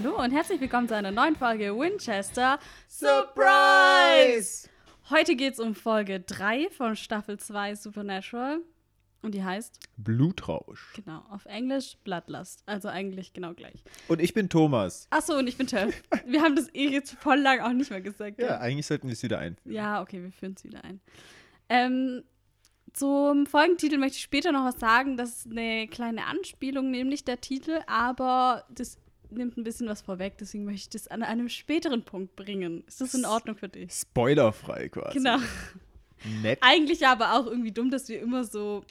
[0.00, 4.68] Hallo und herzlich willkommen zu einer neuen Folge Winchester Surprise!
[5.10, 8.60] Heute geht es um Folge 3 von Staffel 2 Supernatural.
[9.22, 9.80] Und die heißt?
[9.96, 10.92] Blutrausch.
[10.94, 12.62] Genau, auf Englisch Bloodlust.
[12.66, 13.82] Also eigentlich genau gleich.
[14.06, 15.08] Und ich bin Thomas.
[15.10, 16.00] Achso, und ich bin Töff.
[16.26, 18.38] wir haben das eh jetzt voll lang auch nicht mehr gesagt.
[18.38, 18.58] Ja, ja.
[18.60, 19.74] eigentlich sollten wir es wieder einführen.
[19.74, 21.00] Ja, okay, wir führen es wieder ein.
[21.68, 22.22] Ähm,
[22.92, 25.16] zum Folgentitel möchte ich später noch was sagen.
[25.16, 28.96] Das ist eine kleine Anspielung, nämlich der Titel, aber das
[29.30, 32.84] nimmt ein bisschen was vorweg, deswegen möchte ich das an einem späteren Punkt bringen.
[32.86, 33.92] Ist das in Ordnung für dich?
[33.92, 35.18] Spoilerfrei quasi.
[35.18, 35.38] Genau.
[36.42, 36.58] Nett.
[36.62, 38.84] Eigentlich aber auch irgendwie dumm, dass wir immer so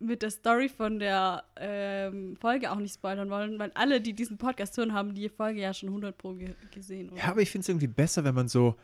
[0.00, 4.38] mit der Story von der ähm, Folge auch nicht spoilern wollen, weil alle, die diesen
[4.38, 7.10] Podcast hören, haben die Folge ja schon 100 pro ge gesehen.
[7.10, 7.18] Oder?
[7.18, 8.76] Ja, aber ich finde es irgendwie besser, wenn man so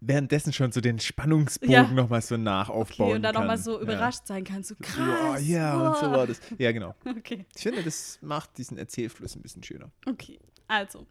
[0.00, 1.82] währenddessen schon so den Spannungsbogen Ja.
[1.90, 3.82] nochmal so nachaufbauen okay, und dann nochmal so Ja.
[3.82, 5.46] überrascht sein kann, so Ja, krass.
[5.46, 6.40] ja, und so war das.
[6.58, 6.94] Ja, genau.
[7.18, 7.44] Okay.
[7.54, 9.90] Ich finde, das macht diesen Erzählfluss ein bisschen schöner.
[10.06, 11.06] Okay, also.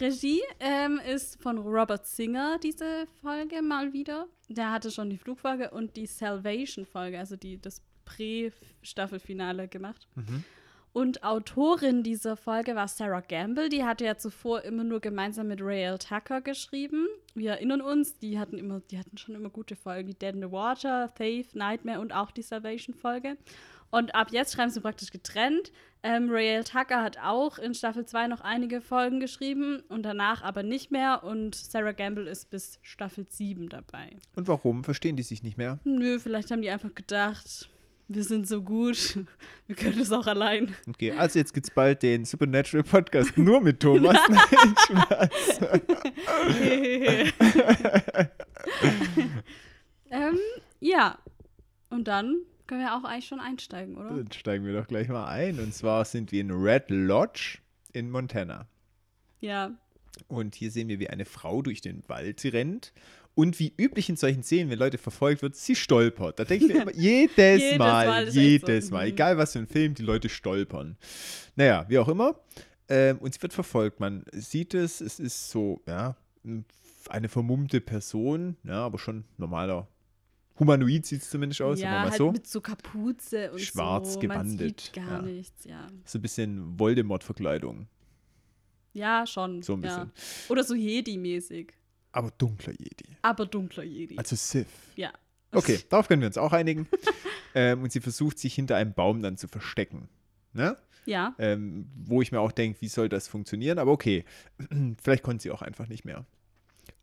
[0.00, 4.26] Regie ähm, ist von Robert Singer, diese Folge mal wieder.
[4.48, 10.08] Der hatte schon die Flugfolge und die Salvation-Folge, also die, das Prä-Staffelfinale gemacht.
[10.92, 13.70] Und Autorin dieser Folge war Sarah Gamble.
[13.70, 17.06] Die hatte ja zuvor immer nur gemeinsam mit Rael Tucker geschrieben.
[17.34, 20.42] Wir erinnern uns, die hatten, immer, die hatten schon immer gute Folgen, wie Dead in
[20.42, 23.38] the Water, Faith, Nightmare und auch die Salvation-Folge.
[23.90, 25.72] Und ab jetzt schreiben sie praktisch getrennt.
[26.02, 30.62] Ähm, Rael Tucker hat auch in Staffel 2 noch einige Folgen geschrieben und danach aber
[30.62, 31.24] nicht mehr.
[31.24, 34.16] Und Sarah Gamble ist bis Staffel 7 dabei.
[34.34, 34.82] Und warum?
[34.82, 35.78] Verstehen die sich nicht mehr?
[35.84, 37.70] Nö, vielleicht haben die einfach gedacht,
[38.14, 39.18] wir sind so gut,
[39.66, 40.74] wir können es auch allein.
[40.88, 44.16] Okay, also jetzt gibt's bald den Supernatural Podcast nur mit Thomas.
[44.28, 45.60] Nein, Spaß.
[50.10, 50.38] ähm,
[50.80, 51.18] ja,
[51.90, 54.10] und dann können wir auch eigentlich schon einsteigen, oder?
[54.10, 55.58] Dann steigen wir doch gleich mal ein.
[55.58, 57.58] Und zwar sind wir in Red Lodge
[57.92, 58.66] in Montana.
[59.40, 59.72] Ja,
[60.28, 62.92] Und hier sehen wir, wie eine Frau durch den Wald rennt.
[63.34, 66.38] Und wie üblich in solchen Szenen, wenn Leute verfolgt wird, sie stolpert.
[66.38, 68.92] Da denke ich mir immer, jedes, Jedes Mal, Mal jedes so.
[68.94, 69.06] Mal.
[69.06, 69.12] Mhm.
[69.12, 70.96] Egal was für ein Film, die Leute stolpern.
[71.56, 72.38] Naja, wie auch immer.
[72.88, 74.00] Ähm, und sie wird verfolgt.
[74.00, 76.16] Man sieht es, es ist so, ja,
[77.08, 79.88] eine vermummte Person, ja, aber schon normaler
[80.58, 82.30] Humanoid sieht es zumindest aus, ja halt so.
[82.32, 84.20] mit so Kapuze und Schwarz so.
[84.20, 85.22] gewandet, Man sieht gar ja.
[85.22, 85.86] nichts, ja.
[86.04, 87.86] So ein bisschen Voldemort-Verkleidung.
[88.92, 89.62] Ja, schon.
[89.62, 90.04] So ein Ja.
[90.04, 90.12] bisschen.
[90.50, 91.70] Oder so Jedi-mäßig.
[92.12, 93.16] Aber dunkler Jedi.
[93.22, 94.16] Aber dunkler Jedi.
[94.18, 94.66] Also Sith.
[94.96, 95.12] ja.
[95.54, 96.88] Okay, darauf können wir uns auch einigen.
[97.54, 100.08] ähm, und sie versucht sich hinter einem Baum dann zu verstecken.
[100.54, 100.76] Ne?
[101.04, 101.34] Ja.
[101.38, 103.78] Ähm, wo ich mir auch denke, wie soll das funktionieren?
[103.78, 104.24] Aber okay,
[105.02, 106.24] vielleicht konnte sie auch einfach nicht mehr.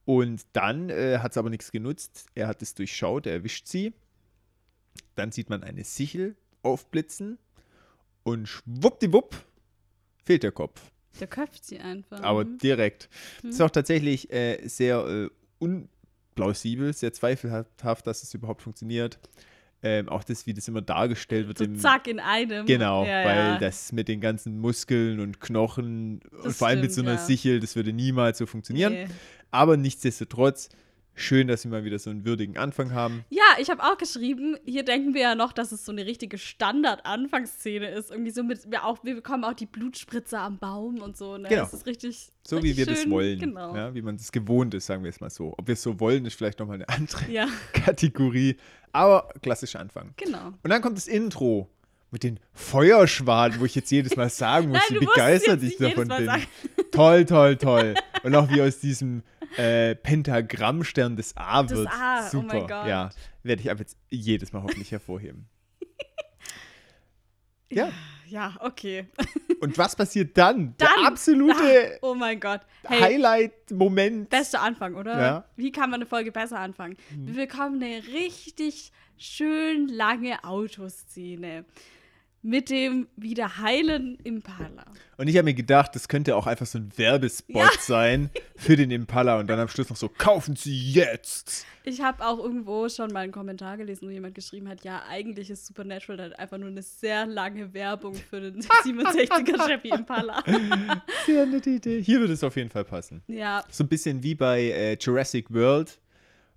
[0.06, 2.26] Und dann äh, hat es aber nichts genutzt.
[2.34, 3.94] Er hat es durchschaut, er erwischt sie.
[5.16, 7.38] Dann sieht man eine Sichel aufblitzen
[8.24, 9.36] und schwuppdiwupp
[10.26, 10.82] fehlt der Kopf.
[11.20, 12.22] Der köpft sie einfach.
[12.24, 12.58] Aber Mhm.
[12.60, 13.10] direkt.
[13.44, 19.20] Ist auch tatsächlich äh, sehr äh, unplausibel, sehr zweifelhaft, dass es überhaupt funktioniert.
[19.82, 21.58] Ähm, auch das, wie das immer dargestellt wird.
[21.58, 22.66] so im, zack in einem.
[22.66, 23.58] Genau, ja, weil ja.
[23.60, 27.20] das mit den ganzen Muskeln und Knochen und Das vor allem mit stimmt, so einer
[27.20, 27.26] ja.
[27.26, 28.92] Sichel, das würde niemals so funktionieren.
[28.92, 29.08] Nee.
[29.52, 30.68] Aber nichtsdestotrotz,
[31.20, 33.24] schön, dass wir mal wieder so einen würdigen Anfang haben.
[33.30, 36.38] Ja, ich habe auch geschrieben, hier denken wir ja noch, dass es so eine richtige
[36.38, 38.12] Standard-Anfangsszene ist.
[38.12, 41.38] Irgendwie so mit, wir, auch, wir bekommen auch die Blutspritze am Baum und so.
[41.38, 41.50] Ne?
[41.50, 41.62] Genau.
[41.64, 42.32] Das ist richtig.
[42.44, 43.12] So richtig wie wir das schön.
[43.12, 43.40] wollen.
[43.40, 43.76] Genau.
[43.76, 45.54] Ja, wie man das gewohnt ist, sagen wir es mal so.
[45.58, 48.58] Ob wir es so wollen, ist vielleicht nochmal eine andere Ja, Kategorie.
[48.92, 50.14] Aber klassischer Anfang.
[50.18, 50.48] genau.
[50.64, 51.70] Und dann kommt das Intro
[52.12, 56.08] mit den Feuerschwaden, wo ich jetzt jedes Mal sagen muss, Nein, wie begeistert ich davon
[56.08, 56.26] bin.
[56.26, 56.46] Sagen.
[56.92, 57.94] Toll, toll, toll.
[58.24, 59.22] Und auch wie aus diesem
[59.58, 61.88] äh, Pentagrammstern das A Das wird.
[61.88, 62.46] A, oh Super.
[62.48, 62.88] mein Gott.
[62.88, 63.10] Ja,
[63.44, 65.48] werde ich ab jetzt jedes Mal hoffentlich hervorheben.
[67.72, 67.90] ja,
[68.28, 69.08] Ja, okay.
[69.62, 70.74] und was passiert dann?
[70.78, 72.62] Dann, Der absolute Ah, oh mein Gott.
[72.84, 74.30] Hey, Highlight-Moment.
[74.30, 75.20] bester Anfang, oder?
[75.20, 75.46] Ja.
[75.56, 76.98] Wie kann man eine Folge besser anfangen?
[77.16, 81.66] Wir bekommen eine richtig schön lange Autoszene
[82.42, 84.86] mit dem wieder heilen Impala.
[85.18, 87.70] Und ich habe mir gedacht, das könnte auch einfach so ein Werbespot Ja.
[87.82, 91.66] sein für den Impala und dann am Schluss noch so, kaufen Sie jetzt.
[91.84, 95.50] Ich habe auch irgendwo schon mal einen Kommentar gelesen, wo jemand geschrieben hat, ja, eigentlich
[95.50, 100.42] ist Supernatural dann einfach nur eine sehr lange Werbung für den 67er Chevy Impala.
[101.26, 102.02] Sehr nette Idee.
[102.02, 103.22] Hier würde es auf jeden Fall passen.
[103.28, 106.00] Ja, So ein bisschen wie bei äh, Jurassic World,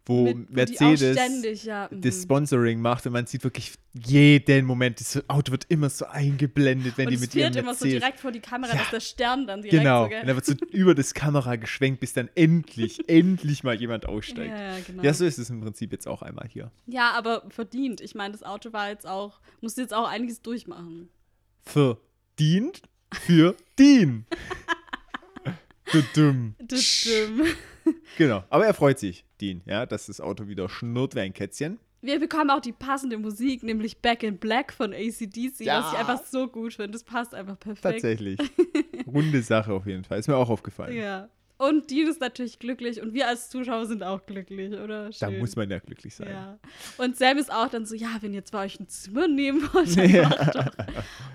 [0.04, 1.88] wo mit, Mercedes ständig, ja.
[1.90, 2.00] mhm.
[2.00, 6.94] das Sponsoring macht und man sieht wirklich jeden Moment, das Auto wird immer so eingeblendet,
[6.96, 8.00] wenn Und die mit ihrem fährt immer so Mercedes.
[8.00, 8.78] direkt vor die Kamera, Ja.
[8.80, 12.00] dass der Stern dann direkt Genau, so, und dann wird so über das Kamera geschwenkt,
[12.00, 14.50] bis dann endlich, endlich mal jemand aussteigt.
[14.50, 15.02] Ja, ja, genau.
[15.02, 16.72] Ja, so ist es im Prinzip jetzt auch einmal hier.
[16.86, 18.00] Ja, aber verdient.
[18.00, 21.08] Ich meine, das Auto war jetzt auch, musste jetzt auch einiges durchmachen.
[21.64, 22.82] Verdient
[23.12, 24.26] für Dean.
[26.58, 27.56] Das stimmt.
[28.16, 28.44] Genau.
[28.50, 31.78] Aber er freut sich, Dean, ja, dass das Auto wieder schnurrt wie ein Kätzchen.
[32.00, 35.80] Wir bekommen auch die passende Musik, nämlich Back in Black von ACDC, Ja.
[35.84, 36.90] was ich einfach so gut finde.
[36.92, 37.82] Das passt einfach perfekt.
[37.82, 38.38] Tatsächlich.
[39.06, 40.18] Runde Sache auf jeden Fall.
[40.18, 40.96] Ist mir auch aufgefallen.
[40.96, 41.28] Ja.
[41.58, 45.10] Und Dean ist natürlich glücklich und wir als Zuschauer sind auch glücklich, oder?
[45.10, 45.38] Da Schön.
[45.38, 46.28] muss man ja glücklich sein.
[46.28, 46.58] Ja.
[46.98, 49.96] Und Sam ist auch dann so, ja, wenn ihr zwei euch ein Zimmer nehmen wollt,
[49.96, 50.28] dann Ja.
[50.28, 50.66] macht doch.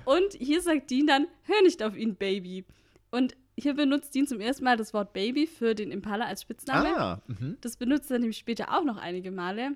[0.04, 2.66] Und hier sagt Dean dann, hör nicht auf ihn, Baby.
[3.10, 6.98] Und hier benutzt Dean zum ersten Mal das Wort Baby für den Impala als Spitzname.
[6.98, 7.58] Ah, mhm.
[7.62, 9.76] Das benutzt er nämlich später auch noch einige Male.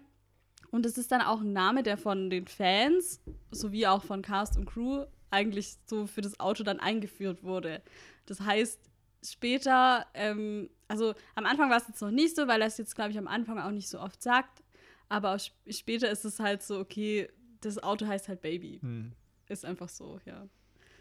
[0.69, 3.19] Und es ist dann auch ein Name, der von den Fans
[3.49, 7.81] sowie auch von Cast und Crew eigentlich so für das Auto dann eingeführt wurde.
[8.25, 8.79] Das heißt,
[9.23, 12.95] später, ähm, also am Anfang war es jetzt noch nicht so, weil er es jetzt,
[12.95, 14.63] glaube ich, am Anfang auch nicht so oft sagt.
[15.09, 17.29] Aber auch sp später ist es halt so, okay,
[17.61, 18.79] das Auto heißt halt Baby.
[18.81, 19.13] Hm.
[19.49, 20.47] Ist einfach so, ja.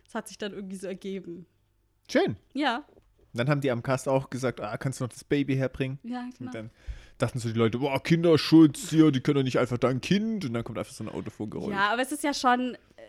[0.06, 1.46] Es hat sich dann irgendwie so ergeben.
[2.10, 2.36] Schön.
[2.54, 2.84] Ja,
[3.32, 5.98] Dann haben die am Cast auch gesagt, ah, kannst du noch das Baby herbringen?
[6.02, 6.48] ja, genau.
[6.48, 6.70] Und dann
[7.18, 10.44] dachten so die Leute, boah, Kinderschutz, hier, die können doch nicht einfach da ein Kind.
[10.44, 11.72] Und dann kommt einfach so ein Auto vorgerollt.
[11.74, 12.74] Ja, aber es ist ja schon.
[12.96, 13.02] Äh,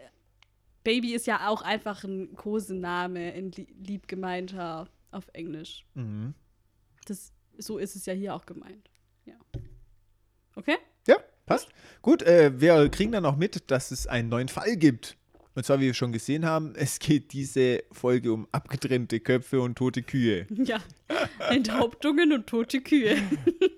[0.83, 5.85] Baby ist ja auch einfach ein Kosename, ein lie- liebgemeinter auf Englisch.
[5.93, 6.33] Mhm.
[7.05, 8.89] Das, so ist es ja hier auch gemeint.
[9.25, 9.35] Ja.
[10.55, 10.77] Okay?
[11.07, 11.69] Ja, passt.
[12.01, 15.17] Gut, äh, wir kriegen dann auch mit, dass es einen neuen Fall gibt.
[15.53, 19.77] Und zwar, wie wir schon gesehen haben, es geht diese Folge um abgetrennte Köpfe und
[19.77, 20.47] tote Kühe.
[20.63, 20.77] Ja.
[21.49, 23.17] Enthauptungen und tote Kühe.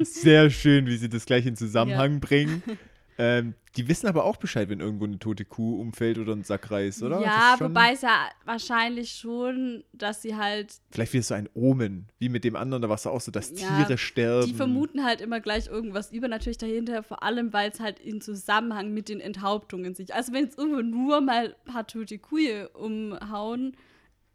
[0.01, 2.61] Sehr schön, wie sie das gleich in Zusammenhang bringen.
[3.17, 6.69] Ähm, die wissen aber auch Bescheid, wenn irgendwo eine tote Kuh umfällt oder ein Sack
[6.71, 7.21] Reis, oder?
[7.21, 12.29] Ja, wobei es ja wahrscheinlich schon, dass sie halt, Vielleicht wieder so ein Omen, wie
[12.29, 14.47] mit dem anderen, da war es auch so, dass Ja, Tiere sterben.
[14.47, 18.93] die vermuten halt immer gleich irgendwas übernatürlich dahinter, vor allem, weil es halt in Zusammenhang
[18.93, 20.13] mit den Enthauptungen sich.
[20.13, 23.75] Also wenn jetzt irgendwo nur mal ein paar tote Kühe umhauen,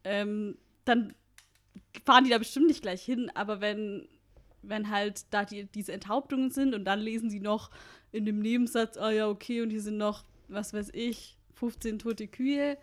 [0.05, 1.15] ähm, dann
[2.05, 4.09] fahren die da bestimmt nicht gleich hin, aber wenn,
[4.63, 7.71] wenn halt da die, diese Enthauptungen sind und dann lesen sie noch
[8.13, 12.27] in dem Nebensatz, ah ja, okay, und hier sind noch, was weiß ich, 15 tote
[12.29, 12.79] Kühe,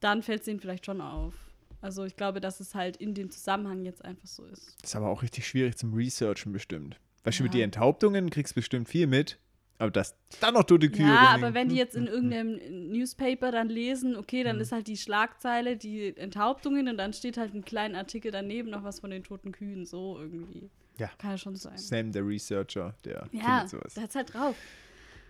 [0.00, 1.34] dann fällt es denen vielleicht schon auf.
[1.80, 4.76] Also ich glaube, dass es halt in dem Zusammenhang jetzt einfach so ist.
[4.82, 6.98] Das ist aber auch richtig schwierig zum Researchen bestimmt.
[7.24, 7.46] Weißt du, Ja.
[7.46, 9.38] mit den Enthauptungen kriegst du bestimmt viel mit,
[9.78, 13.52] aber dass dann noch tote Kühe Ja, aber wenn die jetzt in Hm, irgendeinem Newspaper
[13.52, 17.64] dann lesen, okay, dann ist halt die Schlagzeile, die Enthauptungen und dann steht halt ein
[17.64, 20.70] kleiner Artikel daneben noch was von den toten Kühen, so irgendwie.
[20.98, 21.10] Ja.
[21.18, 21.78] Kann ja schon sein.
[21.78, 23.94] Sam, der Researcher, der Ja, findet sowas.
[23.94, 24.56] der hat's halt drauf.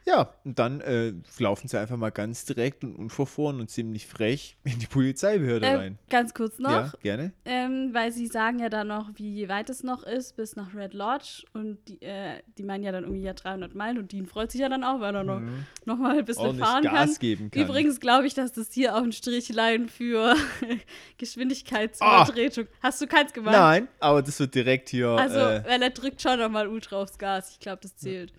[0.06, 4.56] Ja, und dann äh, laufen sie einfach mal ganz direkt und unverfroren und ziemlich frech
[4.64, 5.98] in die Polizeibehörde Äh, rein.
[6.08, 7.32] ganz kurz noch, Ja, gerne.
[7.44, 10.94] ähm, weil sie sagen ja dann noch, wie weit es noch ist bis nach Red
[10.94, 14.50] Lodge und die, äh, die meinen ja dann irgendwie ja 300 Meilen und Dean freut
[14.50, 15.42] sich ja dann auch, weil er noch,
[15.84, 16.48] noch mal ein bisschen Mhm.
[16.48, 17.18] Ordentlich fahren Gas kann.
[17.20, 17.62] geben kann.
[17.64, 20.34] Übrigens glaube ich, dass das hier auch ein Strichlein für
[21.18, 22.66] Geschwindigkeitsübertretung.
[22.82, 23.54] Hast du keins gemacht?
[23.54, 25.08] Nein, aber das wird direkt hier.
[25.08, 27.50] Also, äh, weil er drückt schon nochmal ultra aufs Gas.
[27.52, 28.32] Ich glaube, das zählt.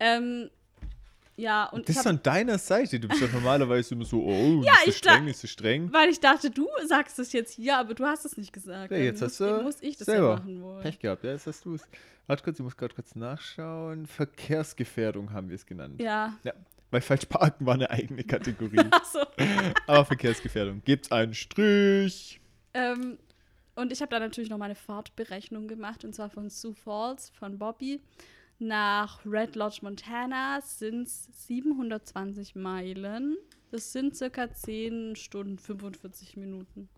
[0.00, 0.50] Ähm,
[1.38, 2.98] ja, und das ist an deiner Seite.
[3.00, 5.92] Du bist doch normalerweise immer so, oh, Ja, nicht so streng, nicht so streng.
[5.92, 8.90] weil ich dachte, du sagst es jetzt hier, aber du hast es nicht gesagt.
[8.90, 10.82] Ja, jetzt muss, hast du muss ich das selber ja machen wollen.
[10.82, 11.82] Pech gehabt, ja, jetzt hast du es.
[12.26, 14.06] Warte kurz, ich muss gerade kurz nachschauen.
[14.06, 16.00] Verkehrsgefährdung haben wir es genannt.
[16.00, 16.36] Ja.
[16.42, 16.52] Ja,
[16.90, 18.78] weil falsch parken war eine eigene Kategorie.
[18.90, 19.20] Achso.
[19.86, 20.82] Aber Verkehrsgefährdung.
[20.84, 22.40] Gibt's einen Strich?
[22.74, 23.18] Ähm,
[23.76, 27.58] und ich habe da natürlich noch meine Fahrtberechnung gemacht, und zwar von Sioux Falls, von
[27.58, 28.00] Bobby,
[28.58, 33.36] nach Red Lodge, Montana, sind es 720 Meilen.
[33.70, 36.88] Das sind circa 10 Stunden 45 Minuten.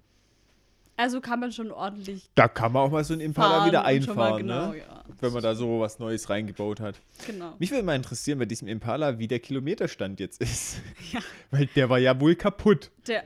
[0.96, 3.86] Also kann man schon ordentlich Da kann man auch mal so ein Impala wieder mal
[3.88, 4.78] einfahren, genau, ne?
[4.80, 5.02] ja.
[5.18, 7.00] Wenn man da so was Neues reingebaut hat.
[7.26, 7.54] Genau.
[7.58, 10.76] Mich würde mal interessieren bei diesem Impala, wie der Kilometerstand jetzt ist.
[11.10, 11.20] Ja.
[11.50, 12.90] Weil der war ja wohl kaputt.
[13.06, 13.24] Der,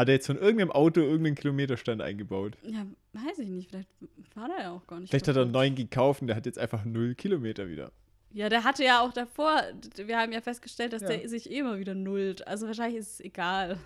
[0.00, 2.56] Hat er jetzt von irgendeinem Auto irgendeinen Kilometerstand eingebaut?
[2.62, 3.88] ja, weiß ich nicht, vielleicht
[4.34, 5.10] war der ja auch gar nicht.
[5.10, 7.92] Vielleicht hat er einen neuen gekauft und der hat jetzt einfach null Kilometer wieder.
[8.32, 9.60] Ja, der hatte ja auch davor,
[9.96, 11.08] wir haben ja festgestellt, dass Ja.
[11.08, 12.46] der sich eh immer wieder nullt.
[12.46, 13.76] Also wahrscheinlich ist es egal.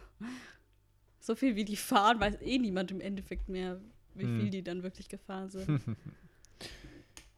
[1.20, 3.80] So viel wie die fahren, weiß eh niemand im Endeffekt mehr,
[4.14, 4.40] wie Hm.
[4.40, 5.66] viel die dann wirklich gefahren sind.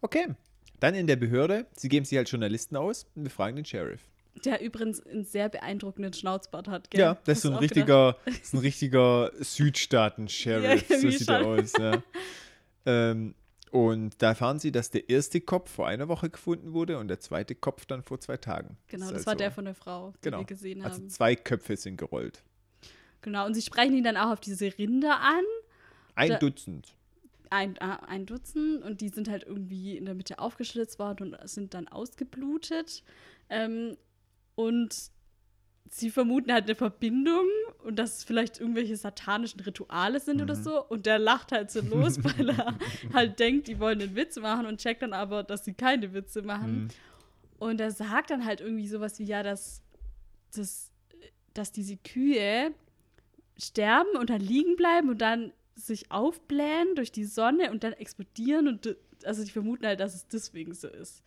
[0.02, 0.26] Okay.
[0.78, 4.02] Dann in der Behörde, sie geben sich als Journalisten aus und befragen den Sheriff.
[4.44, 7.00] Der übrigens einen sehr beeindruckenden Schnauzbart hat, gell?
[7.00, 10.88] Ja, das ist so ein richtiger, das ist ein richtiger Südstaaten-Sheriff.
[10.90, 11.72] Ja, so sieht er aus.
[11.78, 12.02] Ja.
[12.84, 13.34] ähm,
[13.72, 17.20] und da erfahren sie, dass der erste Kopf vor einer Woche gefunden wurde und der
[17.20, 18.76] zweite Kopf dann vor zwei Tagen.
[18.88, 20.38] Genau, ist das also- war der von der Frau, die genau.
[20.38, 21.10] wir gesehen Also haben.
[21.10, 22.42] zwei Köpfe sind gerollt.
[23.22, 25.42] Genau, und sie sprechen ihn dann auch auf diese Rinder an.
[26.14, 26.94] Ein Da- Dutzend.
[27.50, 31.48] ein, ah, ein Dutzend und die sind halt irgendwie in der Mitte aufgeschlitzt worden und
[31.48, 33.02] sind dann ausgeblutet.
[33.50, 33.96] Ähm,
[34.56, 35.10] und
[35.88, 37.46] sie vermuten halt eine Verbindung
[37.84, 40.84] und dass es vielleicht irgendwelche satanischen Rituale sind oder so.
[40.84, 42.76] Und der lacht halt so los, weil er
[43.14, 46.42] halt denkt, die wollen einen Witz machen und checkt dann aber, dass sie keine Witze
[46.42, 46.82] machen.
[46.82, 46.88] Mhm.
[47.58, 49.82] Und er sagt dann halt irgendwie sowas wie, ja, dass,
[50.54, 50.90] dass,
[51.54, 52.74] dass diese Kühe
[53.56, 58.68] sterben und dann liegen bleiben und dann sich aufblähen durch die Sonne und dann explodieren
[58.68, 61.22] und also die vermuten halt, dass es deswegen so ist.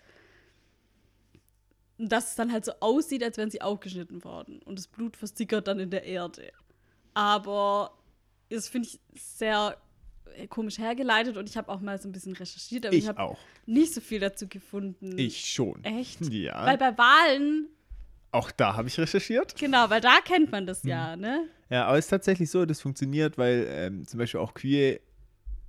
[2.00, 5.16] Und dass es dann halt so aussieht, als wären sie aufgeschnitten worden und das Blut
[5.18, 6.52] versickert dann in der Erde.
[7.14, 7.92] Aber
[8.50, 9.78] das finde ich sehr
[10.36, 13.10] äh, komisch hergeleitet und ich habe auch mal so ein bisschen recherchiert, aber ich, Ich
[13.10, 15.18] habe nicht so viel dazu gefunden.
[15.18, 15.84] Ich schon.
[15.84, 16.20] Echt?
[16.32, 16.66] Ja.
[16.66, 17.68] Weil bei Wahlen,
[18.32, 19.56] auch da habe ich recherchiert.
[19.58, 20.68] genau, weil da kennt man Hm.
[20.68, 21.48] das ja, ne?
[21.70, 25.00] Ja, aber es ist tatsächlich so, das funktioniert, weil ähm, zum Beispiel auch Kühe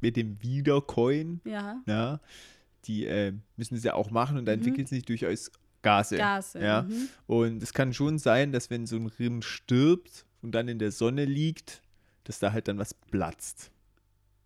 [0.00, 1.82] mit dem Wiedercoin, Ja.
[1.86, 2.20] ja,
[2.84, 4.58] die äh, müssen es ja auch machen und da Mhm.
[4.60, 5.50] entwickeln sich durchaus
[5.82, 6.16] Gase.
[6.16, 6.60] Gase.
[6.60, 6.82] Ja.
[6.82, 7.08] Mhm.
[7.26, 10.92] Und es kann schon sein, dass wenn so ein Rind stirbt und dann in der
[10.92, 11.82] Sonne liegt,
[12.24, 13.70] dass da halt dann was platzt.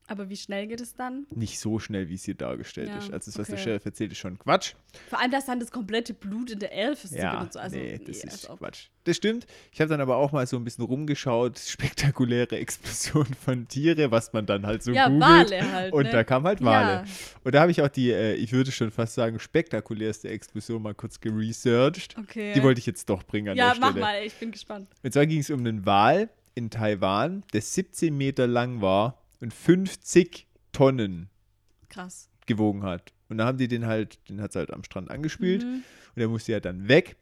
[0.06, 1.26] Aber wie schnell geht es dann?
[1.34, 3.12] Nicht so schnell, wie es hier dargestellt Ja, ist.
[3.12, 3.64] Also das, was der okay.
[3.64, 4.75] Sheriff erzählt, ist schon Quatsch.
[5.08, 7.58] Vor allem, dass dann das komplette Blut in der Erde versickert Ja, so.
[7.58, 8.88] Also, nee, das als ist Quatsch.
[9.04, 9.46] Das stimmt.
[9.73, 14.32] Ich habe dann aber auch mal so ein bisschen rumgeschaut, spektakuläre Explosionen von Tiere, was
[14.34, 15.50] man dann halt so Ja, googelt.
[15.50, 15.92] Wale halt.
[15.94, 16.11] Und ne?
[16.11, 16.92] da kam halt Wale.
[16.92, 17.04] Ja.
[17.42, 20.94] Und da habe ich auch die, äh, ich würde schon fast sagen, spektakulärste Explosion mal
[20.94, 22.16] kurz geresearched.
[22.18, 22.52] Okay.
[22.54, 24.04] Die wollte ich jetzt doch bringen an ja, der mach Stelle.
[24.04, 24.88] mal, ich bin gespannt.
[25.02, 29.55] Und zwar ging es um einen Wal in Taiwan, der 17 Meter lang war und
[29.55, 31.29] 50 Tonnen
[31.89, 32.29] Krass.
[32.47, 33.13] gewogen hat.
[33.29, 35.75] Und da haben die den halt, den hat es halt am Strand angespült Mhm.
[36.15, 37.17] und der musste ja dann weg.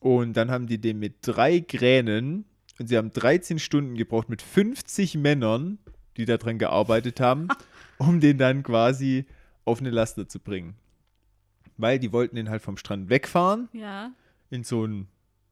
[0.00, 2.44] Und dann haben die den mit drei Kränen
[2.78, 5.78] und sie haben 13 Stunden gebraucht mit 50 Männern,
[6.16, 7.48] die daran gearbeitet haben,
[7.98, 9.26] um den dann quasi
[9.64, 10.74] auf eine Laster zu bringen.
[11.76, 14.10] Weil die wollten den halt vom Strand wegfahren Ja.
[14.50, 15.06] in so ein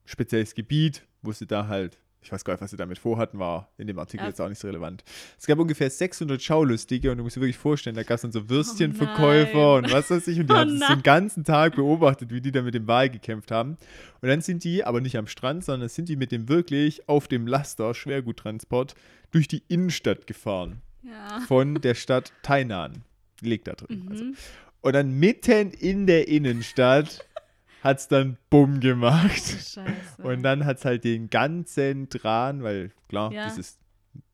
[0.05, 3.69] spezielles Gebiet, wo sie da halt, ich weiß gar nicht, was sie damit vorhatten, war
[3.77, 4.29] in dem Artikel Ja.
[4.29, 5.03] jetzt auch nicht so relevant.
[5.39, 8.31] Es gab ungefähr 600 Schaulustige und du musst dir wirklich vorstellen, da gab es dann
[8.31, 9.85] so Oh Würstchenverkäufer nein.
[9.85, 10.97] und was weiß ich und die Oh haben nein.
[10.99, 13.77] den ganzen Tag beobachtet, wie die da mit dem Wal gekämpft haben.
[14.21, 17.27] Und dann sind die, aber nicht am Strand, sondern sind die mit dem wirklich auf
[17.27, 18.93] dem Laster, Schwerguttransport,
[19.31, 20.81] durch die Innenstadt gefahren.
[21.03, 21.39] Ja.
[21.47, 23.03] Von der Stadt Tainan.
[23.41, 24.05] Liegt da drin.
[24.09, 24.23] Also.
[24.25, 24.35] Mhm.
[24.81, 27.25] Und dann mitten in der Innenstadt
[27.81, 29.41] hat es dann Bumm gemacht.
[29.41, 29.83] Scheiße.
[30.23, 33.49] Und dann hat es halt den ganzen Tran, weil klar, Ja.
[33.49, 33.77] dieses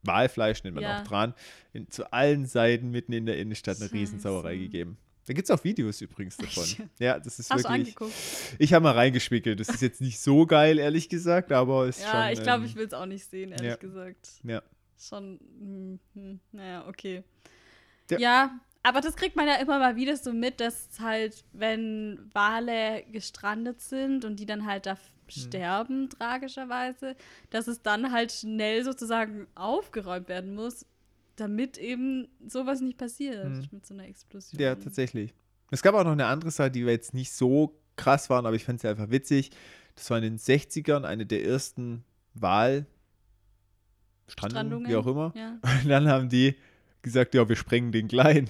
[0.04, 1.00] Walfleisch nennt man Ja.
[1.02, 1.34] auch Tran,
[1.74, 3.92] in, zu allen Seiten mitten in der Innenstadt eine.
[3.92, 4.98] Riesensauerei gegeben.
[5.26, 6.90] Da gibt es auch Videos übrigens davon.
[7.00, 7.88] Ja, das ist Hast du wirklich.
[7.88, 8.14] angeguckt?
[8.60, 9.60] Ich habe mal reingespickelt.
[9.60, 12.14] Das ist jetzt nicht so geil, ehrlich gesagt, aber ist schon.
[12.14, 13.76] Ja, ich glaube, ähm, ich will es auch nicht sehen, ehrlich ja.
[13.76, 14.30] gesagt.
[14.44, 14.62] Ja.
[15.00, 17.24] Schon, hm, hm, naja, okay.
[18.10, 18.20] Ja.
[18.20, 18.60] Ja.
[18.88, 23.82] Aber das kriegt man ja immer mal wieder so mit, dass halt, wenn Wale gestrandet
[23.82, 25.00] sind und die dann halt da Hm.
[25.30, 27.16] sterben, tragischerweise,
[27.50, 30.86] dass es dann halt schnell sozusagen aufgeräumt werden muss,
[31.36, 33.68] damit eben sowas nicht passiert Hm.
[33.72, 34.62] mit so einer Explosion.
[34.62, 35.34] Ja, tatsächlich.
[35.70, 38.56] Es gab auch noch eine andere Sache, die wir jetzt nicht so krass waren, aber
[38.56, 39.52] ich fand sie einfach witzig.
[39.96, 42.86] Das war in den 60ern eine der ersten Wahl
[44.28, 45.34] Strandungen, wie auch immer.
[45.36, 45.58] Ja.
[45.84, 46.56] Und dann haben die
[47.08, 48.48] gesagt, ja, wir sprengen den klein.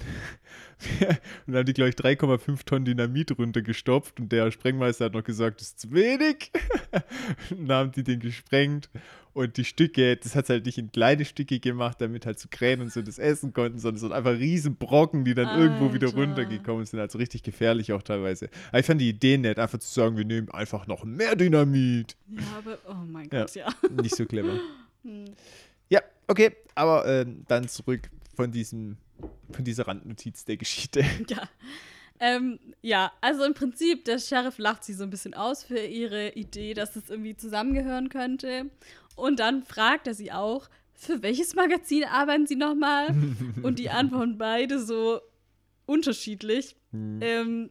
[1.00, 5.24] und dann haben die, glaube ich, 3,5 Tonnen Dynamit runtergestopft und der Sprengmeister hat noch
[5.24, 6.52] gesagt, das ist zu wenig.
[7.50, 8.88] und dann haben die den gesprengt
[9.38, 12.48] und die Stücke, das hat es halt nicht in kleine Stücke gemacht, damit halt so
[12.50, 15.92] Krähen und so das essen konnten, sondern es sind einfach riesen Brocken, die dann irgendwo
[15.94, 16.18] wieder Alter.
[16.18, 16.98] runtergekommen sind.
[16.98, 18.48] Also richtig gefährlich auch teilweise.
[18.70, 22.16] Aber ich fand die Idee nett, einfach zu sagen, wir nehmen einfach noch mehr Dynamit.
[22.28, 23.42] ja, aber, oh mein Ja.
[23.42, 23.68] Gott, ja.
[24.02, 24.58] Nicht so clever.
[25.04, 25.26] Hm.
[25.90, 28.98] Ja, okay, aber ähm, dann zurück von diesem,
[29.50, 31.04] von dieser Randnotiz der Geschichte.
[31.28, 31.48] Ja.
[32.20, 36.30] Ähm, ja, also im Prinzip, der Sheriff lacht sie so ein bisschen aus für ihre
[36.30, 38.70] Idee, dass es irgendwie zusammengehören könnte.
[39.16, 43.08] Und dann fragt er sie auch, für welches Magazin arbeiten sie nochmal?
[43.62, 45.20] Und die antworten beide so
[45.86, 46.76] unterschiedlich.
[46.92, 47.18] Hm.
[47.20, 47.70] Ähm,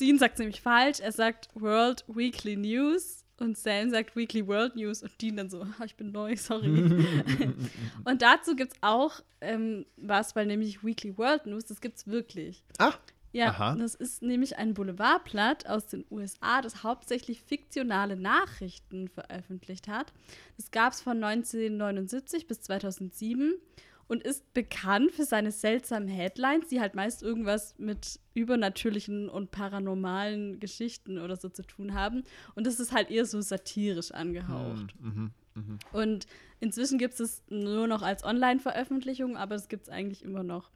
[0.00, 1.00] Dean sagt nämlich falsch.
[1.00, 5.62] Er sagt World Weekly News und Sam sagt Weekly World News und Dean dann so,
[5.62, 6.68] "Ah, ich bin neu, sorry.
[8.04, 12.06] und dazu gibt es auch ähm, was, weil nämlich Weekly World News, das gibt es
[12.06, 12.64] wirklich.
[12.78, 12.94] Ah,
[13.32, 13.74] Ja, Aha.
[13.74, 20.12] das ist nämlich ein Boulevardblatt aus den USA, das hauptsächlich fiktionale Nachrichten veröffentlicht hat.
[20.56, 23.54] Das gab es von 1979 bis 2007
[24.08, 30.60] und ist bekannt für seine seltsamen Headlines, die halt meist irgendwas mit übernatürlichen und paranormalen
[30.60, 32.22] Geschichten oder so zu tun haben.
[32.54, 34.94] Und das ist halt eher so satirisch angehaucht.
[35.00, 35.78] mhm, mhm.
[35.92, 36.26] Und
[36.60, 40.70] inzwischen gibt es es nur noch als Online-Veröffentlichung, aber es gibt es eigentlich immer noch.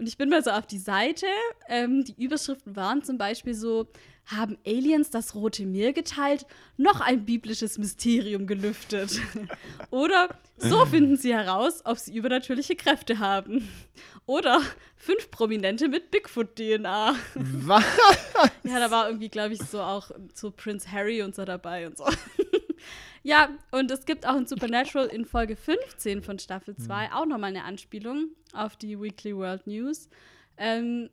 [0.00, 1.26] Und ich bin mal so auf die Seite.
[1.68, 3.86] Ähm, die Überschriften waren zum Beispiel so:
[4.24, 6.46] Haben Aliens das Rote Meer geteilt?
[6.78, 9.20] Noch ein biblisches Mysterium gelüftet.
[9.90, 13.68] Oder so finden sie heraus, ob sie übernatürliche Kräfte haben.
[14.24, 14.62] Oder
[14.96, 17.14] fünf Prominente mit Bigfoot-DNA.
[17.34, 17.84] Was?
[18.64, 21.98] Ja, da war irgendwie, glaube ich, so auch so Prince Harry und so dabei und
[21.98, 22.06] so.
[23.22, 27.50] Ja, und es gibt auch in Supernatural in Folge 15 von Staffel 2 auch nochmal
[27.50, 30.08] eine Anspielung auf die Weekly World News.
[30.56, 31.10] Ähm,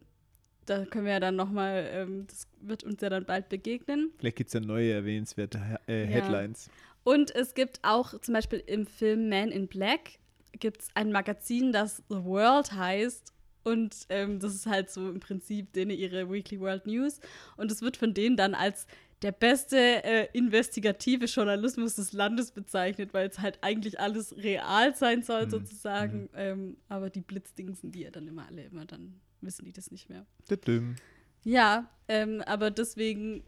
[0.66, 4.12] da können wir ja dann nochmal, ähm, das wird uns ja dann bald begegnen.
[4.18, 6.08] Vielleicht gibt es ja neue erwähnenswerte äh, Ja.
[6.08, 6.70] Headlines.
[7.04, 10.20] Und es gibt auch zum Beispiel im Film Man in Black
[10.60, 13.34] gibt es ein Magazin, das The World heißt.
[13.64, 17.20] Und ähm, das ist halt so im Prinzip denen ihre Weekly World News.
[17.58, 18.88] Und es wird von denen dann als
[19.24, 25.24] der beste äh, investigative Journalismus des Landes bezeichnet, weil es halt eigentlich alles real sein
[25.24, 25.50] soll, Mhm.
[25.50, 26.30] sozusagen.
[26.36, 30.10] Ähm, aber die Blitzdingsen, die ja dann immer alle immer, dann wissen die das nicht
[30.10, 30.26] mehr.
[30.50, 30.96] Düdüm.
[31.44, 33.44] Ja, ähm, aber deswegen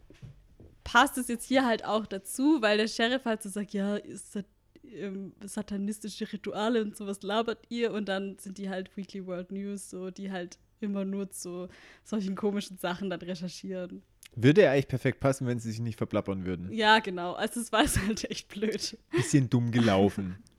[0.84, 4.36] passt es jetzt hier halt auch dazu, weil der Sheriff halt so sagt, ja, ist
[4.36, 4.46] das,
[4.92, 9.90] ähm, satanistische Rituale und sowas labert ihr und dann sind die halt Weekly World News,
[9.90, 11.68] so die halt immer nur zu
[12.04, 14.04] solchen komischen Sachen dann recherchieren.
[14.36, 16.72] Würde er eigentlich perfekt passen, wenn sie sich nicht verplappern würden.
[16.72, 17.34] Ja, genau.
[17.34, 18.98] Also es war es halt echt blöd.
[19.12, 20.38] Bisschen dumm gelaufen.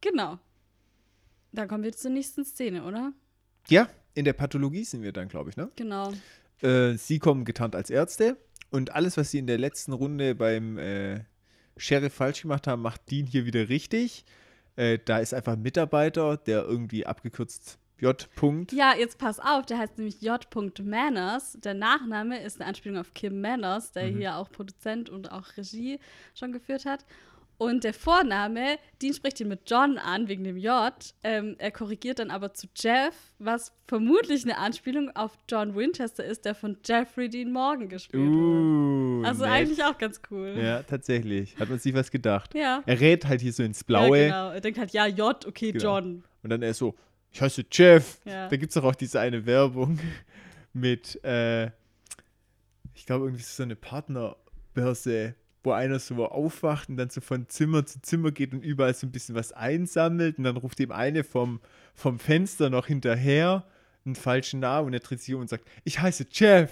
[0.00, 0.38] Genau.
[1.50, 3.12] Dann kommen wir zur nächsten Szene, oder?
[3.68, 5.70] ja, in der Pathologie sind wir dann, glaube ich, ne?
[5.76, 6.12] Genau.
[6.60, 8.36] Äh, sie kommen getarnt als Ärzte
[8.70, 11.24] und alles, was sie in der letzten Runde beim äh,
[11.76, 14.24] Sheriff falsch gemacht haben, macht Dean hier wieder richtig.
[14.76, 18.28] Äh, da ist einfach ein Mitarbeiter, der irgendwie abgekürzt J.
[18.36, 18.74] -Punkt.
[18.74, 20.40] Ja, jetzt pass auf, der heißt nämlich J.
[20.84, 21.58] Manners.
[21.62, 25.98] Der Nachname ist eine Anspielung auf Kim Manners, der hier auch Produzent und auch Regie
[26.34, 27.04] schon geführt hat.
[27.60, 30.92] Und der Vorname, den spricht ihn mit John an, wegen dem J.
[31.24, 36.44] Ähm, er korrigiert dann aber zu Jeff, was vermutlich eine Anspielung auf John Winchester ist,
[36.44, 38.32] der von Jeffrey Dean Morgan gespielt wird.
[38.32, 39.52] Uh, Also nett.
[39.52, 40.54] eigentlich auch ganz cool.
[40.56, 41.58] Ja, tatsächlich.
[41.58, 42.54] Hat man sich was gedacht.
[42.54, 42.84] Ja.
[42.86, 44.26] Er rät halt hier so ins Ja, Blaue.
[44.26, 44.50] genau.
[44.50, 45.84] Er denkt halt, ja, J, okay, Genau.
[45.98, 46.22] John.
[46.44, 46.94] Und dann er so,
[47.32, 48.20] ich heiße Jeff.
[48.24, 48.48] Ja.
[48.48, 49.98] Da gibt es doch auch diese eine Werbung
[50.72, 51.66] mit, äh,
[52.94, 57.84] ich glaube, irgendwie so eine Partnerbörse, wo einer so aufwacht und dann so von Zimmer
[57.84, 61.24] zu Zimmer geht und überall so ein bisschen was einsammelt und dann ruft ihm eine
[61.24, 61.60] vom,
[61.94, 63.64] vom Fenster noch hinterher
[64.04, 66.70] einen falschen Namen und er dreht sich um und sagt, ich heiße Jeff.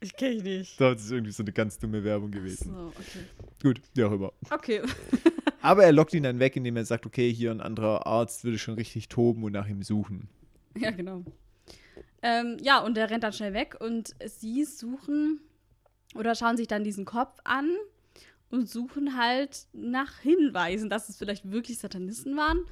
[0.00, 0.80] Ich kenne ihn nicht.
[0.80, 2.72] Das ist irgendwie so eine ganz dumme Werbung gewesen.
[2.72, 3.24] So, okay.
[3.62, 4.32] Gut, wie auch immer.
[4.50, 4.82] Okay.
[5.62, 8.58] Aber er lockt ihn dann weg, indem er sagt, okay, hier ein anderer Arzt würde
[8.58, 10.28] schon richtig toben und nach ihm suchen.
[10.76, 11.24] Ja, genau.
[12.22, 15.40] Ähm, ja, und der rennt dann schnell weg und sie suchen
[16.14, 17.70] oder schauen sich dann diesen Kopf an
[18.50, 22.64] und suchen halt nach Hinweisen, dass es vielleicht wirklich Satanisten waren.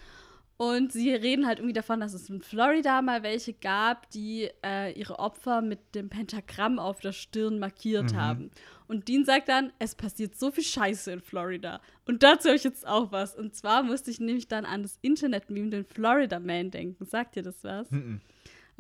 [0.56, 4.92] Und sie reden halt irgendwie davon, dass es in Florida mal welche gab, die äh,
[4.92, 8.50] ihre Opfer mit dem Pentagramm auf der Stirn markiert haben.
[8.90, 11.80] Und Dean sagt dann, es passiert so viel Scheiße in Florida.
[12.06, 13.36] Und dazu habe ich jetzt auch was.
[13.36, 17.04] Und zwar musste ich nämlich dann an das Internet-Meme, den Florida Man, denken.
[17.04, 17.88] Sagt dir das was?
[17.92, 18.20] Mhm.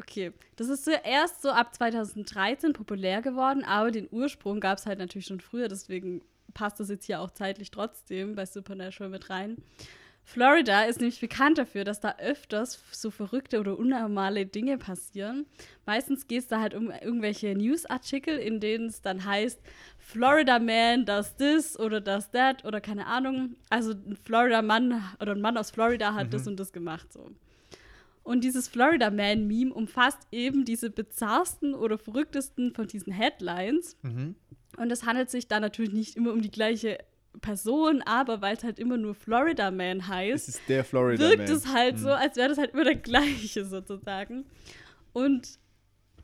[0.00, 4.98] Okay, das ist zuerst so ab 2013 populär geworden, aber den Ursprung gab es halt
[4.98, 6.22] natürlich schon früher, deswegen
[6.54, 9.58] passt das jetzt hier auch zeitlich trotzdem bei Supernatural mit rein.
[10.24, 15.46] Florida ist nämlich bekannt dafür, dass da öfters so verrückte oder unnormale Dinge passieren.
[15.86, 19.60] Meistens geht es da halt um irgendwelche Newsartikel, in denen es dann heißt,
[19.98, 23.56] Florida Man does this oder does that oder keine Ahnung.
[23.70, 27.30] Also ein Florida Mann oder ein Mann aus Florida hat das und das gemacht so.
[28.22, 33.96] Und dieses Florida Man Meme umfasst eben diese bizarrsten oder verrücktesten von diesen Headlines.
[34.02, 34.36] Mhm.
[34.76, 36.98] Und es handelt sich da natürlich nicht immer um die gleiche
[37.40, 41.48] Person, aber weil es halt immer nur Florida Man Es heißt, der Florida wirkt Man.
[41.48, 41.54] Mhm.
[41.54, 44.44] es halt so, als wäre das halt immer der gleiche sozusagen.
[45.12, 45.59] Und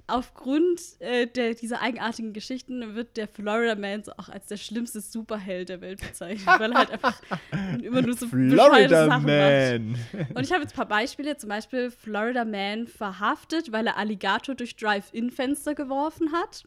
[0.09, 5.01] aufgrund äh, der, dieser eigenartigen Geschichten wird der Florida Man so auch als der schlimmste
[5.01, 7.21] Superheld der Welt bezeichnet, weil er halt einfach
[7.83, 9.27] immer nur so Florida Sachen macht.
[9.27, 9.97] Man.
[10.35, 11.37] Und ich habe jetzt ein paar Beispiele.
[11.37, 16.65] Zum Beispiel Florida Man verhaftet, weil er Alligator durch Drive-In-Fenster geworfen hat.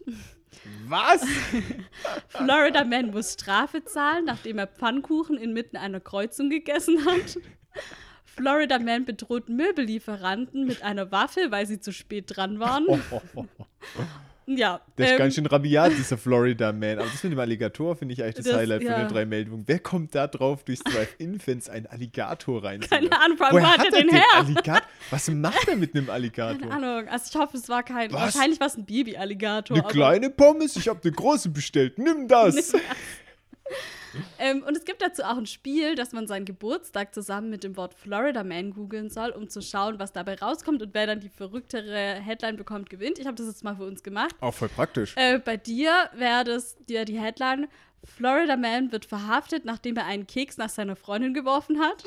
[0.87, 1.25] Was?
[2.27, 7.37] Florida Man muss Strafe zahlen, nachdem er Pfannkuchen inmitten einer Kreuzung gegessen hat.
[8.39, 12.85] Florida Man bedroht Möbellieferanten mit einer Waffe, weil sie zu spät dran waren.
[12.87, 13.45] Oh, oh, oh.
[14.51, 16.97] Ja, Der ist ähm, ganz schön rabiat, dieser Florida Man.
[16.97, 18.99] Aber das mit dem Alligator finde ich eigentlich das, Das- Highlight von ja.
[19.03, 19.63] den drei Meldungen.
[19.67, 22.79] Wer kommt da drauf, durchs Drive-In-Fence einen Alligator rein?
[22.79, 24.23] keine Ahnung, vor allem, hat er den her?
[24.37, 24.81] Alligator?
[25.11, 26.67] Was macht er mit einem Alligator?
[26.67, 27.07] Keine Ahnung.
[27.09, 28.11] Also ich hoffe, es war kein.
[28.11, 28.33] Was?
[28.35, 29.77] Wahrscheinlich war es ein Baby-Alligator.
[29.77, 30.75] Eine kleine Pommes?
[30.77, 31.99] Ich habe eine große bestellt.
[31.99, 32.73] Nimm das.
[34.39, 37.77] ähm, und es gibt dazu auch ein Spiel, dass man seinen Geburtstag zusammen mit dem
[37.77, 41.29] Wort Florida Man googeln soll, um zu schauen, was dabei rauskommt und wer dann die
[41.29, 43.19] verrücktere Headline bekommt, gewinnt.
[43.19, 44.35] Ich habe das jetzt mal für uns gemacht.
[44.39, 45.15] Auch voll praktisch.
[45.15, 47.67] Äh, bei dir wäre das dir die Headline:
[48.03, 52.03] Florida Man wird verhaftet, nachdem er einen Keks nach seiner Freundin geworfen hat.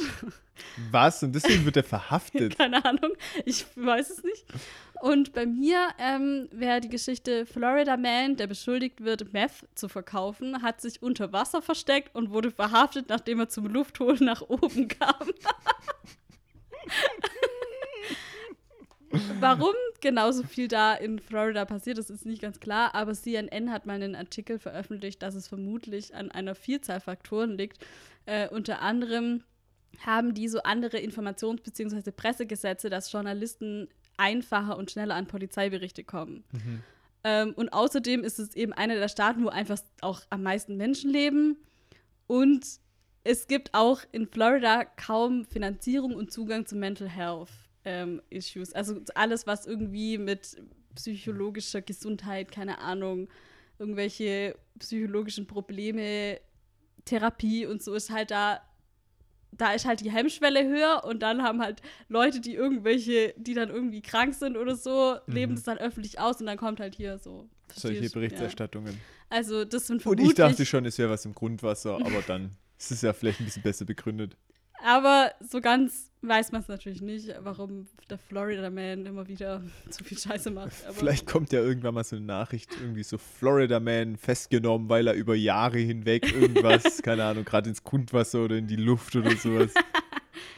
[0.91, 1.23] Was?
[1.23, 2.57] Und deswegen wird er verhaftet.
[2.59, 3.13] Keine Ahnung,
[3.45, 4.45] ich weiß es nicht.
[5.03, 10.63] Und bei mir ähm, wäre die Geschichte Florida Man, der beschuldigt wird, Meth zu verkaufen,
[10.63, 15.29] hat sich unter Wasser versteckt und wurde verhaftet, nachdem er zum Luftholen nach oben kam.
[19.41, 23.87] Warum genauso viel da in Florida passiert ist, ist nicht ganz klar, aber CNN hat
[23.87, 27.85] mal einen Artikel veröffentlicht, dass es vermutlich an einer Vielzahl Faktoren liegt.
[28.25, 29.43] Äh, unter anderem
[30.07, 32.13] haben die so andere Informations- bzw.
[32.13, 33.89] Pressegesetze, dass Journalisten
[34.23, 36.45] einfacher und schneller an Polizeiberichte kommen.
[36.53, 36.83] Mhm.
[37.25, 41.11] Ähm, und außerdem ist es eben einer der Staaten, wo einfach auch am meisten Menschen
[41.11, 41.57] leben.
[42.27, 42.65] Und
[43.25, 47.51] es gibt auch in Florida kaum Finanzierung und Zugang zu Mental Health
[47.85, 48.73] ähm, Issues.
[48.73, 50.57] Also alles, was irgendwie mit
[50.95, 53.29] psychologischer Gesundheit, keine Ahnung,
[53.79, 56.41] irgendwelche psychologischen Probleme,
[57.05, 58.61] Therapie und so ist halt da
[59.53, 63.69] da ist halt die Hemmschwelle höher und dann haben halt Leute, die irgendwelche, die dann
[63.69, 65.35] irgendwie krank sind oder so, Mhm.
[65.35, 67.49] leben das dann öffentlich aus und dann kommt halt hier so.
[67.75, 68.05] Solche du?
[68.07, 68.11] Ja.
[68.13, 68.99] Berichterstattungen.
[69.29, 72.51] Also das sind Und vermutlich, ich dachte schon, es wäre was im Grundwasser, aber dann
[72.79, 74.37] ist es ja vielleicht ein bisschen besser begründet.
[74.85, 80.05] Aber so ganz weiß man es natürlich nicht, warum der Florida Man immer wieder zu
[80.05, 80.73] viel Scheiße macht.
[80.87, 85.09] Aber Vielleicht kommt ja irgendwann mal so eine Nachricht, irgendwie so Florida Man festgenommen, weil
[85.09, 89.37] er über Jahre hinweg irgendwas, keine Ahnung, gerade ins Grundwasser oder in die Luft oder
[89.37, 89.73] sowas.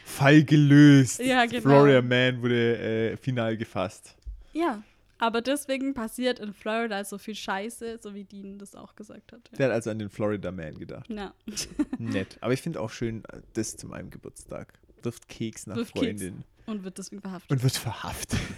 [0.05, 1.19] Fall gelöst.
[1.19, 1.61] Ja, genau.
[1.61, 4.15] Florida Man wurde äh, final gefasst.
[4.53, 4.81] Ja,
[5.17, 9.49] aber deswegen passiert in Florida so viel Scheiße, so wie Dean das auch gesagt hat.
[9.51, 9.57] Ja.
[9.57, 11.09] Der hat also an den Florida Man gedacht.
[11.09, 11.33] ja.
[11.99, 12.37] Nett.
[12.41, 14.73] Aber ich finde auch schön, äh, das zu meinem Geburtstag.
[15.03, 16.05] Wirft Keks nach Wirft Keks.
[16.21, 17.51] Freundin Und wird deswegen verhaftet.
[17.51, 18.39] und wird verhaftet.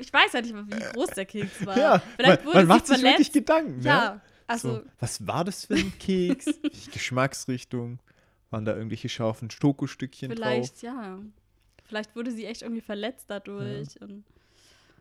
[0.00, 1.76] Ich weiß ja nicht mal, wie groß der Keks war.
[1.76, 3.14] Ja, Vielleicht man, wurde man macht sich verletzt.
[3.18, 3.80] wirklich Gedanken.
[3.82, 4.20] Ja, ne?
[4.46, 6.46] also so, was war das für ein Keks?
[6.62, 7.98] Welche Geschmacksrichtung?
[8.50, 10.36] Waren da irgendwelche scharfen Stokostückchen drauf?
[10.38, 11.18] vielleicht, ja.
[11.84, 14.00] Vielleicht wurde sie echt irgendwie verletzt dadurch.
[14.02, 14.24] Und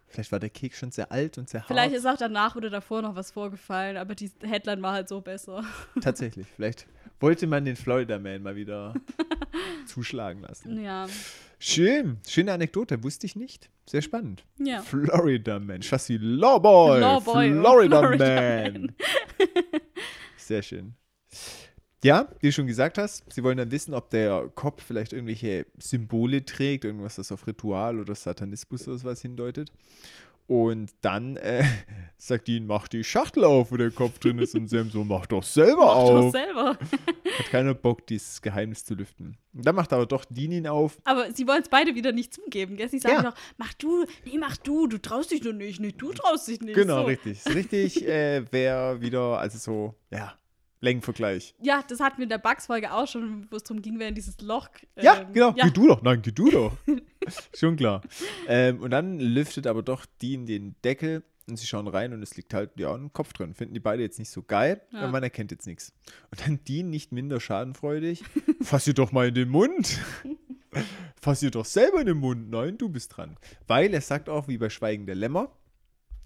[0.09, 1.67] Vielleicht war der Keks schon sehr alt und sehr hart.
[1.67, 5.21] vielleicht ist auch danach oder davor noch was vorgefallen, aber die Headline war halt so
[5.21, 5.63] besser.
[6.01, 6.47] Tatsächlich.
[6.55, 6.87] Vielleicht
[7.19, 8.93] wollte man den Florida Man mal wieder
[9.85, 10.81] zuschlagen lassen.
[10.81, 11.07] Ja.
[11.59, 12.17] Schön.
[12.27, 13.03] Schöne Anekdote.
[13.03, 13.69] Wusste ich nicht.
[13.85, 14.43] Sehr spannend.
[14.57, 14.81] Ja.
[14.81, 15.81] Florida Man.
[15.81, 16.99] Wie Lawboy.
[16.99, 18.95] Lawboy Florida, Florida Man.
[20.37, 20.95] Sehr schön.
[22.03, 25.65] Ja, wie du schon gesagt hast, sie wollen dann wissen, ob der Kopf vielleicht irgendwelche
[25.79, 29.71] Symbole trägt, irgendwas, das auf Ritual oder Satanismus oder sowas hindeutet.
[30.45, 31.63] Und dann äh,
[32.17, 34.55] sagt Dean, mach die Schachtel auf, wo der Kopf drin ist.
[34.55, 36.31] Und Sam so, mach doch selber Mach doch auf.
[36.31, 36.77] selber.
[37.39, 39.35] Hat keiner Bock, dieses Geheimnis zu lüften.
[39.53, 40.99] Und dann macht aber doch Dean ihn auf.
[41.03, 42.87] Aber sie wollen es beide wieder nicht zugeben, gell?
[42.87, 43.31] Sie sagen Ja.
[43.31, 46.61] doch, mach du, nee, mach du, du traust dich doch nicht, nee, du traust dich
[46.61, 46.75] nicht.
[46.75, 47.07] Genau, so.
[47.07, 47.43] richtig.
[47.53, 50.33] Richtig äh, wäre wieder, also so, ja,
[50.79, 51.55] Längenvergleich.
[51.61, 54.15] Ja, das hatten wir in der Bugs-Folge auch schon, wo es darum ging, wer in
[54.15, 54.69] dieses Loch.
[54.95, 55.53] Ja, ähm, genau.
[55.55, 56.01] Ja, Geh du doch.
[56.03, 56.77] Nein, geh du doch.
[57.55, 58.01] Schon klar.
[58.47, 62.35] Ähm, und dann lüftet aber doch Dean den Deckel und sie schauen rein und es
[62.37, 63.53] liegt halt ja ein Kopf drin.
[63.53, 64.99] Finden die beide jetzt nicht so geil, Ja.
[64.99, 65.93] aber man erkennt jetzt nichts.
[66.31, 68.23] Und dann Dean nicht minder schadenfreudig.
[68.61, 69.99] Fass ihr doch mal in den Mund.
[71.19, 72.49] Fass ihr doch selber in den Mund.
[72.49, 73.37] Nein, du bist dran.
[73.65, 75.51] Weil er sagt auch, wie bei Schweigen der Lämmer,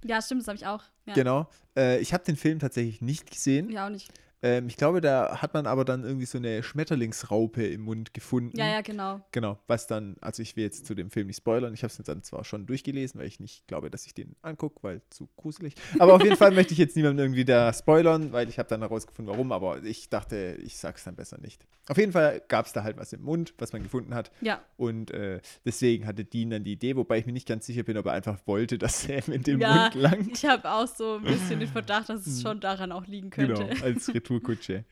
[0.04, 0.84] ja, stimmt, das habe ich auch.
[1.06, 1.14] Ja.
[1.14, 1.48] genau.
[1.78, 3.70] Äh, ich habe den Film tatsächlich nicht gesehen.
[3.70, 4.12] Ja, auch nicht.
[4.44, 8.58] Ähm, ich glaube, da hat man aber dann irgendwie so eine Schmetterlingsraupe im Mund gefunden.
[8.58, 9.22] Ja, ja, genau.
[9.32, 11.98] Genau, was dann, also ich will jetzt zu dem Film nicht spoilern, ich habe es
[12.04, 15.76] dann zwar schon durchgelesen, weil ich nicht glaube, dass ich den angucke, weil zu gruselig.
[16.00, 18.82] Aber auf jeden Fall möchte ich jetzt niemandem irgendwie da spoilern, weil ich habe dann
[18.82, 21.66] herausgefunden, warum, aber ich dachte, ich sag's dann besser nicht.
[21.88, 24.32] Auf jeden Fall gab es da halt was im Mund, was man gefunden hat.
[24.42, 24.62] Ja.
[24.78, 27.98] Und äh, deswegen hatte Dean dann die Idee, wobei ich mir nicht ganz sicher bin,
[27.98, 30.32] ob er einfach wollte, dass Sam in den Ja, Mund langt.
[30.38, 33.66] Ich habe auch so ein bisschen den Verdacht, dass es schon daran auch liegen könnte.
[33.66, 34.86] Genau, als Retourkutsche.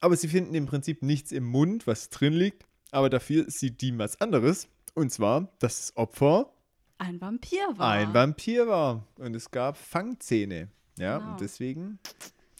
[0.00, 3.98] Aber sie finden im Prinzip nichts im Mund, was drin liegt, aber dafür sieht Dean
[3.98, 4.68] was anderes.
[4.94, 6.52] Und zwar, dass das Opfer
[6.98, 7.90] Ein Vampir war.
[7.90, 9.06] ein Vampir war.
[9.18, 10.68] Und es gab Fangzähne.
[10.98, 11.32] Ja, Genau.
[11.32, 11.98] und deswegen,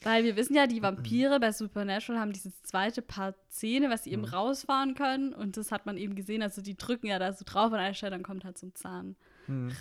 [0.03, 4.09] Weil wir wissen ja, die Vampire bei Supernatural haben dieses zweite Paar Zähne, was sie
[4.11, 4.13] Mhm.
[4.23, 5.33] eben rausfahren können.
[5.33, 6.41] Und das hat man eben gesehen.
[6.43, 8.75] Also die drücken ja da so drauf an einer Stelle, dann kommt halt so ein
[8.75, 9.15] Zahn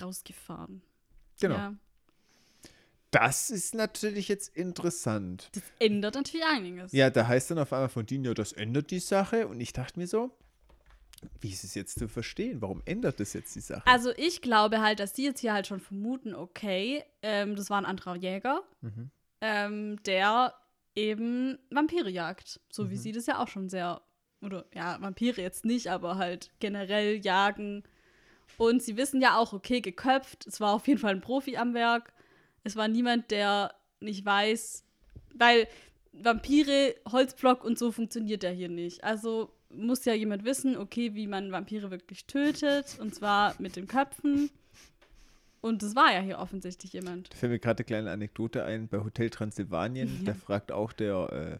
[0.00, 0.74] rausgefahren.
[0.76, 0.82] Mhm.
[1.40, 1.54] genau.
[1.56, 1.74] Ja.
[3.14, 5.48] Das ist natürlich jetzt interessant.
[5.54, 6.92] Das ändert natürlich einiges.
[6.92, 9.46] Ja, da heißt dann auf einmal von ja, das ändert die Sache.
[9.46, 10.36] Und ich dachte mir so,
[11.40, 12.60] wie ist es jetzt zu verstehen?
[12.60, 13.86] Warum ändert das jetzt die Sache?
[13.86, 17.78] Also ich glaube halt, dass die jetzt hier halt schon vermuten, okay, ähm, das war
[17.78, 19.10] ein anderer Jäger, Mhm.
[19.40, 20.52] ähm, der
[20.96, 22.60] eben Vampire jagt.
[22.68, 22.98] So wie Mhm.
[22.98, 24.00] sie das ja auch schon sehr,
[24.42, 27.84] oder ja, Vampire jetzt nicht, aber halt generell jagen.
[28.58, 31.74] Und sie wissen ja auch, okay, geköpft, es war auf jeden Fall ein Profi am
[31.74, 32.12] Werk.
[32.64, 34.84] Es war niemand, der nicht weiß,
[35.34, 35.66] weil
[36.12, 39.04] Vampire, Holzblock und so funktioniert ja hier nicht.
[39.04, 42.96] Also muss ja jemand wissen, okay, wie man Vampire wirklich tötet.
[43.00, 44.50] Und zwar mit den Köpfen.
[45.60, 47.32] Und das war ja hier offensichtlich jemand.
[47.32, 48.86] Da fällt mir gerade eine kleine Anekdote ein.
[48.88, 50.32] Bei Hotel Transsilvanien, Ja.
[50.32, 51.58] da fragt auch der äh,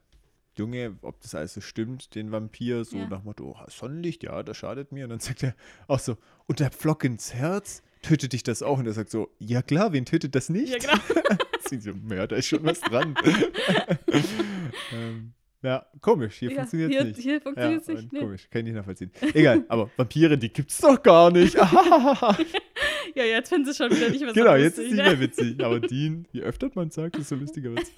[0.59, 3.09] Junge, ob das alles so stimmt, den Vampir, so Ja.
[3.09, 5.05] nach Motto, oh, Sonnenlicht, ja, das schadet mir.
[5.05, 5.55] Und dann sagt er
[5.89, 8.79] auch so, und der Pflock ins Herz, tötet dich das auch?
[8.79, 10.73] Und er sagt so, ja klar, wen tötet das nicht?
[10.73, 11.37] Ja, genau.
[11.69, 13.15] Sie so, ja, da ist schon was dran.
[14.93, 17.21] ähm, ja, komisch, hier Ja, funktioniert hier, nicht.
[17.21, 18.13] hier funktioniert es ja, nicht.
[18.13, 18.19] Nee.
[18.21, 19.11] Komisch, kann ich nicht nachvollziehen.
[19.33, 21.55] Egal, aber Vampire, die gibt's doch gar nicht.
[23.15, 25.11] Ja, jetzt finden sie schon wieder nicht mehr so Genau, jetzt ist es nicht ne?
[25.11, 25.65] mehr witzig.
[25.65, 27.93] Aber Dean, je öfter man sagt, desto lustiger wird's.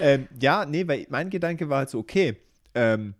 [0.00, 2.36] ähm, ja, nee, weil mein Gedanke war halt so, okay,
[2.74, 3.14] ähm,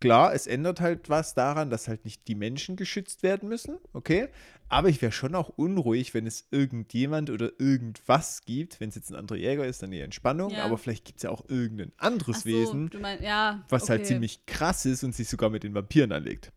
[0.00, 4.28] klar, es ändert halt was daran, dass halt nicht die Menschen geschützt werden müssen, okay?
[4.70, 8.78] Aber ich wäre schon auch unruhig, wenn es irgendjemand oder irgendwas gibt.
[8.78, 10.52] Wenn es jetzt ein anderer Jäger ist, dann eher Entspannung.
[10.52, 10.64] Ja.
[10.64, 14.10] Aber vielleicht gibt es ja auch irgendein anderes so, Wesen, meinst, ja, was halt okay.
[14.10, 16.52] ziemlich krass ist und sich sogar mit den Vampiren anlegt.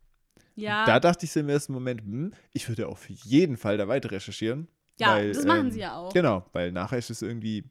[0.54, 3.88] Ja, Da dachte ich so im ersten Moment, hm, ich würde auf jeden Fall da
[3.88, 4.68] weiter recherchieren.
[5.00, 6.12] ja weil, das machen ähm, sie ja auch.
[6.12, 7.64] Genau, weil nachher ist es irgendwie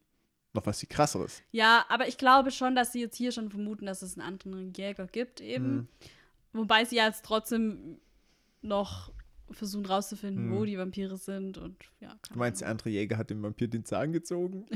[0.51, 1.41] noch was viel krasseres.
[1.51, 4.73] Ja, aber ich glaube schon, dass sie jetzt hier schon vermuten, dass es einen anderen
[4.73, 5.73] Jäger gibt eben.
[5.73, 5.87] Mhm.
[6.51, 8.01] Wobei sie ja jetzt trotzdem
[8.61, 9.09] noch
[9.53, 10.55] versuchen rauszufinden, Mhm.
[10.55, 12.15] wo die Vampire sind und ja.
[12.31, 14.65] Du meinst, der andere Jäger hat dem Vampir den Zahn gezogen?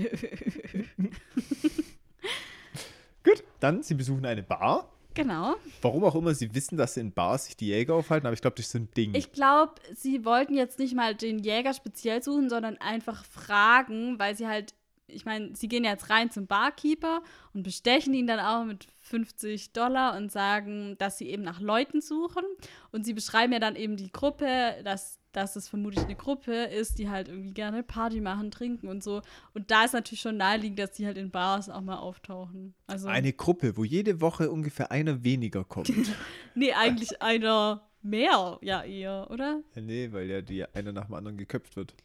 [3.23, 4.91] Gut, dann, sie besuchen eine Bar.
[5.13, 5.55] genau.
[5.81, 8.55] Warum auch immer, sie wissen, dass in Bars sich die Jäger aufhalten, aber ich glaube,
[8.55, 9.13] das ist so ein Ding.
[9.15, 14.35] Ich glaube, sie wollten jetzt nicht mal den Jäger speziell suchen, sondern einfach fragen, weil
[14.37, 14.75] sie halt,
[15.07, 17.21] ich meine, sie gehen jetzt rein zum Barkeeper
[17.53, 22.01] und bestechen ihn dann auch mit 50 Dollar und sagen, dass sie eben nach Leuten
[22.01, 22.43] suchen.
[22.91, 26.99] Und sie beschreiben ja dann eben die Gruppe, dass, dass es vermutlich eine Gruppe ist,
[26.99, 29.21] die halt irgendwie gerne Party machen, trinken und so.
[29.53, 32.73] Und da ist natürlich schon naheliegend, dass die halt in Bars auch mal auftauchen.
[32.85, 35.91] Also, eine Gruppe, wo jede Woche ungefähr einer weniger kommt.
[36.55, 39.61] nee, eigentlich einer mehr, ja eher, oder?
[39.75, 41.95] ja, nee, weil ja die einer nach dem anderen geköpft wird.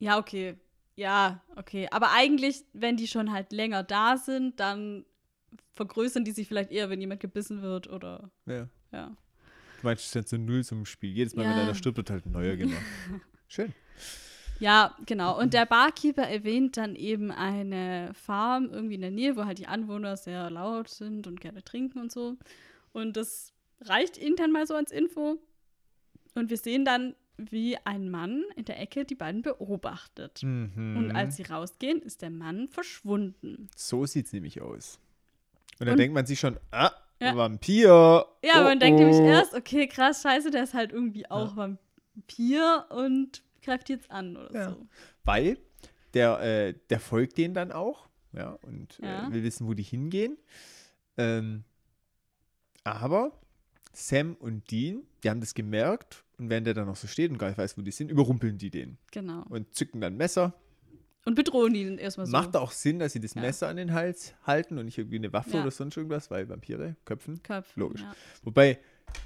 [0.00, 0.56] Ja, okay.
[1.00, 1.88] Ja, okay.
[1.90, 5.06] Aber eigentlich, wenn die schon halt länger da sind, dann
[5.72, 8.68] vergrößern die sich vielleicht eher, wenn jemand gebissen wird oder Ja.
[8.92, 9.06] ja.
[9.80, 11.10] Du meinst, es ist jetzt so ein Nullsummenspiel.
[11.10, 11.62] Jedes Mal, wenn Ja.
[11.62, 12.82] einer stirbt, wird halt ein neuer gemacht.
[13.48, 13.72] Schön.
[14.58, 15.40] Ja, genau.
[15.40, 19.68] Und der Barkeeper erwähnt dann eben eine Farm irgendwie in der Nähe, wo halt die
[19.68, 22.36] Anwohner sehr laut sind und gerne trinken und so.
[22.92, 25.38] Und das reicht ihnen dann mal so als Info.
[26.34, 27.14] Und wir sehen dann,
[27.50, 30.42] wie ein Mann in der Ecke die beiden beobachtet.
[30.42, 30.96] Mhm.
[30.96, 33.68] Und als sie rausgehen, ist der Mann verschwunden.
[33.76, 34.98] So sieht es nämlich aus.
[35.78, 37.36] Und dann Und- denkt man sich schon, ah, Ja.
[37.36, 38.26] Vampir.
[38.42, 39.24] Ja, oh, man denkt nämlich oh.
[39.26, 44.54] erst, okay, krass, scheiße, der ist halt irgendwie auch Vampir und greift jetzt an oder
[44.54, 44.70] Ja.
[44.70, 44.86] so.
[45.24, 45.58] Weil
[46.14, 48.08] der, äh, der folgt denen dann auch.
[48.32, 49.28] Ja, und Ja.
[49.28, 50.38] Äh, will wissen, wo die hingehen.
[51.18, 51.64] Ähm,
[52.84, 53.32] aber
[53.92, 57.38] Sam und Dean, die haben das gemerkt und während der dann noch so steht und
[57.38, 59.44] gar nicht weiß, wo die sind, überrumpeln die den Genau.
[59.48, 60.54] und zücken dann Messer.
[61.26, 62.32] Und bedrohen ihn erstmal so.
[62.32, 63.42] Macht auch Sinn, dass sie das Ja.
[63.42, 65.60] Messer an den Hals halten und nicht irgendwie eine Waffe Ja.
[65.60, 67.42] oder sonst irgendwas, weil Vampire köpfen.
[67.42, 68.00] Köpfen, Logisch.
[68.00, 68.14] Ja.
[68.42, 68.78] Wobei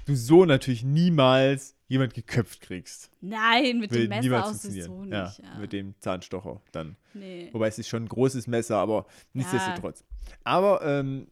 [0.05, 3.11] du so natürlich niemals jemand geköpft kriegst.
[3.21, 5.13] Nein, mit Will dem Messer auch so nicht.
[5.13, 6.97] ja, Ja, mit dem Zahnstocher dann.
[7.13, 7.49] nee.
[7.53, 10.03] Wobei es ist schon ein großes Messer, aber nichtsdestotrotz.
[10.43, 11.27] Aber ähm,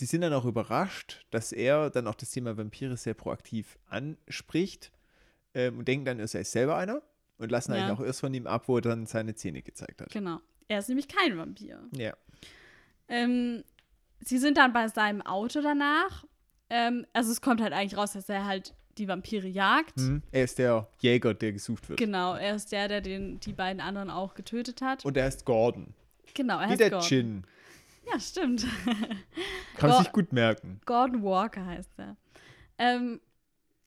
[0.00, 4.90] sie sind dann auch überrascht, dass er dann auch das Thema Vampire sehr proaktiv anspricht
[5.54, 7.02] ähm, und denken dann, er sei selber einer
[7.38, 7.78] und lassen Ja.
[7.84, 10.10] eigentlich auch erst von ihm ab, wo er dann seine Zähne gezeigt hat.
[10.10, 10.40] Genau.
[10.68, 11.80] Er ist nämlich kein Vampir.
[11.92, 12.14] Ja.
[13.08, 13.62] Ähm,
[14.20, 16.24] sie sind dann bei seinem Auto danach.
[16.70, 19.96] Ähm, also es kommt halt eigentlich raus, dass er halt die Vampire jagt.
[19.98, 20.22] Mhm.
[20.30, 21.98] Er ist der Jäger, der gesucht wird.
[21.98, 25.04] Genau, er ist der, der den, die beiden anderen auch getötet hat.
[25.04, 25.94] Und er heißt Gordon.
[26.34, 27.08] genau, er Wie heißt der Gordon.
[27.08, 27.44] Gin.
[28.12, 28.66] Ja, stimmt.
[29.76, 30.80] Kann man sich gut merken.
[30.86, 32.16] Gordon Walker heißt er.
[32.78, 33.20] Ähm,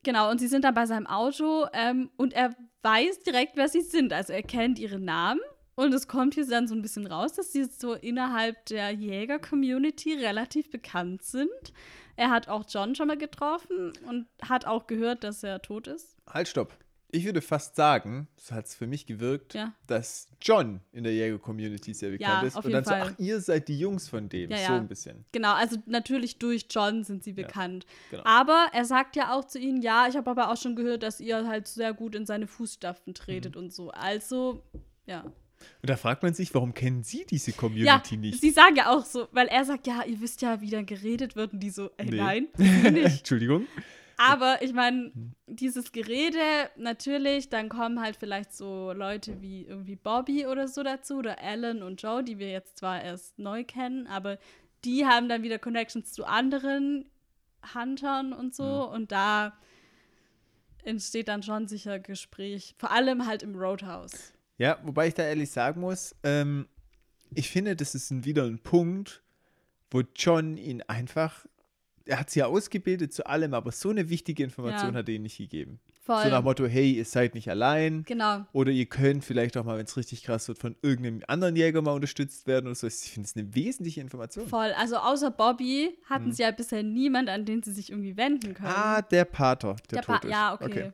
[0.04, 3.82] genau, und sie sind dann bei seinem Auto ähm, und er weiß direkt, wer sie
[3.82, 4.14] sind.
[4.14, 5.42] Also er kennt ihre Namen
[5.76, 10.14] und es kommt hier dann so ein bisschen raus, dass sie so innerhalb der Jäger-Community
[10.14, 11.74] relativ bekannt sind.
[12.16, 16.16] Er hat auch John schon mal getroffen und hat auch gehört, dass er tot ist.
[16.28, 16.78] Halt, stopp.
[17.16, 19.72] Ich würde fast sagen, so hat es für mich gewirkt, Ja.
[19.86, 22.56] dass John in der Jäger-Community sehr bekannt Ja, ist.
[22.66, 23.14] und dann so, Fall.
[23.14, 24.50] ach, ihr seid die Jungs von dem.
[24.50, 25.24] Ja, so ein bisschen.
[25.32, 27.86] Genau, also natürlich durch John sind sie bekannt.
[28.10, 28.24] genau.
[28.26, 31.20] Aber er sagt ja auch zu ihnen, ja, ich habe aber auch schon gehört, dass
[31.20, 33.62] ihr halt sehr gut in seine Fußstapfen tretet Mhm.
[33.62, 33.92] und so.
[33.92, 34.64] Also,
[35.06, 35.22] ja.
[35.22, 38.42] Und da fragt man sich, warum kennen sie diese Community ja, nicht?
[38.42, 41.36] sie sagen ja auch so, weil er sagt, ja, ihr wisst ja, wie dann geredet
[41.36, 42.18] wird und die so, ey, Nee.
[42.18, 42.48] nein,
[42.94, 43.20] nicht.
[43.20, 43.68] Entschuldigung.
[44.18, 45.12] Aber ich meine,
[45.48, 51.18] dieses Gerede, natürlich, dann kommen halt vielleicht so Leute wie irgendwie Bobby oder so dazu
[51.18, 54.38] oder Alan und Joe, die wir jetzt zwar erst neu kennen, aber
[54.86, 57.06] die haben dann wieder Connections zu anderen
[57.74, 59.54] Huntern und so und da
[60.84, 64.34] entsteht dann schon sicher Gespräch, vor allem halt im Roadhouse.
[64.58, 66.68] Ja, wobei ich da ehrlich sagen muss, ähm,
[67.34, 69.24] ich finde, das ist ein, wieder ein Punkt,
[69.90, 71.46] wo John ihn einfach,
[72.06, 75.00] er hat sie ja ausgebildet zu allem, aber so eine wichtige Information Ja.
[75.00, 75.80] hat er ihm nicht gegeben.
[76.06, 76.22] Voll.
[76.24, 78.04] So nach Motto, hey, ihr seid nicht allein.
[78.04, 78.46] genau.
[78.52, 81.82] Oder ihr könnt vielleicht auch mal, wenn es richtig krass wird, von irgendeinem anderen Jäger
[81.82, 82.88] mal unterstützt werden oder so.
[82.88, 84.48] Ich finde es eine wesentliche Information.
[84.50, 84.74] Voll.
[84.78, 88.68] Also außer Bobby hatten sie ja bisher niemand, an den sie sich irgendwie wenden können.
[88.76, 90.32] Ah, der Pater, der, Der Pa- tot ist.
[90.32, 90.92] Ja, okay.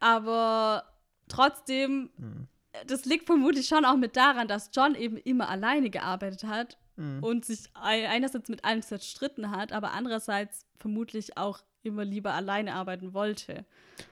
[0.00, 0.84] Aber
[1.28, 2.48] trotzdem, Mhm.
[2.86, 7.22] das liegt vermutlich schon auch mit daran, dass John eben immer alleine gearbeitet hat Mhm.
[7.22, 12.74] und sich ei- einerseits mit allen zerstritten hat, aber andererseits vermutlich auch immer lieber alleine
[12.74, 13.64] arbeiten wollte.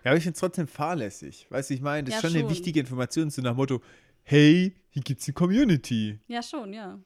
[0.04, 1.46] Ja, aber ich finde es trotzdem fahrlässig.
[1.50, 2.50] Weißt du, ich meine, das Ja, ist schon, eine schon.
[2.50, 3.82] wichtige Information, so nach Motto,
[4.22, 6.18] hey, hier gibt es eine Community.
[6.28, 6.98] Ja, schon, ja.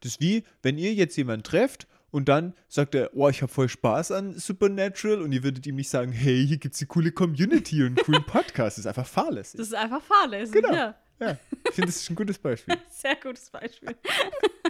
[0.00, 3.52] Das ist wie, wenn ihr jetzt jemanden trefft und dann sagt er, oh, ich habe
[3.52, 6.88] voll Spaß an Supernatural und ihr würdet ihm nicht sagen, hey, hier gibt es eine
[6.88, 8.78] coole Community und einen coolen Podcast.
[8.78, 9.58] Das ist einfach fahrlässig.
[9.58, 10.54] Das ist einfach fahrlässig.
[10.54, 10.74] Genau.
[10.74, 10.94] Ja.
[11.20, 11.36] Ja,
[11.68, 12.76] ich finde, das ist ein gutes Beispiel.
[12.90, 13.94] Sehr gutes Beispiel.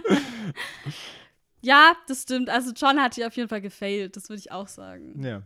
[1.61, 2.49] ja, das stimmt.
[2.49, 5.23] Also John hat hier auf jeden Fall gefailt, das würde ich auch sagen.
[5.23, 5.43] Ja.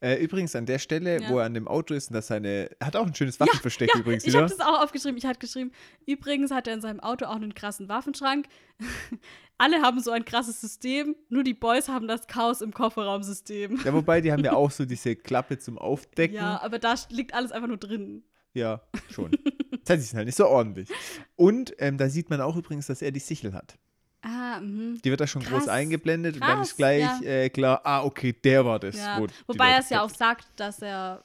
[0.00, 1.28] Äh, übrigens an der Stelle, Ja.
[1.28, 3.90] wo er an dem Auto ist und das seine, er hat auch ein schönes Waffenversteck
[3.94, 4.42] Ja, übrigens ich wieder.
[4.42, 5.16] habe das auch aufgeschrieben.
[5.18, 5.72] Ich hatte geschrieben,
[6.06, 8.46] übrigens hat er in seinem Auto auch einen krassen Waffenschrank.
[9.58, 13.80] Alle haben so ein krasses System, nur die Boys haben das Chaos im Kofferraumsystem.
[13.84, 16.36] Ja, wobei, die haben ja auch so diese Klappe zum Aufdecken.
[16.36, 18.22] Ja, aber da liegt alles einfach nur drin.
[18.54, 18.80] Ja,
[19.10, 19.30] schon.
[19.84, 20.90] Das heißt, die sind halt nicht so ordentlich.
[21.34, 23.78] Und ähm, da sieht man auch übrigens, dass er die Sichel hat.
[24.20, 25.00] Ah, mhm.
[25.02, 25.60] Die wird da schon Krass.
[25.64, 27.20] groß eingeblendet und dann Krass, ist gleich ja.
[27.22, 28.96] äh, klar, ah, okay, der war das.
[28.96, 29.18] Ja.
[29.18, 31.22] wo Wobei er es ja auch sagt, dass er.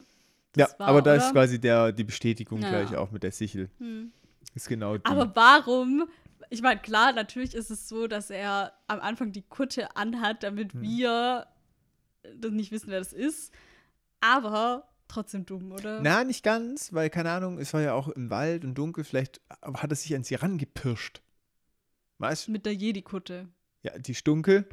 [0.56, 1.26] Ja, das war, aber da oder?
[1.26, 2.70] ist quasi der, die Bestätigung Ja.
[2.70, 3.70] gleich auch mit der Sichel.
[3.80, 4.14] Hm.
[4.56, 5.06] Ist genau die.
[5.06, 6.08] Aber warum?
[6.50, 10.72] Ich meine, klar, natürlich ist es so, dass er am Anfang die Kutte anhat, damit
[10.74, 10.82] Hm.
[10.84, 11.48] wir
[12.38, 13.52] das nicht wissen, wer das ist.
[14.22, 16.02] Aber trotzdem dumm, oder?
[16.02, 19.42] Na, nicht ganz, weil, keine Ahnung, es war ja auch im Wald und dunkel, vielleicht
[19.62, 21.22] hat er sich an sie rangepirscht.
[22.20, 22.52] Weißt du?
[22.52, 23.50] Mit der Jedi-Kutte.
[23.84, 24.66] Ja, die Stunke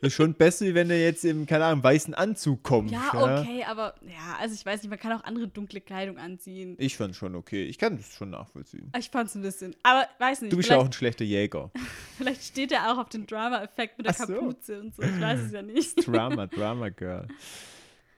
[0.00, 2.90] ist schon besser, wie wenn er jetzt im, keine Ahnung, weißen Anzug kommt.
[2.90, 6.76] Ja, okay, aber ja, also ich weiß nicht, man kann auch andere dunkle Kleidung anziehen.
[6.78, 7.64] Ich fand schon okay.
[7.64, 8.90] Ich kann das schon nachvollziehen.
[8.98, 9.74] Ich fand's ein bisschen.
[9.82, 11.70] Aber weiß nicht, Du bist ja auch ein schlechter Jäger.
[12.16, 14.34] vielleicht steht er auch auf den Drama-Effekt mit der Ach so.
[14.34, 15.02] Kapuze und so.
[15.02, 16.06] Ich weiß es ja nicht.
[16.06, 17.28] Drama, Drama Girl.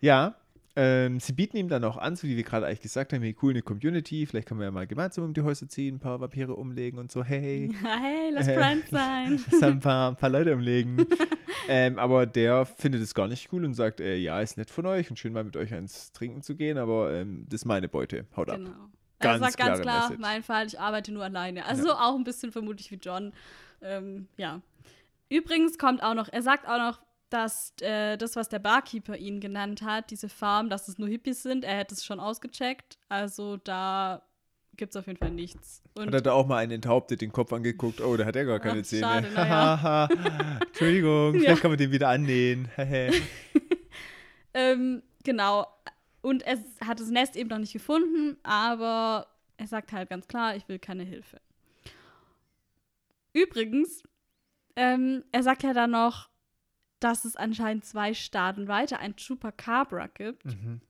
[0.01, 0.37] Ja,
[0.77, 3.35] ähm, sie bieten ihm dann auch an, so wie wir gerade eigentlich gesagt haben, wie
[3.43, 6.21] cool eine Community, vielleicht können wir ja mal gemeinsam um die Häuser ziehen, ein paar
[6.21, 8.55] Vampire umlegen und so, hey, Ja, hey, lass Äh.
[8.59, 9.41] Friends sein.
[9.51, 11.07] lass ein paar, ein paar Leute umlegen.
[11.69, 14.87] ähm, aber der findet es gar nicht cool und sagt, äh, ja, ist nett von
[14.87, 17.89] euch und schön mal mit euch eins trinken zu gehen, aber ähm, das ist meine
[17.89, 18.59] Beute, haut ab.
[18.59, 18.71] Genau.
[19.19, 20.21] Ganz er sagt ganz klar, Message.
[20.21, 21.65] mein Fall, ich arbeite nur alleine.
[21.65, 23.33] Also auch ein bisschen vermutlich wie John.
[23.81, 24.61] Ähm, ja.
[25.31, 29.41] Übrigens kommt auch noch, er sagt auch noch, dass äh, das, was der Barkeeper ihn
[29.41, 32.99] genannt hat, diese Farm, dass es nur Hippies sind, er hätte es schon ausgecheckt.
[33.09, 34.23] Also da
[34.77, 35.83] gibt es auf jeden Fall nichts.
[35.95, 38.45] Und Hat er da auch mal einen enthauptet, den Kopf angeguckt, oh, da hat er
[38.45, 39.03] gar keine Ach, Zähne.
[39.03, 40.09] schade, ja.
[40.67, 41.41] Entschuldigung, Ja.
[41.41, 42.69] vielleicht kann man den wieder annähen.
[44.59, 45.67] Ähm, genau.
[46.23, 49.27] Und er hat das Nest eben noch nicht gefunden, aber
[49.59, 51.39] er sagt halt ganz klar, ich will keine Hilfe.
[53.35, 54.03] Übrigens,
[54.77, 56.31] ähm, er sagt ja dann noch,
[57.01, 60.45] dass es anscheinend zwei Staaten weiter ein Chupacabra gibt.
[60.47, 60.81] Mhm.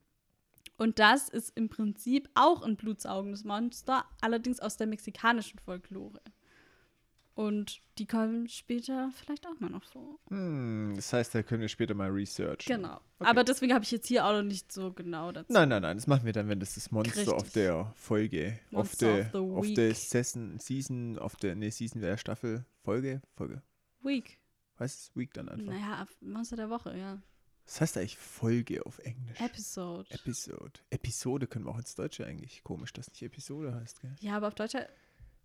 [0.78, 6.20] Und das ist im Prinzip auch ein blutsaugendes Monster, allerdings aus der mexikanischen Folklore.
[7.36, 10.18] Und die kommen später vielleicht auch mal noch vor.
[10.28, 12.76] Hm, das heißt, da können wir später mal researchen.
[12.76, 12.98] Genau.
[13.18, 13.28] Okay.
[13.28, 15.52] Aber deswegen habe ich jetzt hier auch noch nicht so genau dazu.
[15.52, 17.34] Nein, nein, nein, das machen wir dann, wenn das das Monster Richtig.
[17.34, 21.68] auf der Folge, auf Monster der, of the auf der Season, Season, auf der, nee,
[21.68, 23.62] Season wäre Staffel, Folge, Folge.
[24.02, 24.38] Week.
[24.78, 25.72] Heißt es Week dann einfach?
[25.72, 27.18] Naja, Monster der Woche, ja.
[27.64, 29.40] Was heißt eigentlich Folge auf Englisch?
[29.40, 30.06] Episode.
[30.10, 30.80] Episode.
[30.90, 32.62] Episode können wir auch ins Deutsche eigentlich.
[32.62, 34.14] Komisch, dass nicht Episode heißt, gell?
[34.20, 34.76] ja, aber auf Deutsch.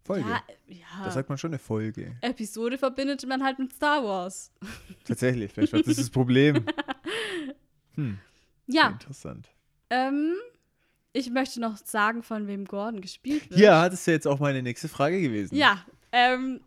[0.04, 0.28] Folge.
[0.30, 1.12] Ja, Da ja.
[1.12, 2.16] sagt man schon eine Folge.
[2.22, 4.52] Episode verbindet man halt mit Star Wars.
[5.06, 6.66] Tatsächlich, vielleicht war das das Problem.
[7.96, 8.20] Hm,
[8.68, 9.50] Ja, interessant.
[9.90, 10.36] ähm,
[11.14, 13.60] ich möchte noch sagen, von wem Gordon gespielt wird.
[13.60, 15.56] Ja, das ist ja jetzt auch meine nächste Frage gewesen.
[15.56, 16.62] Ja, ähm,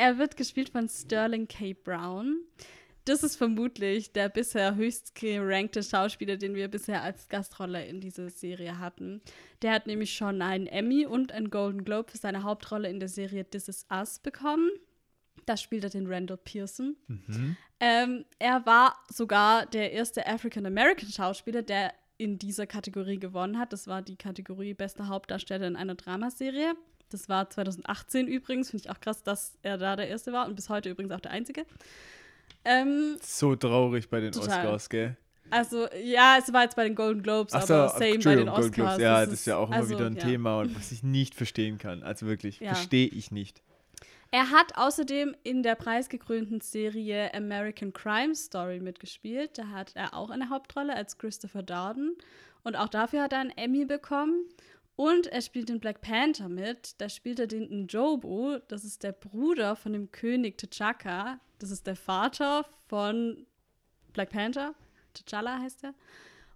[0.00, 1.74] er wird gespielt von Sterling K.
[1.74, 2.40] Brown.
[3.04, 8.30] das ist vermutlich der bisher höchst gerankte Schauspieler, den wir bisher als Gastrolle in dieser
[8.30, 9.20] Serie hatten.
[9.60, 13.10] Der hat nämlich schon einen Emmy und einen Golden Globe für seine Hauptrolle in der
[13.10, 14.70] Serie This Is Us bekommen.
[15.44, 16.96] Da spielt er den Randall Pearson.
[17.06, 17.56] Mhm.
[17.80, 23.72] Ähm, er war sogar der erste African-American-Schauspieler, der in dieser Kategorie gewonnen hat.
[23.72, 26.74] Das war die Kategorie Bester Hauptdarsteller in einer Dramaserie.
[27.10, 28.70] Das war 2018 übrigens.
[28.70, 31.20] Finde ich auch krass, dass er da der Erste war und bis heute übrigens auch
[31.20, 31.66] der Einzige.
[32.64, 34.66] Ähm, So traurig bei den Total.
[34.66, 35.16] Oscars, gell?
[35.50, 38.48] also, ja, es war jetzt bei den Golden Globes, so, aber same bei den Golden
[38.48, 38.70] Oscars.
[38.72, 38.98] Globes.
[38.98, 40.22] Ja, das ist ja auch immer also, wieder ein ja.
[40.22, 42.02] Thema, und was ich nicht verstehen kann.
[42.02, 42.74] Also wirklich, Ja.
[42.74, 43.62] verstehe ich nicht.
[44.32, 49.58] Er hat außerdem in der preisgekrönten Serie American Crime Story mitgespielt.
[49.58, 52.16] Da hat er auch eine Hauptrolle als Christopher Darden.
[52.62, 54.44] Und auch dafür hat er einen Emmy bekommen.
[55.00, 57.00] Und er spielt in Black Panther mit.
[57.00, 58.58] Da spielt er den Njobu.
[58.68, 61.38] Das ist der Bruder von dem König T'Chaka.
[61.58, 63.46] Das ist der Vater von
[64.12, 64.74] Black Panther.
[65.16, 65.94] T'Challa heißt er.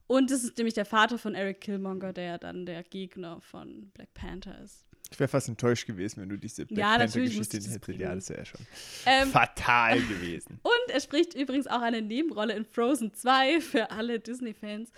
[0.06, 3.90] Und das ist nämlich der Vater von Eric Killmonger, der ja dann der Gegner von
[3.94, 4.84] Black Panther ist.
[5.10, 7.88] Ich wäre fast enttäuscht gewesen, wenn du diese Black Ja, Panther-Geschichte hättest.
[7.98, 8.60] Ja, das wäre ja schon
[9.06, 10.60] Ähm, fatal gewesen.
[10.62, 14.90] Und er spricht übrigens auch eine Nebenrolle in Frozen 2 für alle Disney-Fans.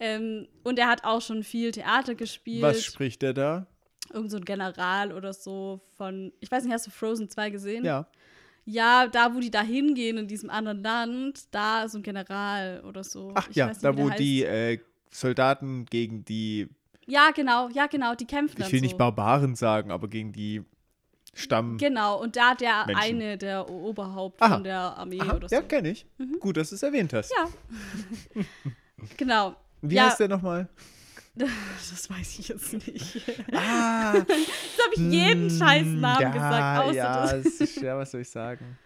[0.00, 2.62] Ähm, und er hat auch schon viel Theater gespielt.
[2.62, 3.66] Was spricht er da?
[4.12, 6.32] Irgend so ein General oder so von.
[6.40, 7.84] Ich weiß nicht, hast du Frozen 2 gesehen?
[7.84, 8.06] Ja.
[8.66, 12.82] Ja, da, wo die da hingehen in diesem anderen Land, da ist so ein General
[12.86, 13.32] oder so.
[13.34, 14.78] Ach Ich ja, nicht, da wo die äh,
[15.10, 16.68] Soldaten gegen die,
[17.06, 18.84] Ja, genau, ja, genau, die kämpfen ich will so.
[18.84, 20.62] nicht Barbaren sagen, aber gegen die
[21.34, 21.76] Stamm.
[21.76, 23.02] Genau, und da der Menschen.
[23.02, 24.54] eine, der Oberhaupt Aha.
[24.54, 25.54] von der Armee Aha, oder so.
[25.54, 26.06] ja, kenne ich.
[26.40, 27.32] Gut, dass du es erwähnt hast.
[27.36, 28.42] Ja.
[29.16, 29.56] genau.
[29.90, 30.68] Wie ja, heißt der nochmal?
[31.34, 33.22] das weiß ich jetzt nicht.
[33.52, 37.42] Ah, Jetzt habe ich jeden scheiß Namen ja, gesagt, außer ja, das.
[37.44, 38.78] das ist, ja, was soll ich sagen?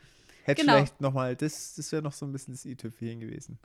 [0.45, 0.75] Hätte Genau.
[0.75, 3.59] vielleicht nochmal, das, das wäre noch so ein bisschen das i-Tüpfelchen gewesen.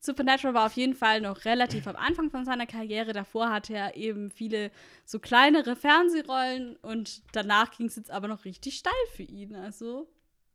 [0.00, 3.12] Supernatural war auf jeden Fall noch relativ am Anfang von seiner Karriere.
[3.12, 4.70] Davor hatte er eben viele
[5.04, 9.54] so kleinere Fernsehrollen und danach ging es jetzt aber noch richtig steil für ihn.
[9.56, 10.08] Also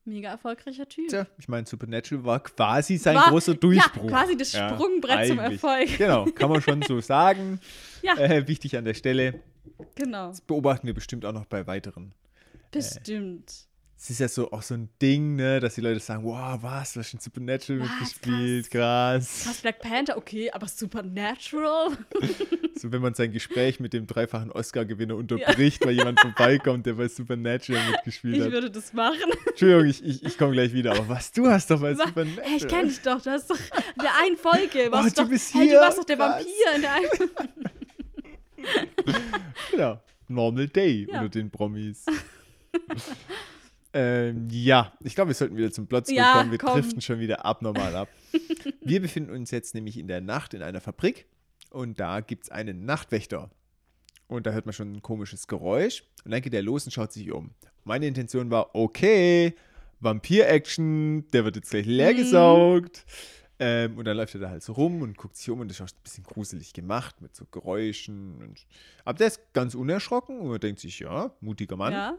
[0.05, 1.09] mega erfolgreicher Typ.
[1.09, 4.09] Tja, ich meine, Supernatural war quasi sein War- großer Durchbruch.
[4.09, 5.63] Ja, quasi das Sprungbrett zum eigentlich.
[5.63, 5.97] Erfolg.
[5.97, 7.59] Genau, kann man schon so sagen.
[8.03, 8.17] Ja.
[8.17, 9.41] Äh, wichtig an der Stelle.
[9.93, 10.29] Genau.
[10.29, 12.13] Das beobachten wir bestimmt auch noch bei weiteren.
[12.71, 13.67] Bestimmt.
[14.03, 16.93] Es ist ja so auch so ein Ding, ne, dass die Leute sagen, wow, was,
[16.93, 19.41] du hast schon Supernatural Was, mitgespielt, krass.
[19.43, 21.97] Krass, Black Panther, okay, aber Supernatural?
[22.73, 27.07] So, wenn man sein Gespräch mit dem dreifachen Oscar-Gewinner unterbricht, weil jemand vorbeikommt, der bei
[27.07, 28.51] Supernatural mitgespielt Ich hat.
[28.51, 29.19] würde das machen.
[29.45, 32.07] Entschuldigung, ich, ich, ich komme gleich wieder, aber was, du hast doch bei Was?
[32.07, 32.49] Supernatural.
[32.49, 34.91] Hey, ich kenne dich doch, du hast doch in der einen Folge.
[34.91, 36.43] Warst Oh, du doch, bist hey, hier, du warst doch der krass.
[36.43, 37.07] Vampir in der einen.
[39.71, 40.01] Genau.
[40.27, 41.19] Normal Day Ja.
[41.21, 42.03] unter den Promis.
[43.93, 46.51] ähm, ja, ich glaube, wir sollten wieder zum Plot Ja, zurückkommen.
[46.51, 46.73] wir komm.
[46.73, 48.09] driften schon wieder abnormal ab.
[48.81, 51.25] wir befinden uns jetzt nämlich in der Nacht in einer Fabrik
[51.69, 53.49] und da gibt es einen Nachtwächter.
[54.27, 57.11] Und da hört man schon ein komisches Geräusch und dann geht er los und schaut
[57.11, 57.51] sich um.
[57.83, 59.55] Meine Intention war, okay,
[59.99, 63.05] Vampir-Action, der wird jetzt gleich leergesaugt.
[63.59, 65.79] Ähm, und dann läuft er da halt so rum und guckt sich um und das
[65.79, 68.37] ist auch ein bisschen gruselig gemacht mit so Geräuschen.
[68.41, 68.65] Und,
[69.05, 71.93] aber der ist ganz unerschrocken und man denkt sich, ja, mutiger Mann.
[71.93, 72.17] Ja.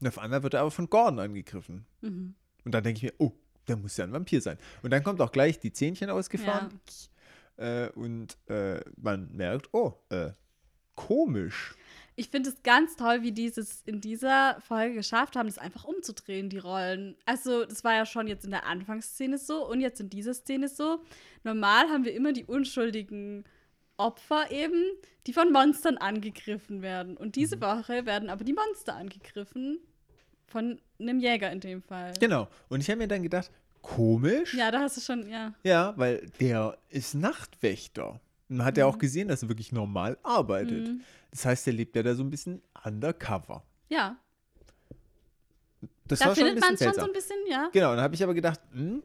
[0.00, 1.86] Und auf einmal wird er aber von Gordon angegriffen.
[2.00, 2.34] Mhm.
[2.64, 3.32] Und dann denke ich mir, oh,
[3.66, 4.58] der muss ja ein Vampir sein.
[4.82, 6.80] Und dann kommt auch gleich die Zähnchen ausgefahren.
[7.56, 10.30] Äh, und äh, man merkt, oh, äh,
[10.94, 11.74] komisch.
[12.16, 15.84] Ich finde es ganz toll, wie die es in dieser Folge geschafft haben, das einfach
[15.84, 17.16] umzudrehen, die Rollen.
[17.26, 20.68] Also, das war ja schon jetzt in der Anfangsszene so und jetzt in dieser Szene
[20.68, 21.00] so.
[21.44, 23.44] Normal haben wir immer die unschuldigen
[23.98, 24.82] Opfer eben,
[25.26, 27.16] die von Monstern angegriffen werden.
[27.16, 27.60] Und diese Mhm.
[27.60, 29.78] Woche werden aber die Monster angegriffen
[30.46, 32.14] von einem Jäger in dem Fall.
[32.18, 32.48] Genau.
[32.68, 33.50] Und ich habe mir dann gedacht,
[33.82, 34.54] komisch.
[34.54, 35.52] Ja, da hast du schon, ja.
[35.62, 38.20] Ja, weil der ist Nachtwächter.
[38.48, 40.88] Und man hat ja auch gesehen, dass er wirklich normal arbeitet.
[40.88, 41.00] Mhm.
[41.30, 43.62] Das heißt, er lebt ja da so ein bisschen undercover.
[43.90, 44.16] Ja,
[46.06, 47.68] Das da war findet man schon so ein bisschen, ja.
[47.72, 49.02] Genau, dann habe ich aber gedacht, hm,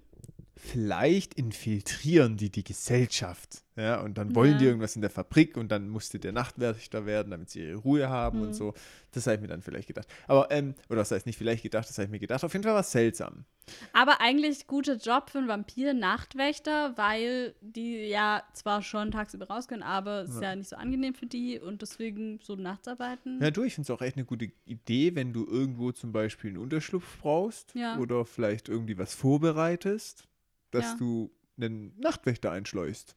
[0.65, 3.63] vielleicht infiltrieren die die Gesellschaft.
[3.75, 4.57] Ja, und dann wollen Ja.
[4.59, 8.07] die irgendwas in der Fabrik und dann musste der Nachtwächter werden, damit sie ihre Ruhe
[8.07, 8.47] haben Mhm.
[8.47, 8.73] und so.
[9.11, 10.07] Das habe ich mir dann vielleicht gedacht.
[10.27, 12.43] Aber, ähm, oder das heißt nicht vielleicht gedacht, das habe ich mir gedacht.
[12.43, 13.45] Auf jeden Fall war es seltsam.
[13.93, 20.21] Aber eigentlich guter Job für einen Vampir-Nachtwächter, weil die ja zwar schon tagsüber rausgehen, aber
[20.23, 20.55] es ist ja.
[20.55, 23.39] nicht so angenehm für die und deswegen so nachts arbeiten.
[23.41, 26.51] Ja, du, ich finde es auch echt eine gute Idee, wenn du irgendwo zum Beispiel
[26.51, 27.97] einen Unterschlupf brauchst Ja.
[27.97, 30.25] oder vielleicht irgendwie was vorbereitest,
[30.73, 30.95] dass Ja.
[30.97, 33.15] du einen Nachtwächter einschleust.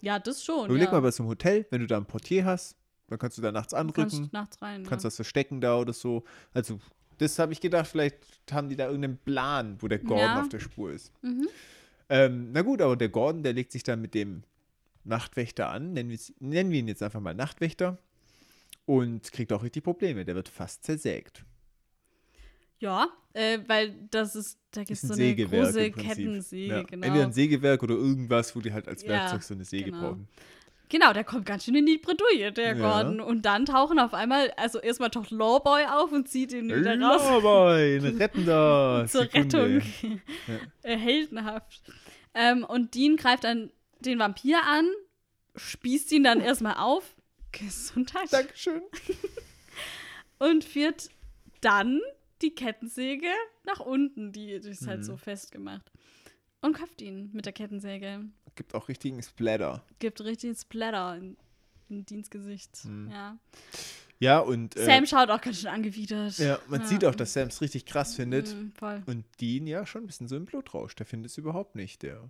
[0.00, 0.68] Ja, das schon.
[0.70, 0.92] Überleg ja.
[0.92, 2.76] mal bei so einem Hotel, wenn du da einen Portier hast,
[3.08, 4.28] dann kannst du da nachts Du kannst anrücken.
[4.32, 4.84] nachts rein.
[4.84, 5.08] kannst ja.
[5.08, 6.24] was verstecken da oder so.
[6.52, 6.78] Also
[7.18, 8.18] das habe ich gedacht, vielleicht
[8.52, 10.40] haben die da irgendeinen Plan, wo der Gordon Ja.
[10.42, 11.12] auf der Spur ist.
[11.22, 11.48] Mhm.
[12.10, 14.42] Ähm, na gut, aber der Gordon, der legt sich dann mit dem
[15.04, 17.98] Nachtwächter an, nennen, nennen wir ihn jetzt einfach mal Nachtwächter,
[18.86, 20.24] und kriegt auch richtig Probleme.
[20.24, 21.44] Der wird fast zersägt.
[22.80, 25.90] Ja, äh, weil das ist, da gibt es so ein eine Sägewerk große.
[25.90, 26.82] Kettensäge, Ja.
[26.82, 27.06] genau.
[27.06, 30.00] Entweder ein Sägewerk oder irgendwas, wo die halt als Ja, Werkzeug so eine Säge genau.
[30.10, 30.28] brauchen.
[30.90, 33.02] Genau, der kommt ganz schön in die Bredouille, der Ja.
[33.02, 33.20] Gordon.
[33.20, 37.20] Und dann tauchen auf einmal, also erstmal taucht Lawboy auf und zieht ihn wieder raus.
[37.28, 39.64] Lawboy, ein rettender Zur Sekunde.
[39.82, 40.20] Rettung.
[40.82, 41.82] Äh, Heldenhaft.
[42.34, 43.70] Ähm, und Dean greift dann
[44.00, 44.88] den Vampir an,
[45.56, 47.16] spießt ihn dann erstmal auf.
[47.52, 48.32] Gesundheit.
[48.32, 48.82] Dankeschön.
[50.38, 51.10] Und führt
[51.60, 52.00] dann
[52.42, 53.28] die Kettensäge
[53.64, 54.32] nach unten.
[54.32, 54.86] Die, die ist Mhm.
[54.86, 55.90] halt so festgemacht.
[56.60, 58.24] Und köpft ihn mit der Kettensäge.
[58.56, 59.84] Gibt auch richtigen Splatter.
[60.00, 61.36] Gibt richtig Splatter in,
[61.88, 62.84] in Deans Gesicht.
[62.84, 63.10] Mhm.
[63.10, 63.38] Ja.
[64.20, 66.38] Ja, und äh, Sam schaut auch ganz schön angewidert.
[66.38, 68.52] ja, man sieht auch, dass Sam es richtig krass findet.
[68.52, 69.02] Mhm, voll.
[69.06, 70.96] Und Dean ja schon ein bisschen so im Blutrausch.
[70.96, 72.02] Der findet es überhaupt nicht.
[72.02, 72.28] Der.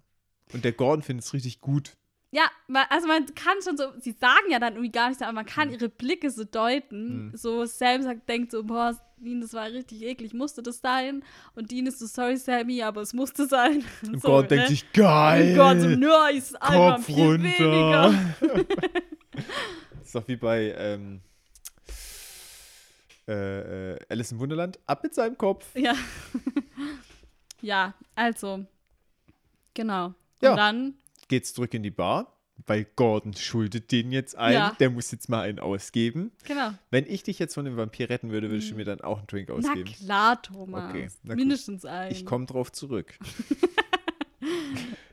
[0.52, 1.96] Und der Gordon findet es richtig gut.
[2.30, 2.42] Ja,
[2.90, 5.48] also man kann schon so, sie sagen ja dann irgendwie gar nichts, aber man Mhm.
[5.48, 7.32] kann ihre Blicke so deuten.
[7.34, 11.22] So Sam sagt, denkt so, boah, Dean, das war richtig eklig, musste das sein?
[11.54, 13.84] Und Dean ist so, sorry Sammy, aber es musste sein.
[14.06, 14.68] Und so, Gordon denkt ne?
[14.68, 15.50] sich, geil.
[15.50, 18.06] Und Gott so, nice, ein Kopf Vampir weniger.
[18.06, 18.66] runter.
[20.02, 21.20] ist doch wie bei ähm,
[23.28, 24.78] äh, äh, Alice im Wunderland.
[24.86, 25.66] Ab mit seinem Kopf.
[25.76, 25.94] Ja.
[27.60, 28.64] ja, also,
[29.74, 30.14] genau.
[30.40, 30.52] Ja.
[30.52, 30.94] Und dann,
[31.28, 34.52] Geht's zurück in die Bar, weil Gordon schuldet den jetzt ein.
[34.52, 34.76] Ja.
[34.78, 36.32] Der muss jetzt mal einen ausgeben.
[36.44, 36.72] genau.
[36.90, 39.26] Wenn ich dich jetzt von dem Vampir retten würde, würdest du mir dann auch einen
[39.26, 39.90] Drink Na ausgeben.
[39.90, 40.90] klar, Thomas.
[40.90, 41.40] Okay, na gut.
[41.40, 42.12] Mindestens ein.
[42.12, 43.18] Ich komme drauf zurück.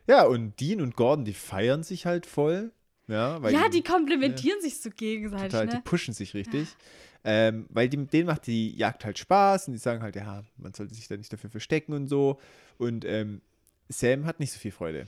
[0.07, 2.71] ja, und Dean und Gordon, die feiern sich halt voll.
[3.07, 5.81] Ja, Ja, die komplementieren sich so gegenseitig, total, die ne?
[5.83, 6.69] pushen sich richtig.
[7.23, 10.73] Ähm, weil die, denen macht die Jagd halt Spaß und die sagen halt, ja, man
[10.73, 12.39] sollte sich da nicht dafür verstecken und so.
[12.77, 13.41] Und ähm,
[13.89, 15.07] Sam hat nicht so viel Freude.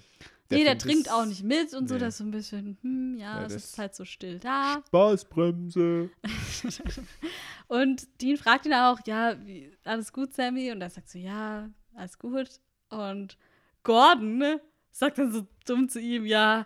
[0.49, 1.99] nee, der trinkt auch nicht mit und so, Nee.
[2.01, 4.82] das ist so ein bisschen, hm, ja, Ja, es ist halt so still da.
[4.88, 6.09] Spaßbremse.
[7.67, 10.71] Und Dean fragt ihn auch, ja, wie, alles gut, Sammy?
[10.71, 12.49] Und er sagt so, ja, alles gut.
[12.89, 13.38] Und
[13.84, 14.61] Gordon ne,
[14.91, 16.65] sagt dann so dumm zu ihm, ja,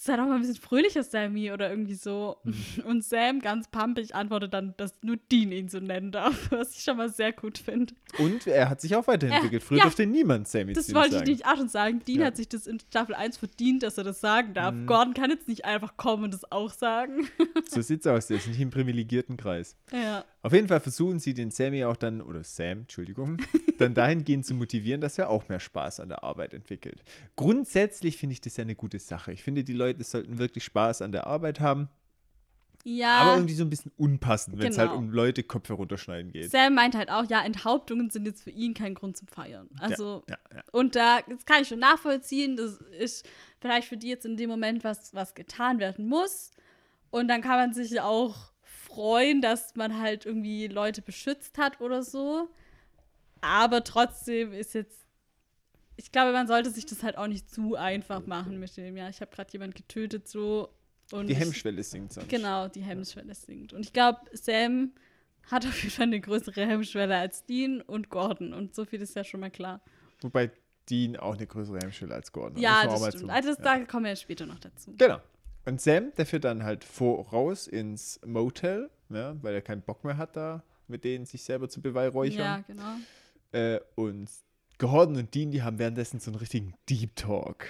[0.00, 2.36] sei doch mal ein bisschen fröhlicher, Sammy, oder irgendwie so.
[2.44, 2.54] Mhm.
[2.86, 6.82] Und Sam ganz pampig antwortet dann, dass nur Dean ihn so nennen darf, was ich
[6.84, 7.94] schon mal sehr gut finde.
[8.18, 9.62] Und er hat sich auch weiterentwickelt.
[9.62, 9.82] Ja, Früher ja.
[9.84, 11.30] durfte niemand Sammy Das wollte ich sagen.
[11.30, 12.02] nicht auch schon sagen.
[12.06, 12.26] Dean Ja.
[12.26, 14.74] hat sich das in Staffel 1 verdient, dass er das sagen darf.
[14.74, 14.86] Mhm.
[14.86, 17.28] Gordon kann jetzt nicht einfach kommen und das auch sagen.
[17.68, 18.28] So sieht's aus.
[18.28, 19.76] Der ist nicht im privilegierten Kreis.
[19.92, 20.24] ja.
[20.40, 23.38] Auf jeden Fall versuchen sie den Sammy auch dann, oder Sam, Entschuldigung,
[23.78, 27.02] dann dahingehend zu motivieren, dass er auch mehr Spaß an der Arbeit entwickelt.
[27.34, 29.32] Grundsätzlich finde ich das ja eine gute Sache.
[29.32, 31.88] Ich finde, die Leute sollten wirklich Spaß an der Arbeit haben,
[32.84, 33.18] Ja.
[33.20, 34.98] aber irgendwie so ein bisschen unpassend, wenn es halt Genau.
[35.00, 36.50] um Leute Köpfe runterschneiden geht.
[36.50, 39.68] Sam meint halt auch, ja, Enthauptungen sind jetzt für ihn kein Grund zum Feiern.
[39.78, 40.62] Also, ja, ja.
[40.72, 42.56] und da das kann ich schon nachvollziehen.
[42.56, 43.28] Das ist
[43.60, 46.50] vielleicht für die jetzt in dem Moment was, was getan werden muss.
[47.10, 52.02] Und dann kann man sich auch freuen, dass man halt irgendwie Leute beschützt hat oder
[52.02, 52.48] so.
[53.40, 55.06] Aber trotzdem ist jetzt.
[55.98, 59.08] Ich glaube, man sollte sich das halt auch nicht zu einfach machen mit dem, ja,
[59.08, 60.68] ich habe gerade jemand getötet, so.
[61.10, 62.28] Und Die Hemmschwelle sinkt sonst.
[62.28, 63.72] Genau, die Hemmschwelle sinkt.
[63.72, 64.92] Und ich glaube, Sam
[65.50, 68.52] hat auf jeden Fall eine größere Hemmschwelle als Dean und Gordon.
[68.54, 69.80] Und so viel ist ja schon mal klar.
[70.20, 70.52] Wobei
[70.88, 72.58] Dean auch eine größere Hemmschwelle als Gordon.
[72.58, 73.30] ja, muss man auch das stimmt.
[73.30, 73.64] Also das, ja.
[73.64, 74.94] da kommen wir später noch dazu.
[74.96, 75.18] Genau.
[75.64, 80.16] Und Sam, der führt dann halt voraus ins Motel, ja, weil er keinen Bock mehr
[80.16, 82.64] hat, da mit denen sich selber zu Ja, beweihräuchern.
[82.66, 82.94] genau.
[83.52, 84.30] Äh, und
[84.78, 87.66] Gordon und Dean, die haben währenddessen so einen richtigen Deep Talk.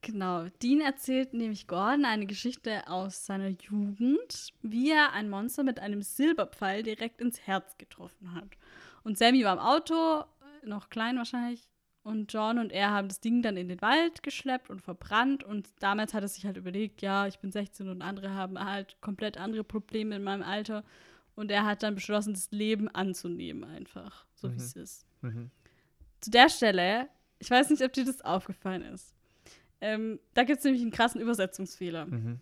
[0.00, 0.46] Genau.
[0.62, 6.02] Dean erzählt nämlich Gordon eine Geschichte aus seiner Jugend, wie er ein Monster mit einem
[6.02, 8.48] Silberpfeil direkt ins Herz getroffen hat.
[9.04, 10.24] Und Sammy war im Auto,
[10.64, 11.68] noch klein wahrscheinlich,
[12.02, 15.44] und John und er haben das Ding dann in den Wald geschleppt und verbrannt.
[15.44, 18.96] Und damals hat er sich halt überlegt, ja, ich bin 16 und andere haben halt
[19.00, 20.82] komplett andere Probleme in meinem Alter.
[21.36, 24.60] Und er hat dann beschlossen, das Leben anzunehmen, einfach, so wie Mhm.
[24.60, 25.06] es ist.
[25.20, 25.50] Mhm.
[26.22, 27.08] Zu der Stelle,
[27.38, 29.12] ich weiß nicht, ob dir das aufgefallen ist.
[29.80, 32.06] Ähm, da gibt es nämlich einen krassen Übersetzungsfehler.
[32.06, 32.40] Mhm.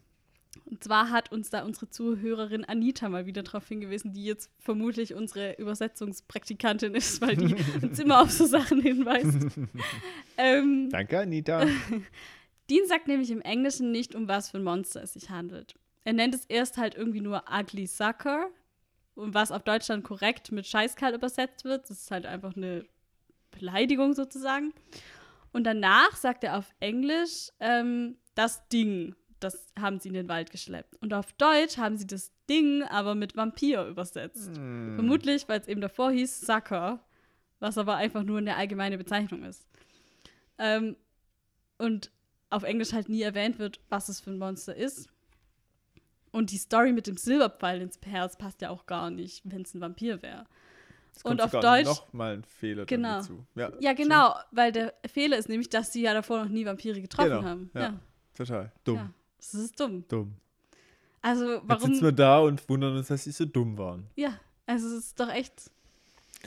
[0.66, 5.14] Und zwar hat uns da unsere Zuhörerin Anita mal wieder darauf hingewiesen, die jetzt vermutlich
[5.14, 9.58] unsere Übersetzungspraktikantin ist, weil die uns immer auf so Sachen hinweist.
[10.36, 11.66] ähm, Danke, Anita.
[12.70, 15.74] Dean sagt nämlich im Englischen nicht, um was für ein Monster es sich handelt.
[16.04, 18.50] Er nennt es erst halt irgendwie nur Ugly Sucker,
[19.20, 21.88] und was auf Deutschland korrekt mit Scheißkerl übersetzt wird.
[21.88, 22.84] Das ist halt einfach eine
[23.50, 24.72] Beleidigung sozusagen.
[25.52, 30.50] Und danach sagt er auf Englisch ähm, das Ding, das haben sie in den Wald
[30.50, 30.96] geschleppt.
[31.02, 34.56] Und auf Deutsch haben sie das Ding aber mit Vampir übersetzt.
[34.56, 34.94] Hm.
[34.94, 37.04] Vermutlich, weil es eben davor hieß Sucker,
[37.58, 39.66] was aber einfach nur eine allgemeine Bezeichnung ist.
[40.58, 40.96] Ähm,
[41.78, 42.10] und
[42.50, 45.08] auf Englisch halt nie erwähnt wird, was es für ein Monster ist.
[46.32, 49.74] Und die Story mit dem Silberpfeil ins Herz passt ja auch gar nicht, wenn es
[49.74, 50.44] ein Vampir wäre.
[51.24, 53.16] Und auf Deutsch- noch mal ein Fehler Genau.
[53.18, 53.44] dazu.
[53.54, 57.00] Ja, Ja, genau, weil der Fehler ist nämlich, dass sie ja davor noch nie Vampire
[57.00, 57.70] getroffen Genau, haben.
[57.74, 57.80] ja.
[57.80, 58.00] Ja.
[58.34, 58.72] Total.
[58.84, 58.96] Dumm.
[58.96, 59.10] ja.
[59.38, 60.04] Das ist dumm.
[60.08, 60.34] Dumm.
[61.22, 61.90] Also, Jetzt warum.
[61.92, 64.06] sitzen wir da und wundern uns, dass sie so dumm waren.
[64.16, 65.70] Ja, also es ist doch echt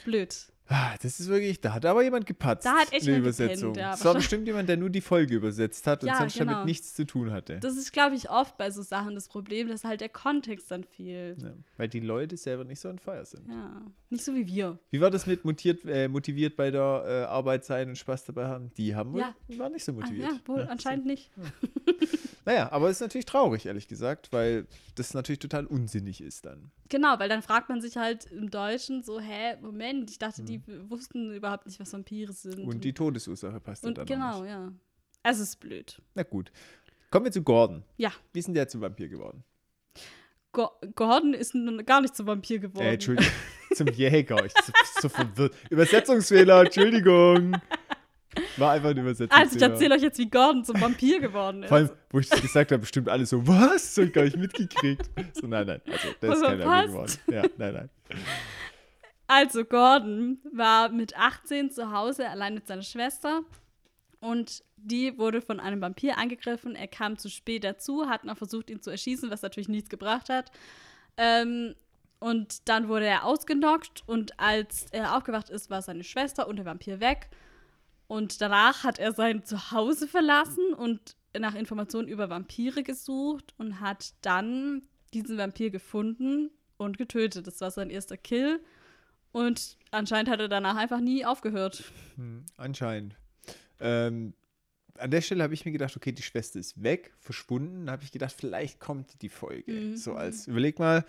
[0.03, 0.47] blöd.
[0.69, 2.65] Ah, Das ist wirklich, da hat aber jemand gepatzt.
[2.65, 3.73] Da hat echt jemand Übersetzung.
[3.73, 6.37] gepennt, ja, das war bestimmt jemand, der nur die Folge übersetzt hat und Ja, sonst
[6.37, 6.53] genau.
[6.53, 7.59] damit nichts zu tun hatte.
[7.59, 10.85] Das ist, glaube ich, oft bei so Sachen das Problem, dass halt der Kontext dann
[10.85, 11.41] fehlt.
[11.41, 13.47] ja, weil die Leute selber nicht so on fire sind.
[13.49, 14.79] Ja, nicht so wie wir.
[14.89, 18.45] Wie war das mit motiviert, äh, motiviert bei der äh, Arbeit sein und Spaß dabei
[18.47, 18.71] haben?
[18.77, 19.35] Die haben wohl, Ja.
[19.59, 20.31] waren nicht so Ah, motiviert.
[20.31, 21.29] ja, wohl anscheinend nicht.
[22.45, 26.71] Naja, aber es ist natürlich traurig, ehrlich gesagt, weil das natürlich total unsinnig ist dann.
[26.89, 30.61] Genau, weil dann fragt man sich halt im Deutschen so, hä, Moment, ich dachte, die
[30.89, 32.59] wussten überhaupt nicht, was Vampire sind.
[32.59, 32.67] Mhm.
[32.67, 34.49] Und die Todesursache passt und dann auch genau, nicht.
[34.49, 34.71] ja.
[35.23, 36.01] Es ist blöd.
[36.15, 36.51] Na gut.
[37.09, 37.83] Kommen wir zu Gordon.
[37.95, 38.11] Ja.
[38.33, 39.43] Wie ist denn der zum Vampir geworden?
[40.51, 42.85] Go Gordon ist nun gar nicht zum Vampir geworden.
[42.85, 43.31] Äh, Entschuldigung,
[43.73, 44.45] zum Jäger.
[44.45, 45.55] Ich bin so verwirrt.
[45.69, 47.55] Übersetzungsfehler, Entschuldigung.
[48.57, 49.41] War einfach ein Übersetzungsfehler.
[49.41, 51.69] Also ich erzähle euch jetzt, wie Gordon zum Vampir geworden ist.
[51.69, 53.95] Vor allem, wo ich das gesagt habe, bestimmt alle so, was?
[53.95, 55.09] So ich gar nicht mitgekriegt.
[55.33, 55.81] So, nein, nein.
[55.91, 57.13] Also, der ist kein Vampir geworden.
[57.31, 57.89] Ja, nein, nein.
[59.27, 63.41] Also Gordon war mit 18 zu Hause allein mit seiner Schwester
[64.19, 66.75] und die wurde von einem Vampir angegriffen.
[66.75, 70.29] Er kam zu spät dazu, hat noch versucht, ihn zu erschießen, was natürlich nichts gebracht
[70.29, 70.51] hat.
[71.17, 71.73] Ähm,
[72.19, 76.65] und dann wurde er ausgenockt und als er aufgewacht ist, war seine Schwester und der
[76.65, 77.29] Vampir weg.
[78.13, 84.13] Und danach hat er sein Zuhause verlassen und nach Informationen über Vampire gesucht und hat
[84.21, 84.83] dann
[85.15, 87.47] diesen Vampir gefunden und getötet.
[87.47, 88.63] Das war sein erster Kill.
[89.31, 91.85] Und anscheinend hat er danach einfach nie aufgehört.
[92.15, 93.15] Hm, anscheinend.
[93.79, 94.35] Ähm,
[94.99, 97.87] an der Stelle habe ich mir gedacht, okay, die Schwester ist weg, verschwunden.
[97.87, 99.71] Da habe ich gedacht, vielleicht kommt die Folge.
[99.71, 99.97] Mhm.
[99.97, 101.03] So als, überleg mal,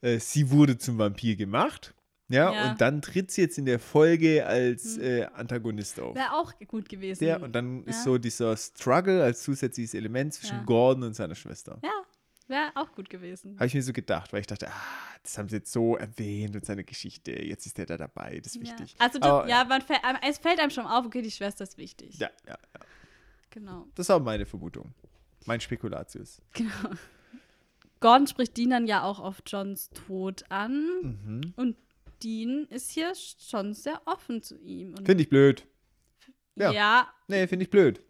[0.00, 1.94] äh, sie wurde zum Vampir gemacht.
[2.30, 2.70] Ja, Ja.
[2.70, 5.02] und dann tritt sie jetzt in der Folge als Mhm.
[5.02, 6.14] äh, Antagonist auf.
[6.14, 7.24] Wäre auch gut gewesen.
[7.24, 8.02] Der, und dann ist Ja.
[8.04, 10.62] so dieser Struggle als zusätzliches Element zwischen Ja.
[10.64, 11.78] Gordon und seiner Schwester.
[11.82, 11.90] ja,
[12.46, 13.56] wäre auch gut gewesen.
[13.56, 14.72] Habe ich mir so gedacht, weil ich dachte, ah,
[15.22, 17.32] das haben sie jetzt so erwähnt und seine Geschichte.
[17.32, 18.62] Jetzt ist der da dabei, das ist Ja.
[18.62, 18.94] wichtig.
[18.98, 21.76] Also, das, Aber, ja, man fällt, es fällt einem schon auf, okay, die Schwester ist
[21.78, 22.16] wichtig.
[22.18, 22.80] ja, ja, ja.
[23.50, 23.86] Genau.
[23.96, 24.94] Das war meine Vermutung.
[25.46, 26.40] Mein Spekulatius.
[26.54, 26.70] genau.
[27.98, 30.86] Gordon spricht Dean dann ja auch auf Johns Tod an.
[31.02, 31.52] Mhm.
[31.56, 31.76] Und
[32.22, 34.96] Dean ist hier schon sehr offen zu ihm.
[34.96, 35.66] Finde ich blöd.
[36.56, 36.72] ja.
[36.72, 37.08] ja.
[37.28, 38.00] Nee, finde ich blöd.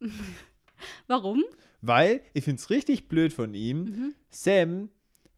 [1.06, 1.44] warum?
[1.80, 3.84] Weil ich finde es richtig blöd von ihm.
[3.84, 4.14] Mhm.
[4.30, 4.88] Sam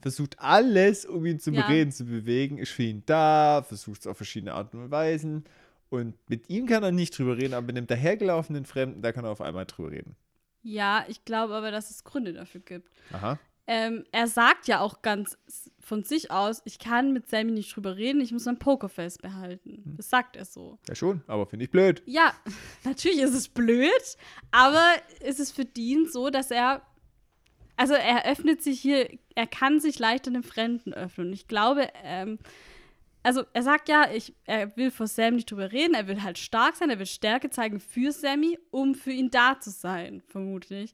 [0.01, 1.67] versucht alles, um ihn zum Ja.
[1.67, 5.45] Reden zu bewegen, ist für ihn da, versucht es auf verschiedene Arten und Weisen.
[5.91, 9.25] Und mit ihm kann er nicht drüber reden, aber mit dem dahergelaufenen Fremden, da kann
[9.25, 10.17] er auf einmal drüber reden.
[10.63, 12.89] Ja, ich glaube aber, dass es Gründe dafür gibt.
[13.13, 13.39] Aha.
[13.73, 15.39] Ähm, er sagt ja auch ganz
[15.79, 19.85] von sich aus, ich kann mit Sammy nicht drüber reden, ich muss mein Pokerface behalten.
[19.85, 19.97] Hm.
[19.97, 20.81] Das sagt er so.
[20.89, 22.03] Ja, schon, aber finde ich blöd.
[22.05, 22.35] Ja,
[22.85, 24.17] natürlich ist es blöd,
[24.51, 24.85] aber
[25.25, 26.83] ist es für Dean so, dass er,
[27.77, 31.29] also er öffnet sich hier, er kann sich leicht einem Fremden öffnen.
[31.29, 32.41] Und ich glaube, ähm,
[33.23, 36.39] also er sagt ja, ich, er will vor Sam nicht drüber reden, er will halt
[36.39, 40.93] stark sein, er will Stärke zeigen für Sammy, um für ihn da zu sein, vermutlich.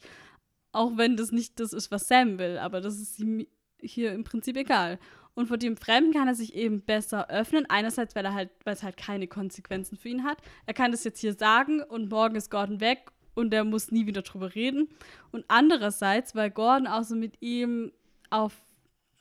[0.77, 3.47] Auch wenn das nicht das ist, was Sam will, aber das ist ihm
[3.81, 4.99] hier im Prinzip egal.
[5.35, 7.67] Und vor dem Fremden kann er sich eben besser öffnen.
[7.69, 10.39] Einerseits, weil er halt, weil es halt keine Konsequenzen für ihn hat.
[10.67, 14.07] Er kann das jetzt hier sagen und morgen ist Gordon weg und er muss nie
[14.07, 14.89] wieder drüber reden.
[15.33, 17.93] Und andererseits, weil Gordon auch so mit ihm
[18.31, 18.55] auf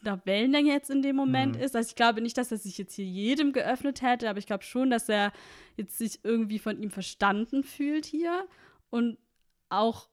[0.03, 1.61] einer Wellenlänge jetzt in dem Moment Mhm.
[1.63, 1.75] ist.
[1.75, 4.63] Also ich glaube nicht, dass er sich jetzt hier jedem geöffnet hätte, aber ich glaube
[4.63, 5.33] schon, dass er
[5.77, 8.47] jetzt sich irgendwie von ihm verstanden fühlt hier
[8.89, 9.17] und
[9.69, 10.07] auch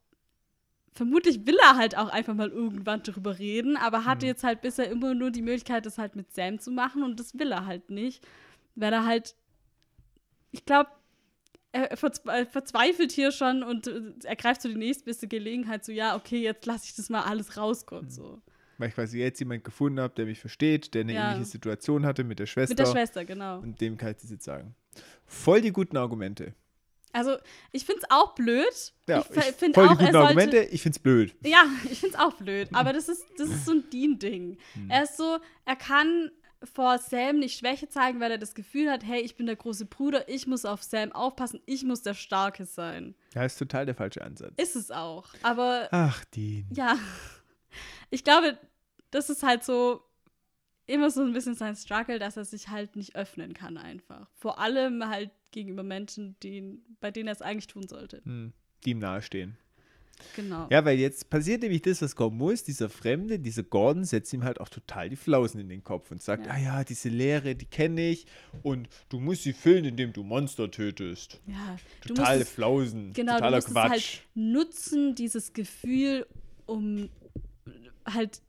[0.95, 4.31] vermutlich will er halt auch einfach mal irgendwann drüber reden, aber hatte Mhm.
[4.31, 7.39] jetzt halt bisher immer nur die Möglichkeit, das halt mit Sam zu machen und das
[7.39, 8.27] will er halt nicht,
[8.75, 9.35] weil er halt,
[10.51, 10.91] ich glaube,
[11.75, 16.15] er verzwe er verzweifelt hier schon und äh, ergreift so die nächstbeste Gelegenheit, so ja,
[16.17, 18.23] okay, jetzt lasse ich das mal alles raus kurz Mhm.
[18.23, 18.43] so.
[18.79, 21.31] Weil ich quasi jetzt jemand gefunden habe, der mich versteht, der eine Ja.
[21.31, 22.73] ähnliche Situation hatte mit der Schwester.
[22.73, 23.61] Mit der Schwester, genau.
[23.61, 24.75] Und dem kann ich das jetzt sagen.
[25.25, 26.55] Voll die guten Argumente.
[27.13, 27.37] Also,
[27.73, 28.93] ich finde es auch blöd.
[29.07, 31.35] Ja, ich ich, finde auch, die guten sollte, Argumente, ich finde es blöd.
[31.45, 32.69] Ja, ich finde es auch blöd.
[32.73, 34.57] Aber das ist, das ist so ein Dean-Ding.
[34.75, 34.91] Hm.
[34.91, 36.31] Er ist so, er kann
[36.65, 39.87] vor Sam nicht Schwäche zeigen, weil er das Gefühl hat, hey, ich bin der große
[39.87, 43.15] Bruder, ich muss auf Sam aufpassen, ich muss der Starke sein.
[43.35, 44.55] Ja, ist total der falsche Ansatz.
[44.57, 45.27] Ist es auch.
[45.43, 46.67] Aber Ach, Dean.
[46.73, 46.97] ja,
[48.11, 48.59] ich glaube,
[49.11, 50.03] das ist halt so
[50.87, 54.29] immer so ein bisschen sein Struggle, dass er sich halt nicht öffnen kann einfach.
[54.35, 58.21] Vor allem halt gegenüber Menschen, die, bei denen er es eigentlich tun sollte.
[58.25, 58.53] Hm,
[58.85, 59.57] die ihm nahestehen.
[60.37, 60.69] Genau.
[60.71, 62.63] Ja, weil jetzt passiert nämlich das, was kommen muss.
[62.63, 66.23] Dieser Fremde, dieser Gordon, setzt ihm halt auch total die Flausen in den Kopf und
[66.23, 66.53] sagt, Ja.
[66.53, 68.27] ah ja, diese Lehre, die kenne ich
[68.63, 71.41] und du musst sie füllen, indem du Monster tötest.
[71.47, 73.91] ja, du Totale musst es- Flausen, Genau, du totaler musst es Quatsch.
[73.91, 76.27] halt nutzen, dieses Gefühl,
[76.67, 77.09] um
[78.07, 78.43] halt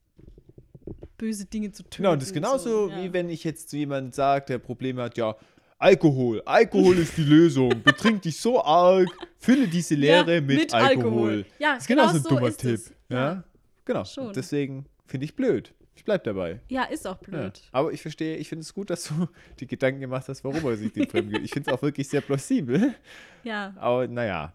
[1.18, 1.98] böse Dinge zu töten.
[1.98, 3.04] Genau, und das ist genauso, so, ja.
[3.04, 5.36] wie wenn ich jetzt zu jemandem sage, der Probleme hat, ja,
[5.84, 7.84] Alkohol, Alkohol ist die Lösung.
[7.84, 11.04] Betrink dich so arg, fülle diese Lehre Ja, mit, mit Alkohol.
[11.04, 11.46] Alkohol.
[11.60, 12.80] Ja, das ist genau ein so dummer Tipp.
[13.10, 13.44] Ja, Ja,
[13.84, 14.06] genau.
[14.06, 14.32] schon.
[14.32, 15.74] Deswegen finde ich blöd.
[15.96, 16.62] Ich bleib dabei.
[16.70, 17.28] Ja, ist auch Ja.
[17.28, 17.62] blöd.
[17.74, 19.28] Aber ich verstehe, ich finde es gut, dass du
[19.60, 21.44] die Gedanken gemacht hast, warum er sich dem Fremden gibt.
[21.46, 22.96] Ich finde es auch wirklich sehr plausibel.
[23.44, 24.54] Ja, Aber naja,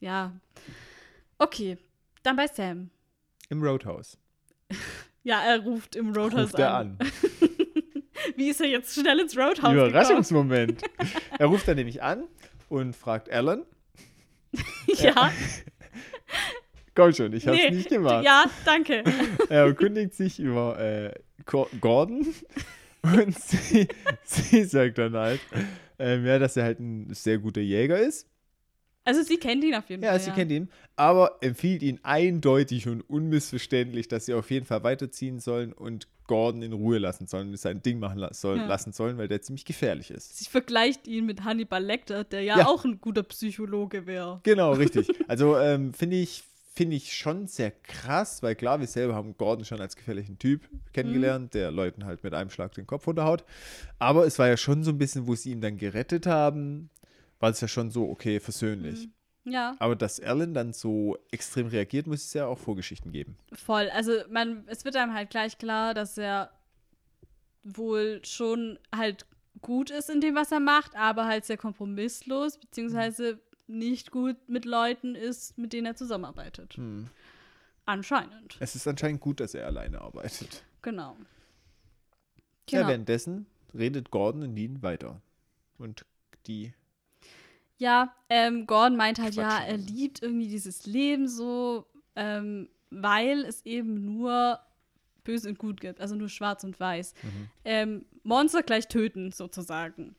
[0.00, 0.32] ja.
[1.38, 1.76] Okay,
[2.22, 2.88] dann bei Sam.
[3.50, 4.16] im Roadhouse.
[5.24, 6.98] Ja, er ruft im Roadhouse Ruft er an.
[8.36, 9.76] Wie ist er jetzt schnell ins Roadhouse gekommen?
[9.90, 10.82] Überraschungsmoment.
[11.38, 12.24] er ruft dann nämlich an
[12.68, 13.62] und fragt Alan.
[14.98, 15.32] Ja,
[16.94, 17.70] Komm schon, ich hab's nee.
[17.70, 18.24] nicht gemacht.
[18.24, 19.02] Ja, danke.
[19.48, 21.12] Er erkundigt sich über äh,
[21.46, 22.26] Gor- Gordon
[23.02, 23.88] und sie,
[24.24, 25.40] sie sagt dann halt,
[25.98, 28.26] ähm, ja, dass er halt ein sehr guter Jäger ist.
[29.04, 30.20] Also sie kennt ihn auf jeden Ja, Fall.
[30.20, 35.40] sie kennt ihn, aber empfiehlt ihn eindeutig und unmissverständlich, dass sie auf jeden Fall weiterziehen
[35.40, 38.66] sollen und Gordon in Ruhe lassen sollen und sein Ding machen la soll, Ja.
[38.66, 40.38] lassen sollen, weil der ziemlich gefährlich ist.
[40.38, 42.66] Sie vergleicht ihn mit Hannibal Lecter, der ja, Ja.
[42.66, 44.40] auch ein guter Psychologe wäre.
[44.44, 45.08] Genau, richtig.
[45.28, 46.44] Also ähm, finde ich,
[46.74, 50.68] finde ich schon sehr krass, weil klar, wir selber haben Gordon schon als gefährlichen Typ
[50.92, 53.44] kennengelernt, der Leuten halt mit einem Schlag den Kopf runterhaut.
[53.98, 56.88] Aber es war ja schon so ein bisschen, wo sie ihn dann gerettet haben,
[57.40, 59.08] war es ja schon so, okay, versöhnlich.
[59.44, 63.36] Ja, Aber dass Alan dann so extrem reagiert, muss es ja auch Vorgeschichten geben.
[63.52, 63.90] voll.
[63.90, 66.50] Also man, es wird einem halt gleich klar, dass er
[67.64, 69.26] wohl schon halt
[69.60, 74.64] gut ist in dem, was er macht, aber halt sehr kompromisslos, beziehungsweise nicht gut mit
[74.64, 76.74] Leuten ist, mit denen er zusammenarbeitet.
[76.74, 77.08] Hm.
[77.84, 78.56] Anscheinend.
[78.60, 80.64] Es ist anscheinend gut, dass er alleine arbeitet.
[80.82, 81.16] Genau.
[82.70, 82.88] Ja, Genau.
[82.88, 85.20] währenddessen redet Gordon und Dean weiter.
[85.78, 86.04] Und
[86.46, 86.72] die
[87.82, 89.92] Ja, ähm, Gordon meint halt, ja, Quatschen er also.
[89.92, 94.60] liebt irgendwie dieses Leben so, ähm, weil es eben nur
[95.24, 97.12] böse und gut gibt, also nur schwarz und weiß.
[97.24, 97.48] Mhm.
[97.64, 100.14] Ähm, Monster gleich töten, sozusagen.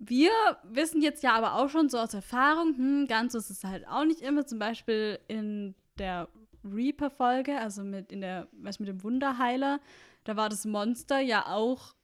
[0.00, 0.32] Wir
[0.64, 3.86] wissen jetzt ja aber auch schon so aus Erfahrung, hm, ganz so ist es halt
[3.86, 4.44] auch nicht immer.
[4.44, 6.28] Zum Beispiel in der
[6.64, 9.78] Reaper-Folge, also mit in der, was mit dem Wunderheiler,
[10.24, 11.94] da war das Monster ja auch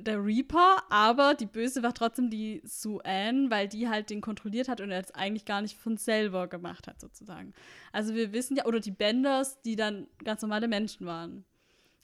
[0.00, 4.68] der Reaper, aber die Böse war trotzdem die Sue Ann, weil die halt den kontrolliert
[4.68, 7.52] hat und er es eigentlich gar nicht von selber gemacht hat, sozusagen.
[7.92, 11.44] Also wir wissen ja, oder die Benders, die dann ganz normale Menschen waren.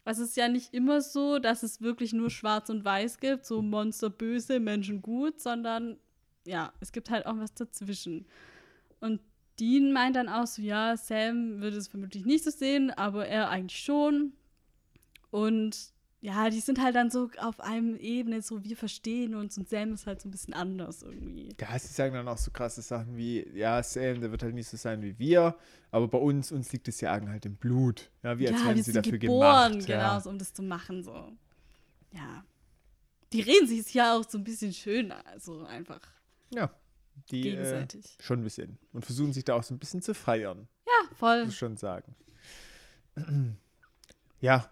[0.04, 3.46] Also es ist ja nicht immer so, dass es wirklich nur schwarz und weiß gibt,
[3.46, 5.96] so Monster böse, Menschen gut, sondern
[6.44, 8.26] ja, es gibt halt auch was dazwischen.
[9.00, 9.20] Und
[9.58, 13.48] Dean meint dann auch so, ja, Sam würde es vermutlich nicht so sehen, aber er
[13.48, 14.32] eigentlich schon.
[15.30, 15.93] Und
[16.24, 19.92] ja, die sind halt dann so auf einem Ebene, so wir verstehen uns und Sam
[19.92, 21.54] ist halt so ein bisschen anders irgendwie.
[21.60, 24.68] Ja, sie sagen dann auch so krasse Sachen wie, ja, Sam, der wird halt nicht
[24.68, 25.54] so sein wie wir,
[25.90, 28.10] aber bei uns, uns liegt das Jagen halt im Blut.
[28.22, 29.86] Ja, wie als ja, wir sie sind dafür geboren, gemacht.
[29.86, 30.20] genau, ja.
[30.20, 31.30] so, um das zu machen, so.
[32.12, 32.42] Ja.
[33.34, 36.00] Die reden sich ja auch so ein bisschen schön, also einfach
[36.54, 36.70] ja,
[37.30, 38.16] die äh, gegenseitig.
[38.20, 38.78] schon ein bisschen.
[38.94, 41.44] Und versuchen sich da auch so ein bisschen zu feiern, Ja, voll.
[41.44, 42.16] muss ich schon sagen.
[44.40, 44.70] ja,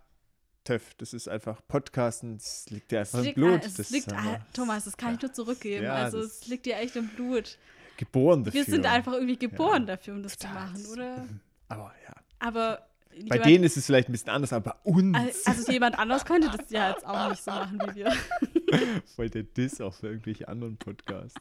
[0.64, 3.64] Töff, das ist einfach Podcasten, das liegt dir einfach Es im liegt, Blut.
[3.64, 5.84] es das liegt, ah, einfach Thomas, das kann ich nur zurückgeben.
[5.84, 7.58] Ja, also das- es liegt dir echt im Blut.
[7.96, 8.60] geboren dafür.
[8.60, 10.54] Wir sind einfach irgendwie geboren Ja, dafür, um das total.
[10.74, 11.28] zu machen, oder?
[11.68, 12.14] Aber ja.
[12.38, 15.16] Aber Bei jemand- denen ist es vielleicht ein bisschen anders, aber bei uns.
[15.16, 18.12] Al- Also jemand anders könnte das ja jetzt auch nicht so machen wie wir.
[19.16, 21.40] Voll der Diss auch für irgendwelche anderen Podcasts.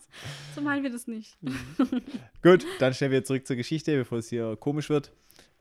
[0.53, 1.37] So meinen wir das nicht.
[2.43, 5.11] Gut, dann stellen wir zurück zur Geschichte, bevor es hier komisch wird.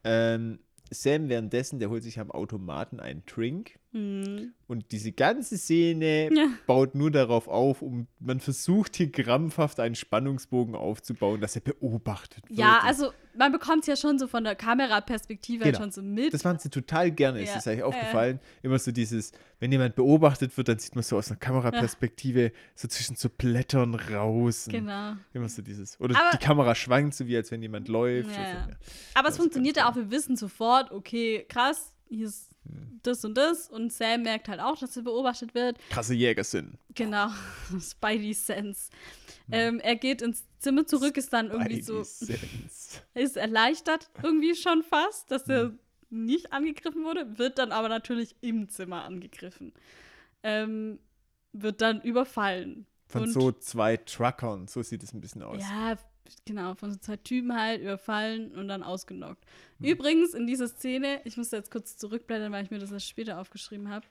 [0.03, 0.59] Ähm,
[0.91, 3.80] Sam währenddessen, der holt sich am Automaten einen Drink.
[3.93, 4.53] Hm.
[4.69, 6.47] Und diese ganze Szene Ja.
[6.67, 12.49] baut nur darauf auf, um man versucht hier krampfhaft einen Spannungsbogen aufzubauen, dass er beobachtet
[12.49, 12.57] wird.
[12.59, 15.79] Ja, also man bekommt es ja schon so von der Kameraperspektive Genau.
[15.79, 16.33] schon so mit.
[16.33, 18.39] Das machen sie total gerne, ist Ja, das eigentlich ja, aufgefallen.
[18.63, 22.87] Immer so dieses, wenn jemand beobachtet wird, dann sieht man so aus einer Kameraperspektive so
[22.87, 24.69] zwischen so Blättern raus.
[24.71, 25.15] genau.
[25.33, 25.99] Immer so dieses.
[26.01, 28.31] Oder Aber- die Kamera schwankt so, wie als wenn jemand läuft.
[28.31, 28.59] Ja, Also, ja.
[28.69, 28.77] ja.
[29.15, 32.50] Aber Das es ist funktioniert ja auch, wir wissen sofort, okay, krass, hier ist
[33.03, 33.69] das und das.
[33.69, 35.79] Und Sam merkt halt auch, dass er beobachtet wird.
[35.91, 36.79] Krasse Jägersinn.
[36.95, 37.29] Genau,
[37.81, 38.91] Spidey Sense.
[39.51, 43.01] Ähm, er geht ins Zimmer zurück, ist dann irgendwie so, Sense.
[43.15, 45.73] ist erleichtert irgendwie schon fast, dass er
[46.11, 49.73] nicht angegriffen wurde, wird dann aber natürlich im Zimmer angegriffen.
[50.43, 50.99] Ähm,
[51.53, 52.87] wird dann überfallen.
[53.07, 55.61] Von Und- so zwei Truckern, so sieht es ein bisschen aus.
[55.63, 55.97] Ja,
[56.45, 59.45] genau, von so zwei Typen halt überfallen und dann ausgenockt.
[59.81, 59.87] Hm.
[59.87, 63.41] Übrigens in dieser Szene, ich muss jetzt kurz zurückblättern, weil ich mir das erst später
[63.41, 64.07] aufgeschrieben habe.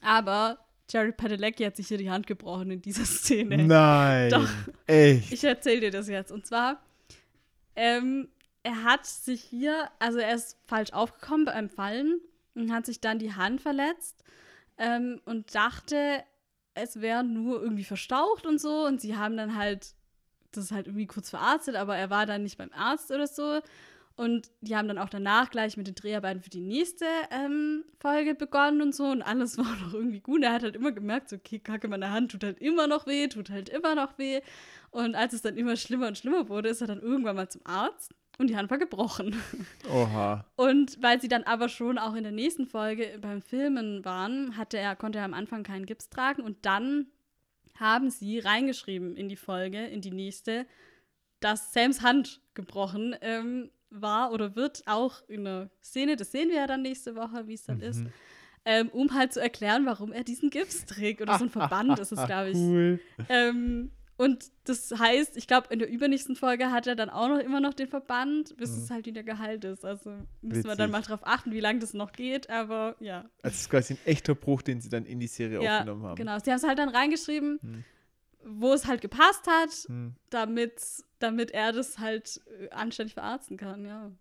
[0.00, 0.58] Aber
[0.90, 3.58] Jerry Padalecki hat sich hier die Hand gebrochen in dieser Szene.
[3.58, 4.30] Nein.
[4.30, 4.48] Doch.
[4.86, 5.32] Echt.
[5.32, 6.30] Ich erzähle dir das jetzt.
[6.30, 6.82] Und zwar,
[7.74, 8.28] ähm,
[8.62, 12.20] er hat sich hier, also er ist falsch aufgekommen beim Fallen
[12.54, 14.22] und hat sich dann die Hand verletzt
[14.78, 16.22] ähm, und dachte,
[16.74, 18.84] es wäre nur irgendwie verstaucht und so.
[18.86, 19.94] Und sie haben dann halt
[20.56, 23.60] das halt irgendwie kurz verarztet, aber er war dann nicht beim Arzt oder so.
[24.16, 28.36] Und die haben dann auch danach gleich mit den Dreharbeiten für die nächste ähm, Folge
[28.36, 29.06] begonnen und so.
[29.06, 30.42] Und alles war noch irgendwie gut.
[30.42, 33.26] Er hat halt immer gemerkt, so, okay, Kacke, meine Hand tut halt immer noch weh,
[33.26, 34.40] tut halt immer noch weh.
[34.90, 37.62] Und als es dann immer schlimmer und schlimmer wurde, ist er dann irgendwann mal zum
[37.64, 39.34] Arzt und die Hand war gebrochen.
[39.92, 40.44] Oha.
[40.54, 44.78] Und weil sie dann aber schon auch in der nächsten Folge beim Filmen waren, hatte
[44.78, 47.06] er, konnte er am Anfang keinen Gips tragen und dann
[47.78, 50.66] haben sie reingeschrieben in die Folge, in die nächste,
[51.40, 56.56] dass Sams Hand gebrochen ähm, war oder wird, auch in der Szene, das sehen wir
[56.56, 58.04] ja dann nächste Woche, wie es dann ist,
[58.64, 62.12] ähm, um halt zu erklären, warum er diesen Gips trägt oder so ein Verband ist
[62.12, 62.56] es, glaube ich.
[62.56, 63.00] Cool.
[63.28, 67.38] Ähm, und das heißt, ich glaube, in der übernächsten Folge hat er dann auch noch
[67.38, 69.84] immer noch den Verband, bis es halt wieder geheilt ist.
[69.84, 70.10] Also
[70.40, 70.94] müssen wir dann Mhm.
[70.94, 71.08] Witzig.
[71.10, 72.48] mal drauf achten, wie lange das noch geht.
[72.50, 73.24] Aber ja.
[73.42, 76.04] Also es ist quasi ein echter Bruch, den sie dann in die Serie ja, aufgenommen
[76.04, 76.16] haben.
[76.16, 76.38] genau.
[76.38, 77.84] Sie haben es halt dann reingeschrieben, Hm.
[78.44, 80.14] wo es halt gepasst hat, Hm.
[80.30, 80.80] damit,
[81.18, 84.12] damit er das halt äh, anständig verarzten kann, ja.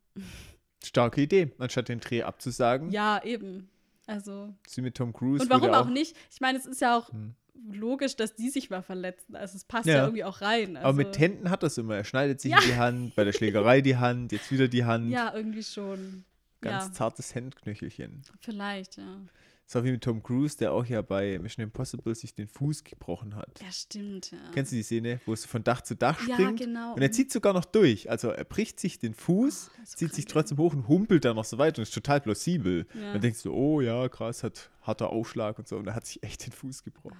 [0.84, 1.52] Starke Idee.
[1.60, 3.70] Anstatt den Dreh abzusagen, Ja, eben.
[4.06, 4.54] Also.
[4.68, 5.42] sie mit Tom Cruise.
[5.44, 6.16] Und warum wurde auch nicht?
[6.32, 7.36] Ich meine, es ist ja auch Hm.
[7.72, 9.36] Logisch, dass die sich mal verletzen.
[9.36, 10.04] Also es passt ja, Ja.
[10.06, 10.76] irgendwie auch rein.
[10.78, 11.96] Also, Aber mit Händen hat das immer.
[11.96, 12.60] Er schneidet sich Ja.
[12.60, 15.10] in die Hand, bei der Schlägerei die Hand, jetzt wieder die Hand.
[15.12, 16.24] Ja, irgendwie schon.
[16.62, 18.22] Ganz ja, zartes Händknöchelchen.
[18.40, 19.18] vielleicht, ja.
[19.66, 23.36] So wie mit Tom Cruise, der auch ja bei Mission Impossible sich den Fuß gebrochen
[23.36, 23.60] hat.
[23.62, 24.38] Ja, stimmt, ja.
[24.54, 26.60] Kennst du die Szene, wo es von Dach zu Dach Ja, springt?
[26.60, 26.94] genau.
[26.94, 28.10] Und er zieht sogar noch durch.
[28.10, 31.46] Also er bricht sich den Fuß, Oh, zieht sich trotzdem hoch und humpelt dann noch
[31.46, 32.86] so weiter und ist total plausibel.
[32.94, 33.14] Ja.
[33.14, 35.78] Dann denkst du, oh ja, krass, hat harter Aufschlag und so.
[35.78, 37.18] Und er hat sich echt den Fuß gebrochen.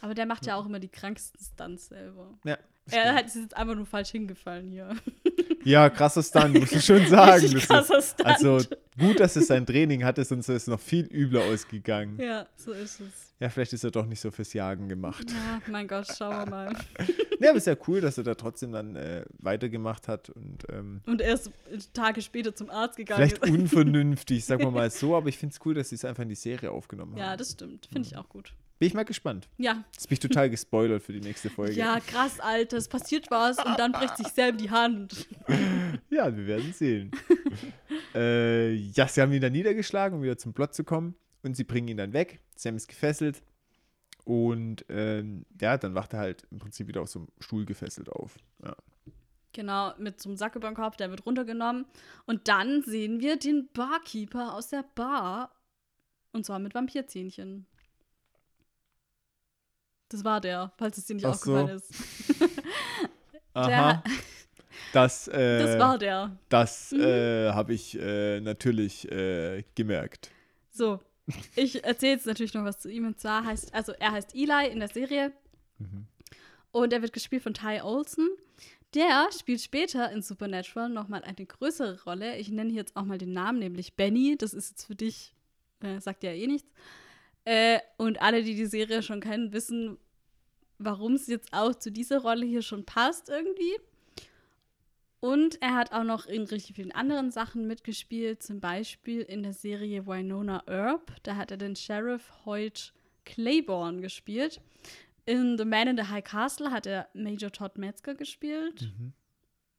[0.00, 2.38] Aber der macht ja auch immer die kranksten Stunts selber.
[2.44, 2.56] Ja,
[2.90, 4.94] Er hat, ist jetzt einfach nur falsch hingefallen hier.
[5.64, 7.42] ja krasser Stunt, muss ich schon sagen.
[7.42, 8.26] Richtig krasser Stunt.
[8.26, 8.60] also
[8.98, 12.18] gut, dass es sein Training hatte, sonst ist es noch viel übler ausgegangen.
[12.20, 13.28] ja, so ist es.
[13.40, 15.26] Ja, vielleicht ist er doch nicht so fürs Jagen gemacht.
[15.30, 16.76] Ja, mein Gott, schauen wir mal.
[17.40, 21.02] Ja, aber ist ja cool, dass er da trotzdem dann äh, weitergemacht hat und ähm,
[21.06, 21.52] Und erst
[21.92, 23.52] Tage später zum Arzt gegangen vielleicht ist.
[23.52, 26.30] unvernünftig, sagen wir mal so, aber ich finde es cool, dass sie es einfach in
[26.30, 27.20] die Serie aufgenommen haben.
[27.20, 27.86] Ja, das stimmt.
[27.92, 28.54] Finde ich auch gut.
[28.78, 29.48] Bin ich mal gespannt.
[29.58, 29.84] Ja.
[29.92, 31.72] Jetzt bin ich total gespoilert für die nächste Folge.
[31.72, 32.76] Ja, krass, Alter.
[32.76, 35.26] Es passiert was und dann bricht sich Sam die Hand.
[36.10, 37.10] Ja, wir werden sehen.
[38.14, 41.14] äh, ja, sie haben ihn dann niedergeschlagen, um wieder zum Plot zu kommen.
[41.42, 42.40] Und sie bringen ihn dann weg.
[42.56, 43.42] Sam ist gefesselt.
[44.24, 48.08] Und ähm, ja, dann wacht er halt im Prinzip wieder auf so einem Stuhl gefesselt
[48.10, 48.36] auf.
[48.64, 48.74] Ja.
[49.52, 51.86] Genau, mit so einem Sack über den Kopf, der wird runtergenommen.
[52.26, 55.52] Und dann sehen wir den Barkeeper aus der Bar.
[56.32, 57.66] Und zwar mit Vampirzähnchen.
[60.10, 61.54] Das war der, falls es dir nicht Ach so.
[61.56, 61.92] aufgefallen ist.
[63.54, 64.02] Aha.
[64.92, 66.36] Das, äh, Das war der.
[66.48, 67.00] das Mhm.
[67.00, 70.30] äh, habe ich äh, natürlich äh, gemerkt.
[70.70, 71.00] So,
[71.56, 73.06] ich erzähle jetzt natürlich noch was zu ihm.
[73.06, 75.32] Und zwar heißt, also er heißt Eli in der Serie.
[75.78, 76.06] Mhm.
[76.70, 78.28] Und er wird gespielt von Ty Olson.
[78.94, 82.36] Der spielt später in Supernatural nochmal eine größere Rolle.
[82.38, 84.36] Ich nenne hier jetzt auch mal den Namen, nämlich Benny.
[84.38, 85.34] Das ist jetzt für dich,
[85.82, 86.70] äh, sagt ja eh nichts.
[87.50, 89.96] Äh, und alle, die die Serie schon kennen, wissen,
[90.76, 93.74] warum es jetzt auch zu dieser Rolle hier schon passt irgendwie.
[95.20, 99.54] Und er hat auch noch in richtig vielen anderen Sachen mitgespielt, zum Beispiel in der
[99.54, 101.10] Serie Winona Earp.
[101.22, 102.92] Da hat er den Sheriff Hoyt
[103.24, 104.60] Claiborne gespielt.
[105.24, 108.82] In The Man in the High Castle hat er Major Todd Metzger gespielt.
[108.82, 109.14] Mhm.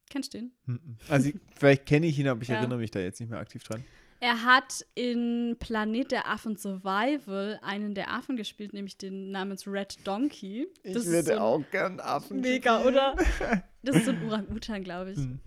[0.09, 0.51] Kennst du den?
[0.65, 0.97] Mhm.
[1.07, 2.55] Also ich, vielleicht kenne ich ihn, aber ich Ja.
[2.55, 3.83] erinnere mich da jetzt nicht mehr aktiv dran.
[4.21, 10.05] Er hat in Planet der Affen Survival einen der Affen gespielt, nämlich den namens Red
[10.05, 10.67] Donkey.
[10.83, 12.41] Das ist so ein- gern Affen.
[12.41, 13.15] Mega, oder?
[13.81, 15.17] Das ist so ein Orang-Utan, glaube ich.
[15.19, 15.39] Hm.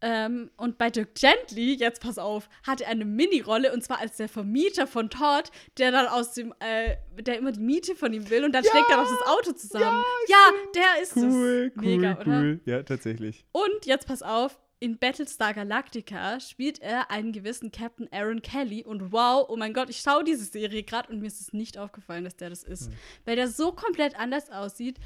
[0.00, 4.16] Ähm, und bei Dirk Gently, jetzt pass auf, hat er eine Mini-Rolle und zwar als
[4.16, 8.30] der Vermieter von Todd, der dann aus dem, äh, der immer die Miete von ihm
[8.30, 8.70] will und dann Ja!
[8.70, 10.02] schlägt er noch das Auto zusammen.
[10.28, 11.32] Ja, der ist Cool, es.
[11.34, 12.26] cool, Mega, oder?
[12.26, 12.60] cool.
[12.64, 13.44] Ja, tatsächlich.
[13.52, 19.10] Und jetzt pass auf, in Battlestar Galactica spielt er einen gewissen Captain Aaron Kelly und
[19.12, 22.24] wow, oh mein Gott, ich schaue diese Serie gerade und mir ist es nicht aufgefallen,
[22.24, 22.94] dass der das ist, Mhm.
[23.24, 24.98] weil der so komplett anders aussieht.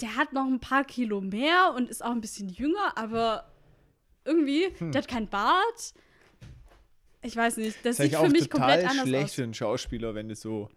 [0.00, 3.52] Der hat noch ein paar Kilo mehr und ist auch ein bisschen jünger, aber
[4.24, 4.92] irgendwie, Hm.
[4.92, 5.92] der hat keinen Bart.
[7.22, 9.34] Ich weiß nicht, das Das ist sieht für mich komplett anders schlecht aus.
[9.34, 10.70] für einen Schauspieler, wenn du so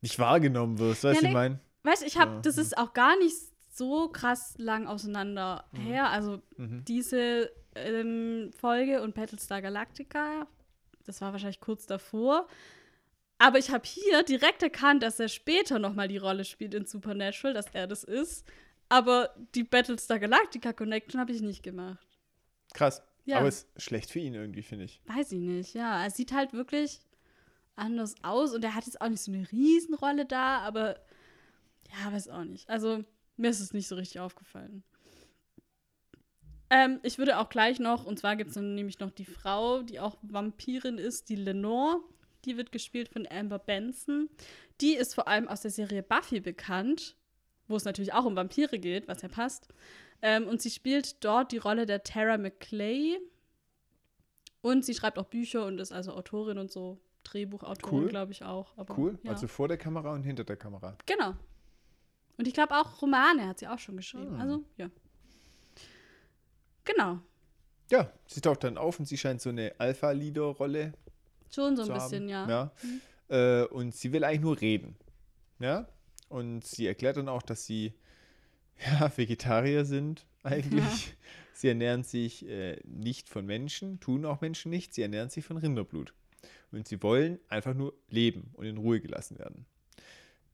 [0.00, 1.04] nicht wahrgenommen wirst.
[1.04, 1.32] Weißt du, Ja, ich nee.
[1.34, 1.60] meine?
[1.84, 2.62] Weißt du, ich habe, Ja, das hm.
[2.62, 3.36] ist auch gar nicht
[3.72, 6.10] so krass lang auseinander her.
[6.10, 6.84] Also Mhm.
[6.86, 10.46] diese ähm, Folge und Battlestar Galactica,
[11.04, 12.46] das war wahrscheinlich kurz davor.
[13.38, 16.84] Aber ich habe hier direkt erkannt, dass er später noch mal die Rolle spielt in
[16.84, 18.46] Supernatural, dass er das ist.
[18.90, 22.06] Aber die Battlestar Galactica Connection habe ich nicht gemacht.
[22.74, 23.02] Krass.
[23.24, 23.38] Ja.
[23.38, 25.00] Aber ist schlecht für ihn irgendwie, finde ich.
[25.06, 26.02] Weiß ich nicht, ja.
[26.02, 27.00] Er sieht halt wirklich
[27.76, 30.96] anders aus und er hat jetzt auch nicht so eine Riesenrolle da, aber
[31.90, 32.68] ja, weiß auch nicht.
[32.68, 33.04] Also,
[33.36, 34.82] mir ist es nicht so richtig aufgefallen.
[36.70, 39.98] Ähm, ich würde auch gleich noch, und zwar gibt es nämlich noch die Frau, die
[40.00, 42.00] auch Vampirin ist, die Lenore.
[42.44, 44.30] Die wird gespielt von Amber Benson.
[44.80, 47.16] Die ist vor allem aus der Serie Buffy bekannt,
[47.68, 49.68] wo es natürlich auch um Vampire geht, was ja passt.
[50.22, 53.18] Ähm, und sie spielt dort die Rolle der Tara McClay.
[54.62, 56.98] Und sie schreibt auch Bücher und ist also Autorin und so.
[57.24, 58.08] Drehbuchautorin, Cool.
[58.08, 58.76] glaube ich auch.
[58.78, 59.18] Aber, Cool.
[59.22, 59.32] Ja.
[59.32, 60.96] Also vor der Kamera und hinter der Kamera.
[61.04, 61.34] genau.
[62.38, 64.32] Und ich glaube auch Romane hat sie auch schon geschrieben.
[64.32, 64.40] Hm.
[64.40, 64.88] Also, ja.
[66.90, 67.18] Genau.
[67.90, 70.92] Ja, sie taucht dann auf und sie scheint so eine Alpha-Leader-Rolle
[71.52, 72.50] Schon so ein bisschen, haben.
[72.50, 72.72] ja.
[73.28, 74.96] Äh, und sie will eigentlich nur reden.
[75.58, 75.88] Ja.
[76.28, 77.94] Und sie erklärt dann auch, dass sie
[78.86, 81.16] ja, Vegetarier sind eigentlich.
[81.52, 84.94] Sie ernähren sich äh, nicht von Menschen, tun auch Menschen nicht.
[84.94, 86.14] Sie ernähren sich von Rinderblut.
[86.72, 89.66] Und sie wollen einfach nur leben und in Ruhe gelassen werden.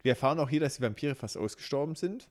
[0.03, 2.28] Wir erfahren auch hier, dass die Vampire fast ausgestorben sind.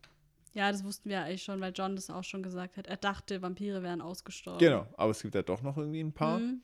[0.56, 2.88] Ja, das wussten wir eigentlich schon, weil John das auch schon gesagt hat.
[2.88, 4.60] Er dachte, Vampire wären ausgestorben.
[4.60, 6.40] Genau, aber es gibt ja doch noch irgendwie ein paar.
[6.40, 6.62] Mhm.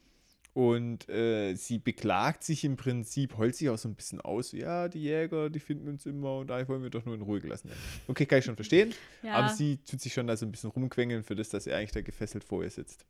[0.53, 4.53] Und äh, sie beklagt sich im Prinzip, heult sich auch so ein bisschen aus.
[4.53, 7.41] Ja, die Jäger, die finden uns immer und da wollen wir doch nur in Ruhe
[7.41, 7.79] gelassen werden.
[8.07, 8.93] Okay, kann ich schon verstehen.
[9.23, 9.33] Ja.
[9.35, 11.91] Aber sie tut sich schon da so ein bisschen rumquengeln für das, dass er eigentlich
[11.91, 13.05] da gefesselt vor ihr sitzt.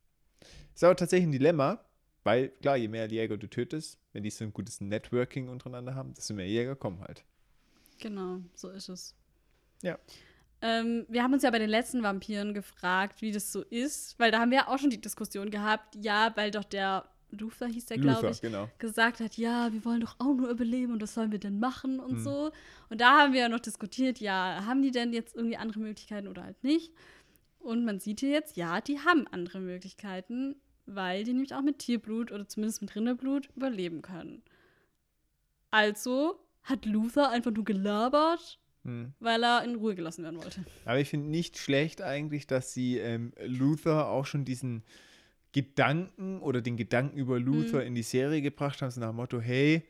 [0.74, 1.84] Ist aber tatsächlich ein Dilemma,
[2.24, 6.14] weil, klar, je mehr Jäger du tötest, wenn die so ein gutes Networking untereinander haben,
[6.16, 7.24] desto mehr Jäger kommen halt.
[8.00, 9.16] Genau, so ist es.
[9.84, 10.00] Ja.
[10.62, 14.32] Ähm, wir haben uns ja bei den letzten Vampiren gefragt, wie das so ist, weil
[14.32, 17.98] da haben wir auch schon die Diskussion gehabt, ja, weil doch der Luther hieß der,
[17.98, 18.70] glaube ich, genau.
[18.78, 22.00] gesagt hat, ja, wir wollen doch auch nur überleben und was sollen wir denn machen
[22.00, 22.24] und Hm.
[22.24, 22.52] so.
[22.90, 26.28] Und da haben wir ja noch diskutiert, ja, haben die denn jetzt irgendwie andere Möglichkeiten
[26.28, 26.94] oder halt nicht?
[27.60, 30.56] Und man sieht hier jetzt, ja, die haben andere Möglichkeiten,
[30.86, 34.42] weil die nämlich auch mit Tierblut oder zumindest mit Rinderblut überleben können.
[35.70, 39.14] Also hat Luther einfach nur gelabert, Hm.
[39.20, 40.64] weil er in Ruhe gelassen werden wollte.
[40.86, 44.84] Aber ich finde nicht schlecht eigentlich, dass sie ähm, Luther auch schon diesen
[45.52, 47.88] Gedanken oder den Gedanken über Luther Mhm.
[47.88, 49.84] in die Serie gebracht haben, so nach dem Motto, hey,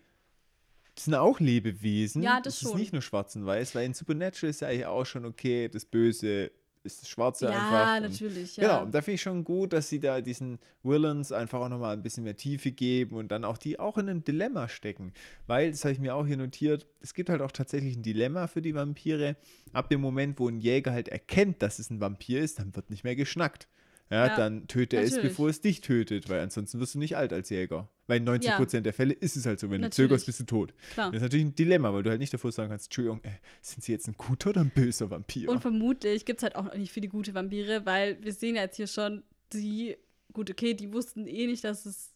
[0.95, 2.21] das sind auch Lebewesen.
[2.21, 2.79] Ja, das ist schon.
[2.79, 5.85] nicht nur schwarz und weiß, weil in Supernatural ist ja eigentlich auch schon okay, das
[5.85, 6.51] Böse
[6.83, 7.95] ist das Schwarze Ja, einfach.
[7.97, 8.63] und- natürlich, ja.
[8.63, 11.93] Genau, und da finde ich schon gut, dass sie da diesen Villains einfach auch nochmal
[11.93, 15.13] ein bisschen mehr Tiefe geben und dann auch die auch in ein Dilemma stecken.
[15.47, 18.47] Weil, das habe ich mir auch hier notiert, es gibt halt auch tatsächlich ein Dilemma
[18.47, 19.35] für die Vampire.
[19.73, 22.89] Ab dem Moment, wo ein Jäger halt erkennt, dass es ein Vampir ist, dann wird
[22.89, 23.67] nicht mehr geschnackt.
[24.11, 25.31] Ja, Ja, dann töte es, natürlich.
[25.31, 27.89] bevor es dich tötet, weil ansonsten wirst du nicht alt als Jäger.
[28.07, 29.95] Weil in 90% der Fälle ist es halt so, wenn Natürlich.
[29.95, 30.73] du zögerst, bist du tot.
[30.93, 31.07] Klar.
[31.11, 33.29] Das ist natürlich ein Dilemma, weil du halt nicht davor sagen kannst, Entschuldigung, äh,
[33.61, 35.49] sind sie jetzt ein guter oder ein böser Vampir?
[35.49, 38.75] Und vermutlich gibt es halt auch nicht viele gute Vampire, weil wir sehen ja jetzt
[38.75, 39.95] hier schon, die,
[40.33, 42.11] gut, okay, die wussten eh nicht, dass es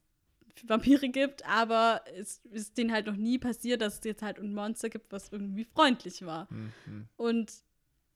[0.68, 4.54] Vampire gibt, aber es ist denen halt noch nie passiert, dass es jetzt halt ein
[4.54, 6.48] Monster gibt, was irgendwie freundlich war.
[6.52, 7.08] Mhm.
[7.16, 7.54] Und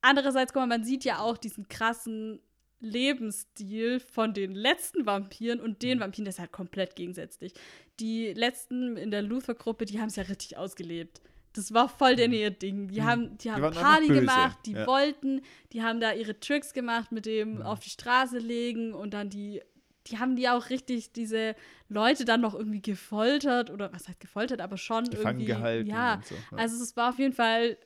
[0.02, 2.40] andererseits, guck mal, man sieht ja auch diesen krassen
[2.80, 6.02] Lebensstil von den letzten Vampiren und den Mhm.
[6.02, 7.52] Vampiren, das ist halt komplett gegensätzlich.
[7.98, 11.20] Die letzten in der Luther-Gruppe, die haben es ja richtig ausgelebt.
[11.52, 12.88] Das war voll der ihr Ding.
[12.88, 13.04] Die Mhm.
[13.04, 14.86] haben, die haben einfach Party gemacht, die ja.
[14.86, 17.62] wollten, die haben da ihre Tricks gemacht mit dem Mhm.
[17.62, 19.60] auf die Straße legen und dann die,
[20.06, 21.56] die haben die auch richtig diese
[21.88, 25.46] Leute dann noch irgendwie gefoltert oder was heißt gefoltert, aber schon Gefangen irgendwie.
[25.46, 26.34] gehalten Ja, so.
[26.36, 26.58] Ja.
[26.58, 27.76] also es war auf jeden Fall,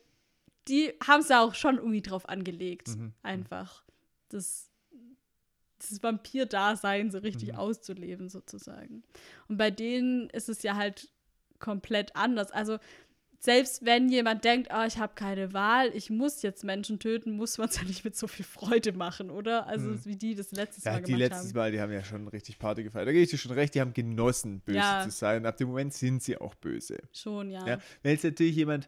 [0.69, 3.13] die haben es ja auch schon irgendwie drauf angelegt, Mhm, mhm.
[3.23, 3.83] einfach.
[4.29, 4.71] Das,
[5.91, 7.59] das Vampir-Dasein so richtig Mhm.
[7.59, 9.03] auszuleben, sozusagen.
[9.49, 11.09] Und bei denen ist es ja halt
[11.59, 12.51] komplett anders.
[12.51, 12.79] Also
[13.39, 17.59] selbst wenn jemand denkt, oh, ich habe keine Wahl, ich muss jetzt Menschen töten, muss
[17.59, 19.67] man es ja nicht mit so viel Freude machen, oder?
[19.67, 20.05] Also Mhm.
[20.07, 21.57] wie die das letztes Ja, Mal die gemacht letztes haben.
[21.59, 23.07] Mal, die haben ja schon richtig Party gefeiert.
[23.07, 25.01] Da gebe ich dir schon recht, die haben genossen, böse Ja.
[25.03, 25.45] zu sein.
[25.45, 26.99] Ab dem Moment sind sie auch böse.
[27.13, 27.67] Schon, ja.
[27.67, 28.87] Ja, wenn jetzt natürlich jemand,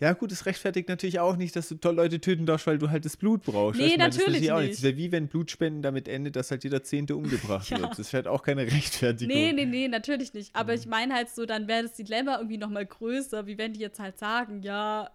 [0.00, 3.04] Ja, gut, es rechtfertigt natürlich auch nicht, dass du Leute töten darfst, weil du halt
[3.04, 3.80] das Blut brauchst.
[3.80, 4.96] Nee, Weißt du, ich meine, das ist natürlich auch nicht.
[4.96, 7.80] Wie wenn Blutspenden damit endet, dass halt jeder Zehnte umgebracht Ja.
[7.80, 7.98] wird.
[7.98, 9.34] Das wäre halt auch keine Rechtfertigung.
[9.34, 10.54] Nee, nee, nee, natürlich nicht.
[10.54, 10.78] Aber Mhm.
[10.78, 13.80] ich meine halt so, dann wäre das Dilemma irgendwie noch mal größer, wie wenn die
[13.80, 15.10] jetzt halt sagen, ja,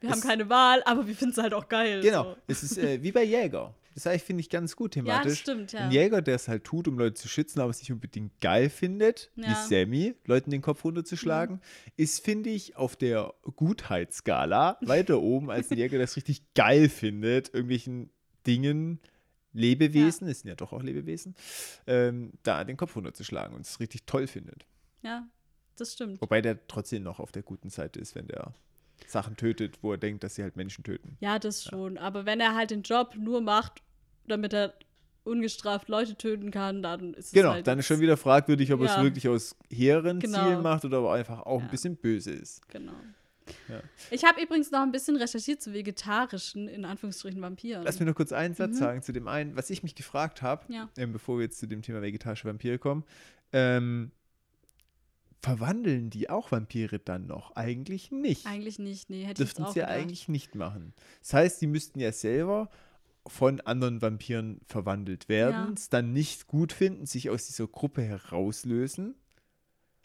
[0.00, 2.00] wir haben Es- keine Wahl, aber wir finden es halt auch geil.
[2.02, 2.36] Genau, So.
[2.48, 3.72] es ist äh, wie bei Jäger.
[3.94, 5.32] Das eigentlich finde ich ganz gut Ja, thematisch.
[5.32, 5.80] das stimmt, ja.
[5.80, 8.68] Ein Jäger, der es halt tut, um Leute zu schützen, aber es nicht unbedingt geil
[8.68, 9.48] findet, wie Ja.
[9.50, 9.54] Mhm.
[9.68, 11.60] Sammy, Leuten den Kopf runterzuschlagen,
[11.96, 16.88] ist, finde ich, auf der Gutheitsskala weiter oben als ein Jäger, der es richtig geil
[16.88, 18.10] findet, irgendwelchen
[18.46, 18.98] Dingen,
[19.52, 21.36] Lebewesen, es sind ja doch auch Lebewesen,
[21.86, 24.66] ähm, da den Kopf runterzuschlagen und es richtig toll findet.
[25.02, 25.28] Ja,
[25.76, 26.20] das stimmt.
[26.20, 28.52] Wobei der trotzdem noch auf der guten Seite ist, wenn der
[29.06, 31.16] Sachen tötet, wo er denkt, dass sie halt Menschen töten.
[31.20, 31.98] Ja, das schon.
[31.98, 33.82] Aber wenn er halt den Job nur macht,
[34.26, 34.74] damit er
[35.24, 38.80] ungestraft Leute töten kann, dann ist es Genau, halt dann ist schon wieder fragwürdig, ob
[38.80, 38.96] er Ja.
[38.98, 40.44] es wirklich aus hehren Genau.
[40.44, 41.64] Zielen macht oder ob er einfach auch Ja.
[41.64, 42.66] ein bisschen böse ist.
[42.68, 42.92] Genau.
[43.68, 43.80] Ja.
[44.10, 47.84] Ich habe übrigens noch ein bisschen recherchiert zu vegetarischen, in Anführungsstrichen, Vampiren.
[47.84, 50.64] Lass mir nur kurz einen Satz sagen zu dem einen, was ich mich gefragt habe,
[50.68, 50.74] Mhm.
[50.74, 50.88] Ja.
[50.98, 53.04] ähm, bevor wir jetzt zu dem Thema vegetarische Vampire kommen.
[53.52, 54.10] Ähm,
[55.42, 57.54] verwandeln die auch Vampire dann noch?
[57.54, 58.46] Eigentlich nicht.
[58.46, 60.94] Eigentlich nicht, nee, hätte ich Dürften auch sie ja eigentlich nicht machen.
[61.20, 62.70] Das heißt, die müssten ja selber
[63.26, 65.72] von anderen Vampiren verwandelt werden, Ja.
[65.74, 69.14] es dann nicht gut finden, sich aus dieser Gruppe herauslösen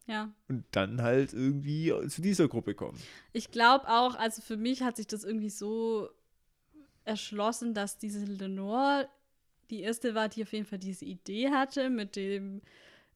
[0.07, 0.31] Ja.
[0.47, 2.97] und dann halt irgendwie zu dieser Gruppe kommen.
[3.33, 6.09] Ich glaube auch, also für mich hat sich das irgendwie so
[7.05, 9.09] erschlossen, dass diese Lenore
[9.69, 12.61] die erste war, die auf jeden Fall diese Idee hatte, mit dem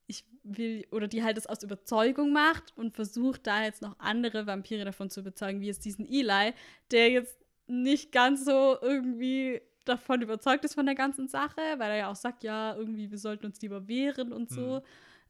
[0.05, 4.45] ich will, oder die halt es aus Überzeugung macht und versucht da jetzt noch andere
[4.45, 6.53] Vampire davon zu überzeugen, wie jetzt diesen Eli,
[6.91, 7.37] der jetzt
[7.67, 12.15] nicht ganz so irgendwie davon überzeugt ist von der ganzen Sache, weil er ja auch
[12.15, 14.81] sagt, ja, irgendwie, wir sollten uns lieber wehren und so.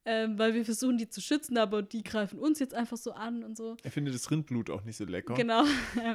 [0.06, 3.44] Ähm, weil wir versuchen, die zu schützen, aber die greifen uns jetzt einfach so an
[3.44, 3.78] und so.
[3.84, 5.34] Er findet das Rindblut auch nicht so lecker.
[5.34, 5.64] Genau.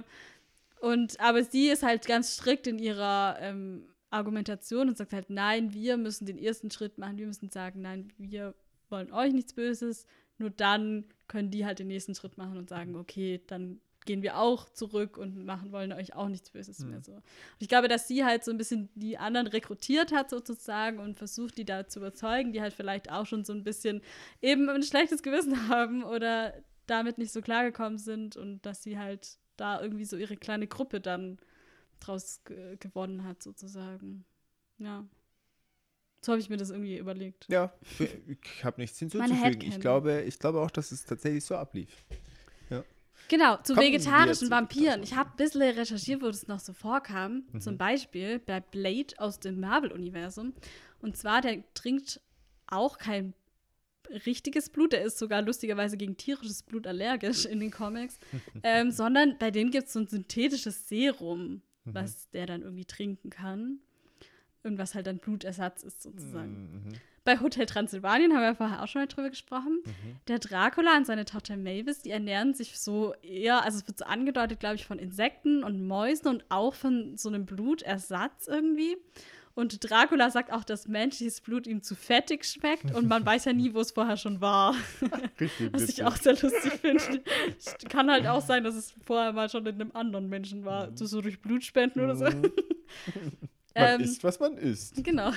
[0.81, 5.73] Und aber sie ist halt ganz strikt in ihrer ähm, Argumentation und sagt halt, nein,
[5.73, 8.55] wir müssen den ersten Schritt machen, wir müssen sagen, nein, wir
[8.89, 10.07] wollen euch nichts Böses.
[10.39, 14.39] Nur dann können die halt den nächsten Schritt machen und sagen, okay, dann gehen wir
[14.39, 17.13] auch zurück und machen wollen euch auch nichts Böses mehr so.
[17.13, 17.23] Und
[17.59, 21.59] ich glaube, dass sie halt so ein bisschen die anderen rekrutiert hat sozusagen und versucht,
[21.59, 24.01] die da zu überzeugen, die halt vielleicht auch schon so ein bisschen
[24.41, 26.55] eben ein schlechtes Gewissen haben oder
[26.87, 31.03] damit nicht so klargekommen sind und dass sie halt da irgendwie so ihre kleine Gruppe
[31.03, 31.39] dann
[32.01, 34.25] draus ge gewonnen hat sozusagen.
[34.79, 35.07] Ja.
[36.23, 37.47] So habe ich mir das irgendwie überlegt.
[37.51, 37.75] Ja,
[38.27, 39.61] ich habe nichts hinzuzufügen.
[39.61, 42.07] Ich glaube, ich glaube auch, dass es tatsächlich so ablief.
[43.29, 45.03] Genau, zu Kommen vegetarischen Vampiren.
[45.03, 47.45] Ich habe ein bisschen recherchiert, wo das noch so vorkam.
[47.53, 47.61] Mhm.
[47.61, 50.55] Zum Beispiel bei Blade aus dem Marvel-Universum.
[51.01, 52.21] Und zwar, der trinkt
[52.67, 53.35] auch kein
[54.27, 54.93] richtiges Blut.
[54.93, 58.19] Der ist sogar lustigerweise gegen tierisches Blut allergisch in den Comics.
[58.63, 61.95] ähm, sondern bei denen gibt es so ein synthetisches Serum, Mhm.
[61.95, 63.81] was der dann irgendwie trinken kann.
[64.65, 66.85] Und was halt dann Blutersatz ist sozusagen.
[66.89, 66.93] Mhm.
[67.29, 69.83] Bei Hotel Transsilvanien haben wir vorher auch schon mal drüber gesprochen.
[69.85, 70.17] Mhm.
[70.29, 74.07] Der Dracula und seine Tochter Mavis, die ernähren sich so eher, also es wird so
[74.07, 78.97] angedeutet, glaube ich, von Insekten und Mäusen und auch von so einem Blutersatz irgendwie.
[79.55, 83.53] Und Dracula sagt auch, dass menschliches Blut ihm zu fettig schmeckt und man weiß ja
[83.53, 84.75] nie, wo es vorher schon war.
[85.39, 87.23] Richtig Was ich auch sehr lustig finde.
[87.91, 91.05] Kann halt auch sein, dass es vorher mal schon in einem anderen Menschen war, so,
[91.05, 92.25] so durch Blutspenden oder so.
[92.25, 92.53] Mhm.
[93.75, 95.05] Ähm, Man isst, was man isst.
[95.05, 95.31] Genau.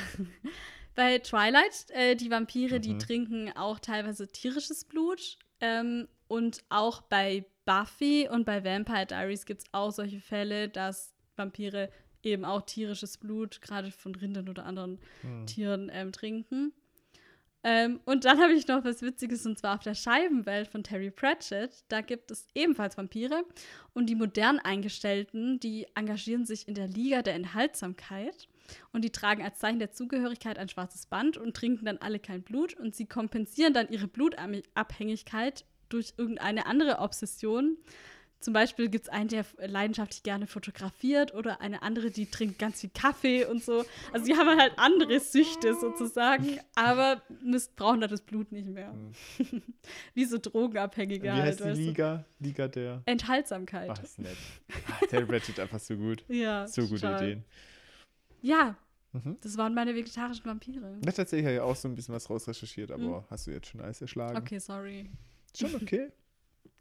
[0.95, 2.99] Bei Twilight, äh, die Vampire, die Mhm.
[2.99, 5.37] trinken auch teilweise tierisches Blut.
[5.59, 11.13] Ähm, und auch bei Buffy und bei Vampire Diaries gibt es auch solche Fälle, dass
[11.35, 11.89] Vampire
[12.23, 15.45] eben auch tierisches Blut, gerade von Rindern oder anderen Hm.
[15.47, 16.73] Tieren, ähm, trinken.
[17.63, 21.11] Ähm, und dann habe ich noch was Witziges, und zwar auf der Scheibenwelt von Terry
[21.11, 21.83] Pratchett.
[21.89, 23.43] Da gibt es ebenfalls Vampire.
[23.93, 28.47] Und die modern Eingestellten, die engagieren sich in der Liga der Enthaltsamkeit.
[28.93, 32.41] Und die tragen als Zeichen der Zugehörigkeit ein schwarzes Band und trinken dann alle kein
[32.41, 32.73] Blut.
[32.75, 37.77] Und sie kompensieren dann ihre Blutabhängigkeit durch irgendeine andere Obsession.
[38.39, 42.81] Zum Beispiel gibt es einen, der leidenschaftlich gerne fotografiert oder eine andere, die trinkt ganz
[42.81, 43.85] viel Kaffee und so.
[44.11, 48.95] Also die haben halt andere Süchte sozusagen, aber missbrauchen da das Blut nicht mehr.
[50.15, 51.43] Wie so Drogenabhängige Wie halt.
[51.43, 51.83] heißt die weißt du.
[51.83, 52.25] Liga?
[52.39, 53.03] Liga der.
[53.05, 53.91] Enthaltsamkeit.
[53.93, 54.35] Ach, ist nett.
[54.87, 56.23] Ah, Terry Pratchett einfach so gut.
[56.27, 57.23] Ja, So gute total.
[57.23, 57.43] Ideen.
[58.41, 58.75] Ja,
[59.13, 59.37] Mhm.
[59.41, 60.95] das waren meine vegetarischen Vampire.
[61.01, 63.81] Ich habe tatsächlich ja auch so ein bisschen was rausrecherchiert, aber hast du jetzt schon
[63.81, 64.37] alles erschlagen?
[64.37, 65.09] Okay, sorry.
[65.53, 66.11] Schon okay.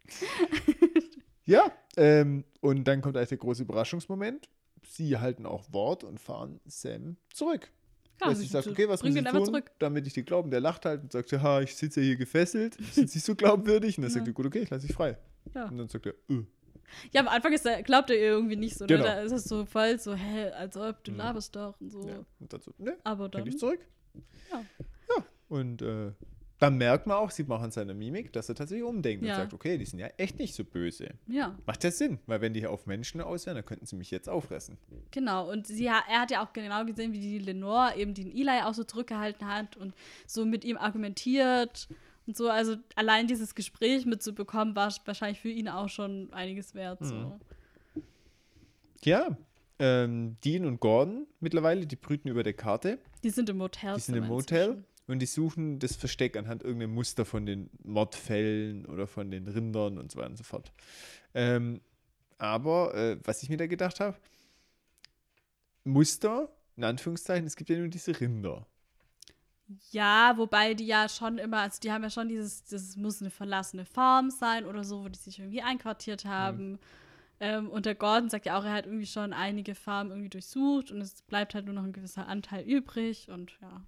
[1.45, 4.49] ja, ähm, und dann kommt eigentlich der große Überraschungsmoment.
[4.87, 7.69] Sie halten auch Wort und fahren Sam zurück.
[8.21, 9.71] Ja, sie- sie sagt, sie okay, was muss ich tun, zurück.
[9.79, 10.51] damit ich dir glauben?
[10.51, 13.97] Der lacht halt und sagt, ja, ich sitze ja hier gefesselt, ist nicht so glaubwürdig.
[13.97, 15.17] Und dann sagt er, gut, okay, ich lasse dich frei.
[15.55, 15.65] Ja.
[15.67, 16.43] Und dann sagt er, äh,
[17.13, 19.03] Ja, am Anfang ist er, glaubt er ihr irgendwie nicht so, Genau.
[19.03, 19.09] ne?
[19.09, 21.17] Da ist es so voll so, hä, als ob, du Mhm.
[21.17, 22.07] laberst doch und so.
[22.07, 22.25] Ja.
[22.39, 23.41] Und dann so, ne, Aber dann.
[23.41, 23.79] eigentlich zurück.
[24.51, 24.63] Ja.
[25.15, 26.11] Ja, und äh,
[26.59, 29.33] dann merkt man auch, sieht man auch an seiner Mimik, dass er tatsächlich umdenkt Ja.
[29.33, 31.09] und sagt, okay, die sind ja echt nicht so böse.
[31.27, 34.11] Ja, Macht ja Sinn, weil wenn die auf Menschen aus wären, dann könnten sie mich
[34.11, 34.77] jetzt auffressen.
[35.09, 35.49] genau.
[35.49, 38.75] Und sie, er hat ja auch genau gesehen, wie die Lenore eben den Eli auch
[38.75, 39.95] so zurückgehalten hat und
[40.27, 41.87] so mit ihm argumentiert
[42.27, 42.49] und so.
[42.49, 46.99] Also allein dieses Gespräch mitzubekommen, war wahrscheinlich für ihn auch schon einiges wert.
[47.01, 47.15] So.
[47.15, 47.39] Mhm.
[49.03, 49.37] Ja,
[49.79, 52.99] ähm, Dean und Gordon mittlerweile, die brüten über der Karte.
[53.23, 53.95] Die sind im Motel.
[53.95, 58.85] Die sind im Motel und die suchen das Versteck anhand irgendeinem Muster von den Mordfällen
[58.85, 60.71] oder von den Rindern und so weiter und so fort.
[61.33, 61.81] Ähm,
[62.37, 64.17] aber äh, was ich mir da gedacht habe,
[65.83, 68.67] Muster, in Anführungszeichen, es gibt ja nur diese Rinder.
[69.91, 73.29] Ja, wobei die ja schon immer, also die haben ja schon dieses, das muss eine
[73.29, 76.79] verlassene Farm sein oder so, wo die sich irgendwie einquartiert haben.
[77.39, 80.91] Ähm, und der Gordon sagt ja auch, er hat irgendwie schon einige Farmen irgendwie durchsucht
[80.91, 83.81] und es bleibt halt nur noch ein gewisser Anteil übrig und ja.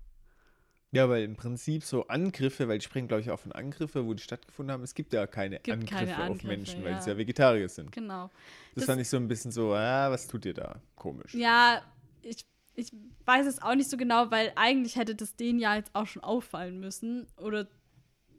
[0.91, 4.13] Ja, weil im Prinzip so Angriffe, weil die sprechen, glaube ich, auch von Angriffen, wo
[4.13, 4.83] die stattgefunden haben.
[4.83, 7.01] Es gibt ja keine, Gibt Angriffe, keine auf Angriffe, Menschen, weil ja.
[7.01, 7.91] sie ja Vegetarier sind.
[7.91, 8.29] Genau.
[8.75, 10.79] Das, Das- fand ich so ein bisschen so, ah, was tut ihr da?
[10.95, 11.33] Komisch.
[11.33, 11.81] Ja,
[12.21, 12.45] ich,
[12.75, 12.91] ich
[13.25, 16.23] weiß es auch nicht so genau, weil eigentlich hätte das denen ja jetzt auch schon
[16.23, 17.27] auffallen müssen.
[17.37, 17.67] Oder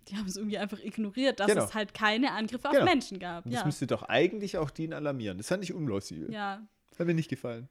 [0.08, 1.64] die haben es irgendwie einfach ignoriert, dass Genau.
[1.64, 2.80] es halt keine Angriffe Genau.
[2.80, 3.46] auf Menschen gab.
[3.46, 3.66] Und das Ja.
[3.66, 5.38] müsste doch eigentlich auch Dean alarmieren.
[5.38, 6.32] Das fand ich unplausibel.
[6.32, 6.66] ja.
[6.98, 7.68] Hat mir nicht gefallen.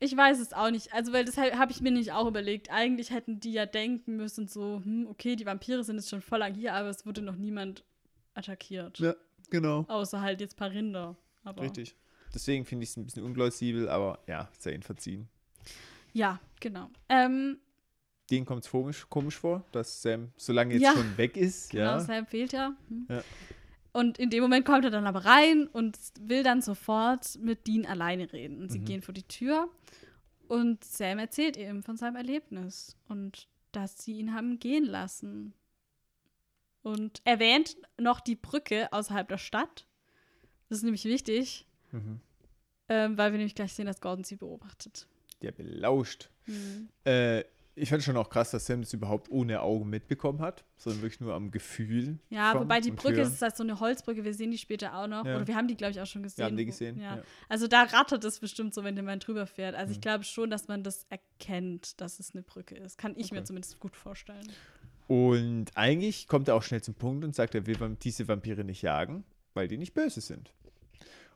[0.00, 0.92] Ich weiß es auch nicht.
[0.92, 2.70] Also, weil das habe ich mir nicht auch überlegt.
[2.70, 6.38] Eigentlich hätten die ja denken müssen, so, hm, okay, die Vampire sind jetzt schon voll
[6.40, 7.84] lang hier, aber es wurde noch niemand
[8.34, 8.98] attackiert.
[8.98, 9.14] Ja,
[9.50, 9.84] genau.
[9.88, 11.16] Außer halt jetzt ein paar Rinder.
[11.42, 11.96] Aber, Richtig.
[12.34, 15.28] Deswegen finde ich es ein bisschen unplausibel, aber ja, sei ihnen verziehen.
[16.12, 16.90] Ja, genau.
[17.08, 17.58] Ähm,
[18.30, 20.92] Denen kommt es komisch, komisch vor, dass Sam so lange jetzt Ja.
[20.92, 21.70] schon weg ist.
[21.70, 22.00] genau, ja.
[22.00, 22.74] Sam fehlt ja.
[22.88, 23.06] Hm.
[23.08, 23.22] Ja.
[23.92, 27.86] Und in dem Moment kommt er dann aber rein und will dann sofort mit Dean
[27.86, 28.60] alleine reden.
[28.60, 28.84] Und sie Mhm.
[28.84, 29.68] gehen vor die Tür
[30.46, 35.54] und Sam erzählt ihm von seinem Erlebnis und dass sie ihn haben gehen lassen.
[36.82, 39.86] Und erwähnt noch die Brücke außerhalb der Stadt.
[40.68, 42.20] Das ist nämlich wichtig, Mhm.
[42.88, 45.06] ähm, weil wir nämlich gleich sehen, dass Gordon sie beobachtet.
[45.42, 46.30] Der belauscht.
[46.46, 46.88] Mhm.
[47.04, 47.44] Äh,
[47.80, 51.20] ich fand schon auch krass, dass Sam das überhaupt ohne Augen mitbekommen hat, sondern wirklich
[51.20, 52.18] nur am Gefühl.
[52.28, 53.28] Ja, wobei die Brücke Hören.
[53.32, 55.24] ist halt so eine Holzbrücke, wir sehen die später auch noch.
[55.24, 55.36] Ja.
[55.36, 56.38] Oder wir haben die, glaube ich, auch schon gesehen.
[56.38, 56.98] Wir haben die gesehen.
[56.98, 57.16] Ja.
[57.18, 57.22] Ja.
[57.48, 59.76] Also da rattert es bestimmt so, wenn jemand drüber fährt.
[59.76, 60.02] Also ich Mhm.
[60.02, 62.98] glaube schon, dass man das erkennt, dass es eine Brücke ist.
[62.98, 63.46] Kann ich mir Okay.
[63.46, 64.48] zumindest gut vorstellen.
[65.06, 68.82] Und eigentlich kommt er auch schnell zum Punkt und sagt, er will diese Vampire nicht
[68.82, 69.22] jagen,
[69.54, 70.52] weil die nicht böse sind.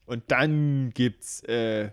[0.07, 1.93] Und dann gibt's äh,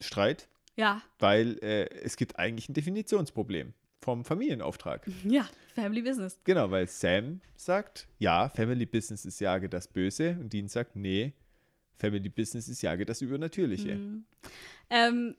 [0.00, 5.06] Streit, Ja, weil äh, es gibt eigentlich ein Definitionsproblem vom Familienauftrag.
[5.24, 6.38] ja, Family Business.
[6.44, 11.32] Genau, weil Sam sagt, ja, Family Business ist Jage das Böse und Dean sagt, nee,
[11.98, 13.94] Family Business ist Jage das Übernatürliche.
[13.94, 14.24] Mhm.
[14.90, 15.36] Ähm,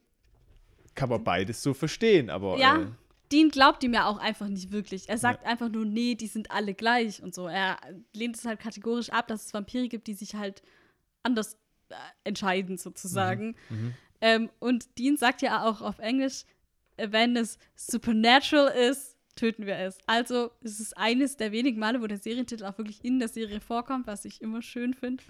[0.96, 2.86] Kann man beides so verstehen, aber ja, äh,
[3.32, 5.10] Dean glaubt ihm ja auch einfach nicht wirklich.
[5.10, 7.48] Er sagt einfach nur, nee, die sind alle gleich und so.
[7.48, 7.78] Er
[8.14, 10.62] lehnt es halt kategorisch ab, dass es Vampire gibt, die sich halt
[11.24, 11.58] anders
[11.90, 13.56] äh, entscheiden, sozusagen.
[13.70, 13.96] mhm.
[14.24, 16.46] Ähm, und Dean sagt ja auch auf Englisch,
[16.96, 19.98] wenn es supernatural ist, töten wir es.
[20.06, 23.60] Also es ist eines der wenigen Male, wo der Serientitel auch wirklich in der Serie
[23.60, 25.22] vorkommt, was ich immer schön finde.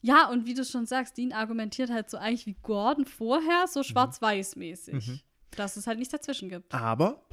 [0.00, 3.82] Ja, und wie du schon sagst, Dean argumentiert halt so eigentlich wie Gordon vorher, so
[3.82, 4.94] schwarz-weiß-mäßig.
[4.94, 5.20] Mhm.
[5.56, 6.72] Dass es halt nichts dazwischen gibt.
[6.72, 7.26] aber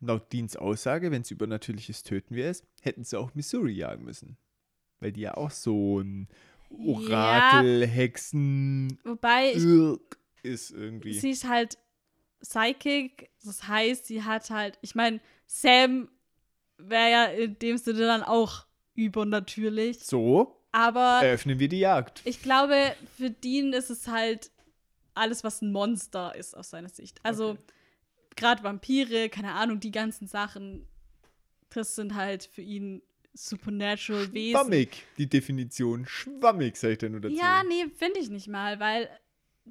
[0.00, 4.36] laut Deans Aussage, wenn es Übernatürliches töten wir es, hätten sie auch Missouri jagen müssen.
[5.00, 6.28] Weil die ja auch so ein
[6.78, 9.52] Orakel, Hexen, Wobei
[10.42, 11.14] ist irgendwie.
[11.18, 11.78] sie ist halt
[12.40, 16.08] psychic, das heißt, sie hat halt, ich meine, Sam
[16.78, 20.00] wäre ja in dem Sinne dann auch übernatürlich.
[20.04, 22.20] So Aber eröffnen wir die Jagd.
[22.24, 24.50] ich glaube, für Dean ist es halt
[25.14, 27.20] alles, was ein Monster ist aus seiner Sicht.
[27.22, 27.62] Also Okay.
[28.36, 30.86] gerade Vampire, keine Ahnung, die ganzen Sachen,
[31.70, 33.00] das sind halt für ihn
[33.34, 34.58] supernatural Wesen.
[34.58, 34.88] Schwammig,
[35.18, 36.06] die Definition.
[36.06, 37.34] Schwammig, sag ich da nur dazu.
[37.34, 39.08] Ja, nee, finde ich nicht mal, weil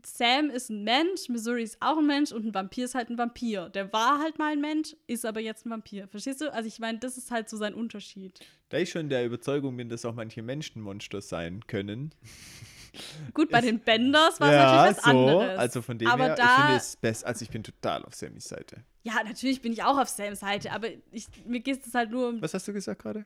[0.05, 3.17] Sam ist ein Mensch, Missouri ist auch ein Mensch und ein Vampir ist halt ein
[3.17, 3.69] Vampir.
[3.69, 6.07] Der war halt mal ein Mensch, ist aber jetzt ein Vampir.
[6.07, 6.51] Verstehst du?
[6.51, 8.39] Also ich meine, das ist halt so sein Unterschied.
[8.69, 12.13] Da ich schon der Überzeugung bin, dass auch manche Menschen Monster sein können.
[13.33, 15.09] Gut, bei Ist- den Benders war es ja, natürlich was so.
[15.11, 15.59] anderes.
[15.59, 17.25] Also von dem Aber her, da- ich finde es best.
[17.25, 18.83] Also ich bin total auf Sammys Seite.
[19.03, 22.29] Ja, natürlich bin ich auch auf Sams Seite, aber ich, mir geht es halt nur
[22.29, 22.41] um.
[22.41, 23.25] Was hast du gesagt gerade?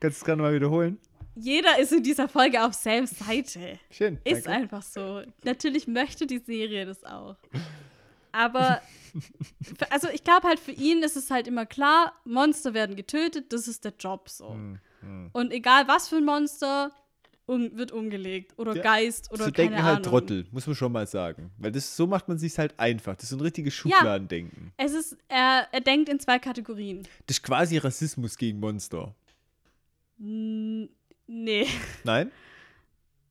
[0.00, 0.98] Kannst du es gerade mal wiederholen?
[1.36, 3.78] Jeder ist in dieser Folge auf Sams Seite.
[3.90, 4.18] Schön.
[4.24, 4.50] Ist danke.
[4.62, 5.22] einfach so.
[5.42, 7.36] Natürlich möchte die Serie das auch.
[8.32, 8.80] Aber,
[9.62, 13.52] für- also ich glaube halt, für ihn ist es halt immer klar, Monster werden getötet,
[13.52, 14.50] das ist der Job so.
[14.50, 15.30] Hm, hm.
[15.32, 16.92] Und egal was für ein Monster,
[17.46, 18.54] um, wird umgelegt.
[18.56, 20.10] Oder Ja, Geist oder so keine denken halt Ahnung.
[20.10, 21.50] Trottel, muss man schon mal sagen.
[21.58, 23.14] Weil das, so macht man sich halt einfach.
[23.16, 24.72] Das ist so ein richtiges Schubladendenken.
[24.76, 27.02] Es ist, er, er denkt in zwei Kategorien.
[27.26, 29.14] Das ist quasi Rassismus gegen Monster.
[30.16, 30.88] Nee,
[32.04, 32.30] Nein?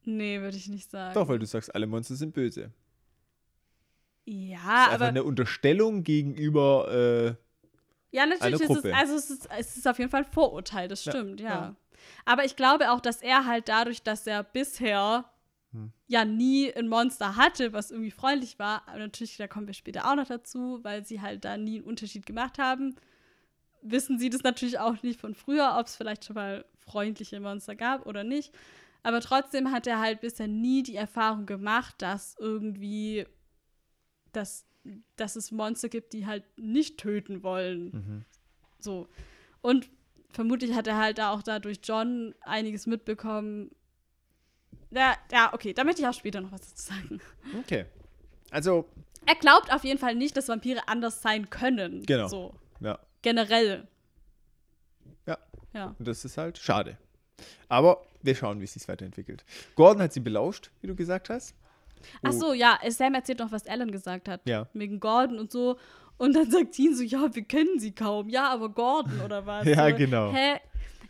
[0.03, 1.13] nee, würde ich nicht sagen.
[1.13, 2.71] Doch, weil du sagst, alle Monster sind böse.
[4.25, 6.87] Ja, Das ist einfach aber eine Unterstellung gegenüber.
[6.91, 8.95] Äh, ja, natürlich eine ist es, Gruppe.
[8.95, 11.49] also es ist, es ist auf jeden Fall ein Vorurteil, das Ja, stimmt, ja.
[11.49, 11.75] ja.
[12.25, 15.25] Aber ich glaube auch, dass er halt dadurch, dass er bisher
[15.71, 15.91] Hm.
[16.07, 20.07] ja nie ein Monster hatte, was irgendwie freundlich war, aber natürlich, da kommen wir später
[20.09, 22.95] auch noch dazu, weil sie halt da nie einen Unterschied gemacht haben,
[23.81, 27.75] wissen sie das natürlich auch nicht von früher, ob es vielleicht schon mal freundliche Monster
[27.75, 28.53] gab oder nicht.
[29.03, 33.25] Aber trotzdem hat er halt bisher nie die Erfahrung gemacht, dass irgendwie,
[34.31, 34.65] dass,
[35.17, 37.85] dass es Monster gibt, die halt nicht töten wollen.
[37.91, 38.25] mhm.
[38.79, 39.07] So.
[39.61, 39.89] Und
[40.31, 43.71] vermutlich hat er halt da auch da durch John einiges mitbekommen.
[44.91, 47.21] Ja, ja, okay, da möchte ich auch später noch was dazu sagen.
[47.59, 47.85] Okay.
[48.51, 48.87] Also,
[49.25, 52.03] Er glaubt auf jeden Fall nicht, dass Vampire anders sein können.
[52.05, 52.27] Genau.
[52.27, 52.53] So.
[52.81, 52.99] ja.
[53.21, 53.87] Generell.
[55.73, 55.79] Ja.
[55.79, 55.95] Ja.
[55.97, 56.97] Und das ist halt schade.
[57.67, 59.43] Aber wir schauen, wie es sich weiterentwickelt.
[59.75, 61.55] Gordon hat sie belauscht, wie du gesagt hast.
[62.21, 64.41] Ach Oh, so, ja, Sam erzählt noch, was Alan gesagt hat.
[64.47, 64.67] Ja.
[64.73, 65.77] Wegen Gordon und so.
[66.17, 68.29] Und dann sagt Dean so, ja, wir kennen sie kaum.
[68.29, 69.65] Ja, aber Gordon oder was?
[69.67, 70.31] Ja, so, genau.
[70.31, 70.59] Hä?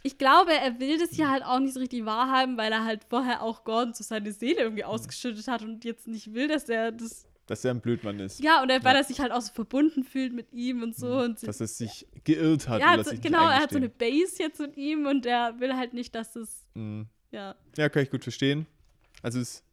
[0.02, 3.06] Ich glaube, er will das hier halt auch nicht so richtig wahrhaben, weil er halt
[3.10, 6.92] vorher auch Gordon so seine Seele irgendwie ausgeschüttet hat und jetzt nicht will, dass er
[6.92, 7.26] das.
[7.46, 8.40] Dass er ein Blödmann ist.
[8.42, 9.02] Ja, und er, weil Ja.
[9.02, 11.20] er sich halt auch so verbunden fühlt mit ihm und so.
[11.20, 12.80] Und Dass er sich geirrt hat.
[12.80, 13.90] ja, so, genau, er hat so eine.
[13.90, 16.66] Base jetzt mit ihm und er will halt nicht, dass es.
[16.74, 17.08] Mhm.
[17.32, 17.56] Ja.
[17.76, 18.66] Ja, kann ich gut verstehen.
[19.22, 19.64] Also es ist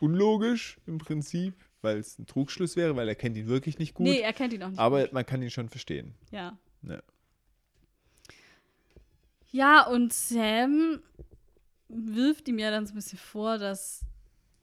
[0.00, 4.06] unlogisch im Prinzip, weil es ein Trugschluss wäre, weil er kennt ihn wirklich nicht gut.
[4.06, 4.78] Nee, er kennt ihn auch nicht.
[4.78, 6.14] aber man kann ihn schon verstehen.
[6.30, 6.58] Ja.
[6.82, 7.02] Ja.
[9.50, 11.00] Ja, und Sam
[11.88, 14.00] wirft ihm ja dann so ein bisschen vor, dass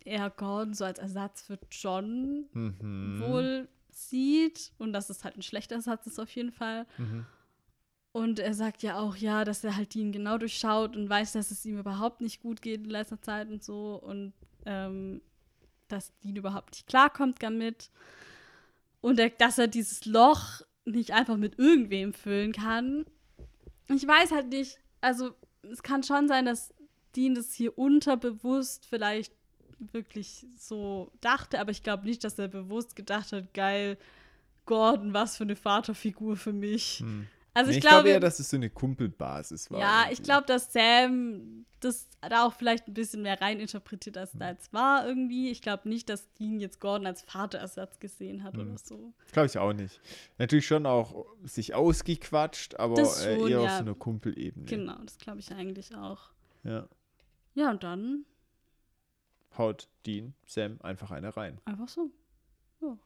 [0.05, 3.19] er Gordon so als Ersatz für John Mhm.
[3.21, 6.85] wohl sieht und dass es halt ein schlechter Ersatz ist auf jeden Fall.
[6.97, 7.25] Mhm.
[8.13, 11.51] Und er sagt ja auch, ja, dass er halt ihn genau durchschaut und weiß, dass
[11.51, 14.33] es ihm überhaupt nicht gut geht in letzter Zeit und so und
[14.65, 15.21] ähm,
[15.87, 17.89] dass Dean überhaupt nicht klarkommt damit
[19.01, 23.05] und er, dass er dieses Loch nicht einfach mit irgendwem füllen kann.
[23.87, 25.31] Ich weiß halt nicht, also
[25.63, 26.73] es kann schon sein, dass
[27.15, 29.33] Dean das hier unterbewusst vielleicht
[29.91, 33.97] wirklich so dachte, aber ich glaube nicht, dass er bewusst gedacht hat, geil,
[34.65, 36.99] Gordon, was für eine Vaterfigur für mich.
[36.99, 37.27] Hm.
[37.53, 39.79] Also ich, ich glaube glaube, eher, dass es so eine Kumpelbasis war.
[39.79, 40.23] ja, ich irgendwie.
[40.23, 45.05] glaube, dass Sam das da auch vielleicht ein bisschen mehr reininterpretiert, als da jetzt war
[45.05, 45.49] irgendwie.
[45.49, 48.61] Ich glaube nicht, dass Dean jetzt Gordon als Vaterersatz gesehen hat Hm.
[48.61, 49.13] oder so.
[49.31, 49.99] Glaube ich auch nicht.
[50.37, 53.77] Natürlich schon auch sich ausgequatscht, aber äh, schon, eher auf ja.
[53.77, 54.65] so einer Kumpelebene.
[54.67, 56.29] Genau, das glaube ich eigentlich auch.
[56.63, 56.87] Ja.
[57.53, 58.25] Ja, und dann
[59.57, 61.59] Haut Dean Sam einfach eine rein.
[61.65, 62.09] einfach so.
[62.79, 62.99] Und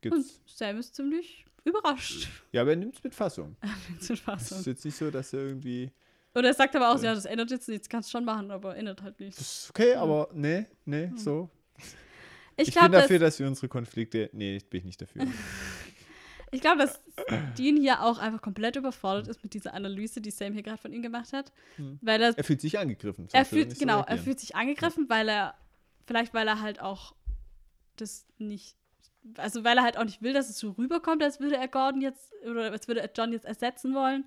[0.00, 0.40] Gibt's.
[0.46, 2.28] Sam ist ziemlich überrascht.
[2.52, 3.56] Ja, aber er nimmt es mit Fassung.
[4.00, 4.58] Zu Es Fassung.
[4.60, 5.90] ist jetzt nicht so, dass er irgendwie.
[6.34, 7.10] Und er sagt aber auch, Ja.
[7.10, 9.36] ja, das ändert jetzt nichts, kannst schon machen, aber ändert halt nichts.
[9.38, 11.48] Das ist okay, aber nee, nee, so.
[12.56, 14.30] Ich, Ich, glaube, bin dass, dafür, dass wir unsere Konflikte.
[14.32, 15.26] Nee, bin ich nicht dafür.
[16.50, 17.00] ich glaub, dass
[17.56, 20.92] Dean hier auch einfach komplett überfordert ist mit dieser Analyse, die Sam hier gerade von
[20.92, 21.52] ihm gemacht hat.
[21.76, 21.98] Hm.
[22.02, 23.28] Weil er er fühlt sich angegriffen.
[23.32, 25.54] er fühlt, nicht so genau, er fühlt sich angegriffen, weil er,
[26.06, 27.14] vielleicht weil er halt auch
[27.96, 28.76] das nicht,
[29.36, 32.00] also weil er halt auch nicht will, dass es so rüberkommt, als würde er Gordon
[32.00, 34.24] jetzt, oder als würde er John jetzt ersetzen wollen.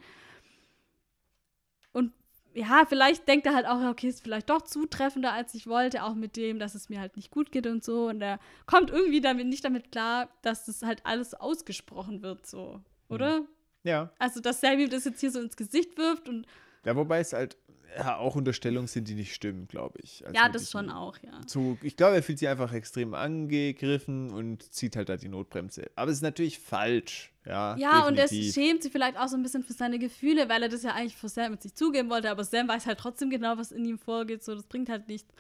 [1.94, 2.14] Und
[2.54, 6.16] ja, vielleicht denkt er halt auch, okay, ist vielleicht doch zutreffender, als ich wollte, auch
[6.16, 8.08] mit dem, dass es mir halt nicht gut geht und so.
[8.08, 12.82] Und er kommt irgendwie damit nicht damit klar, dass das halt alles ausgesprochen wird, so,
[13.10, 13.46] oder?
[13.84, 14.12] Ja.
[14.18, 16.48] Also, dass Sammy das jetzt hier so ins Gesicht wirft und
[16.86, 17.58] Ja, wobei es halt
[17.98, 20.26] ja, auch Unterstellungen sind, die nicht stimmen, glaube ich.
[20.26, 21.46] Also ja, das schon auch, ja.
[21.48, 21.80] Zug.
[21.84, 25.90] Ich glaube, er fühlt sich einfach extrem angegriffen und zieht halt da die Notbremse.
[25.96, 27.32] Aber es ist natürlich falsch.
[27.46, 30.64] Ja, Ja, und er schämt sich vielleicht auch so ein bisschen für seine Gefühle, weil
[30.64, 33.30] er das ja eigentlich vor Sam mit sich zugeben wollte, aber Sam weiß halt trotzdem
[33.30, 35.34] genau, was in ihm vorgeht, so, das bringt halt nichts.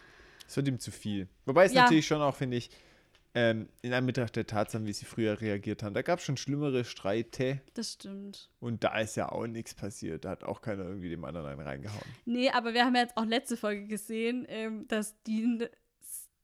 [0.48, 1.28] Es wird ihm zu viel.
[1.46, 1.84] Wobei es Ja.
[1.84, 2.70] natürlich schon auch, finde ich,
[3.40, 6.84] ähm, in Anbetracht der Tatsachen, wie sie früher reagiert haben, da gab es schon schlimmere
[6.86, 8.50] Streite Das stimmt.
[8.60, 10.26] und da ist ja auch nichts passiert.
[10.26, 12.02] Da hat auch keiner irgendwie dem anderen einen reingehauen.
[12.26, 15.68] Nee, aber wir haben ja jetzt auch letzte Folge gesehen, ähm, dass Dean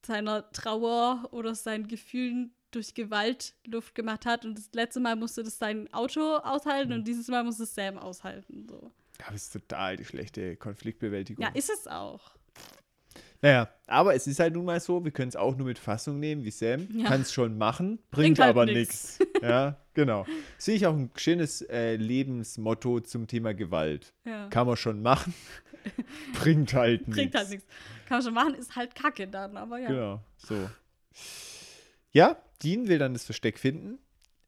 [0.05, 5.41] seiner Trauer oder seinen Gefühlen durch Gewalt Luft gemacht hat und das letzte Mal musste
[5.43, 6.99] das sein Auto aushalten Hm.
[6.99, 8.67] und dieses Mal muss es Sam aushalten.
[8.69, 8.91] So.
[9.25, 11.43] Aber es ist total die schlechte Konfliktbewältigung.
[11.43, 12.31] Ja, ist es auch.
[13.43, 16.17] Naja, aber es ist halt nun mal so, wir können es auch nur mit Fassung
[16.17, 16.87] nehmen, wie Sam.
[16.93, 17.09] Ja.
[17.09, 19.19] Kann es schon machen, bringt, Bringt halt aber nichts.
[19.41, 20.25] Ja, genau.
[20.57, 24.13] Sehe ich auch ein schönes äh, Lebensmotto zum Thema Gewalt.
[24.23, 24.47] Ja.
[24.47, 25.33] Kann man schon machen,
[26.41, 27.17] bringt halt nichts.
[27.17, 27.65] Bringt halt nichts.
[28.07, 29.89] Kann man schon machen, ist halt kacke dann, aber ja.
[29.89, 30.69] Genau, so.
[32.13, 33.99] Ja, Dean will dann das Versteck finden,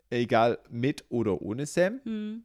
[0.09, 1.99] egal mit oder ohne Sam.
[2.05, 2.43] Hm.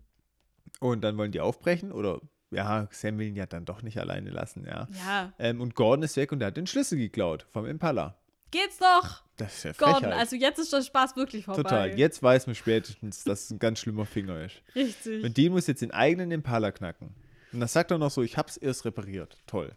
[0.81, 2.21] Und dann wollen die aufbrechen oder
[2.51, 4.89] ja, Sam will ihn ja dann doch nicht alleine lassen, ja.
[5.07, 5.33] Ja.
[5.39, 8.17] Ähm, und Gordon ist weg und er hat den Schlüssel geklaut vom Impala.
[8.51, 10.01] Geht's doch, Das ist ja Gordon.
[10.01, 10.19] Frechheit.
[10.19, 11.63] Also jetzt ist der Spaß wirklich vorbei.
[11.63, 11.99] Total.
[11.99, 14.57] Jetzt weiß man spätestens, dass es ein ganz schlimmer Finger ist.
[14.75, 15.23] Richtig.
[15.25, 17.15] Und Dean muss jetzt den eigenen Impala knacken.
[17.53, 19.39] Und das sagt er noch so, ich hab's erst repariert.
[19.47, 19.77] Toll.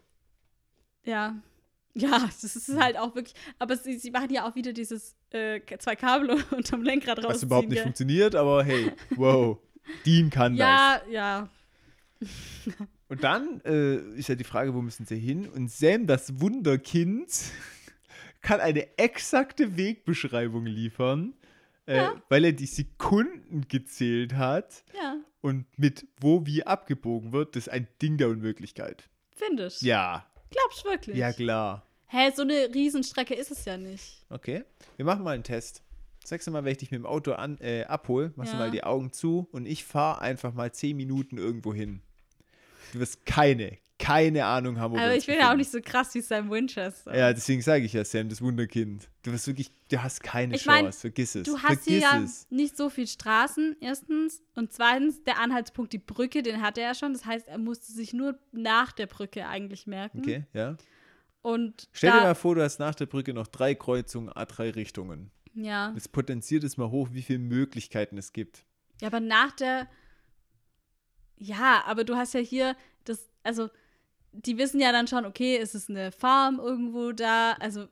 [1.04, 1.36] Ja.
[1.96, 3.34] Ja, das ist halt auch wirklich.
[3.60, 7.34] Aber sie, sie machen ja auch wieder dieses äh, zwei Kabel unterm Lenkrad rausziehen.
[7.34, 7.84] Was überhaupt nicht gell?
[7.84, 9.58] funktioniert, aber hey, wow.
[10.06, 10.66] Dean kann das.
[10.66, 11.48] Ja, ja.
[13.08, 15.48] Und dann äh, ist ja die Frage, wo müssen sie hin?
[15.48, 17.28] Und Sam, das Wunderkind,
[18.40, 21.34] kann eine exakte Wegbeschreibung liefern,
[21.86, 22.14] äh, Ja.
[22.28, 27.56] weil er die Sekunden gezählt hat Ja, und mit wo wie abgebogen wird.
[27.56, 29.08] Das ist ein Ding der Unmöglichkeit.
[29.36, 29.80] finde ich.
[29.82, 31.16] Ja, Glaubst du wirklich?
[31.16, 31.84] ja klar.
[32.06, 34.24] Hä, so eine Riesenstrecke ist es ja nicht.
[34.30, 34.62] Okay,
[34.96, 35.82] wir machen mal einen Test.
[36.24, 38.62] Sagst du mal, wenn ich dich mit dem Auto an, äh, abhole, machst du Ja.
[38.64, 42.00] mal die Augen zu und ich fahre einfach mal 10 Minuten irgendwo hin.
[42.94, 46.20] Du wirst keine, keine Ahnung haben, Aber ich bin ja auch nicht so krass wie
[46.20, 47.16] Sam Winchester.
[47.16, 49.08] Ja, deswegen sage ich ja, Sam, das Wunderkind.
[49.22, 50.82] Du wirst wirklich, du hast keine Ich Chance.
[50.82, 51.42] mein, Vergiss es.
[51.44, 52.46] Du hast hier ja es.
[52.50, 54.42] nicht so viel Straßen, erstens.
[54.54, 57.12] Und zweitens, der Anhaltspunkt, die Brücke, den hatte er schon.
[57.12, 60.20] Das heißt, er musste sich nur nach der Brücke eigentlich merken.
[60.20, 60.76] Okay, ja.
[61.42, 65.30] Und Stell dir mal vor, du hast nach der Brücke noch drei Kreuzungen, A3 Richtungen.
[65.54, 65.92] Ja.
[65.94, 68.64] Das potenziert es mal hoch, wie viele Möglichkeiten es gibt.
[69.00, 69.88] ja, aber nach der.
[71.36, 73.68] Ja, aber du hast ja hier das, also
[74.32, 77.52] die wissen ja dann schon, okay, es ist eine Farm irgendwo da.
[77.60, 77.86] Also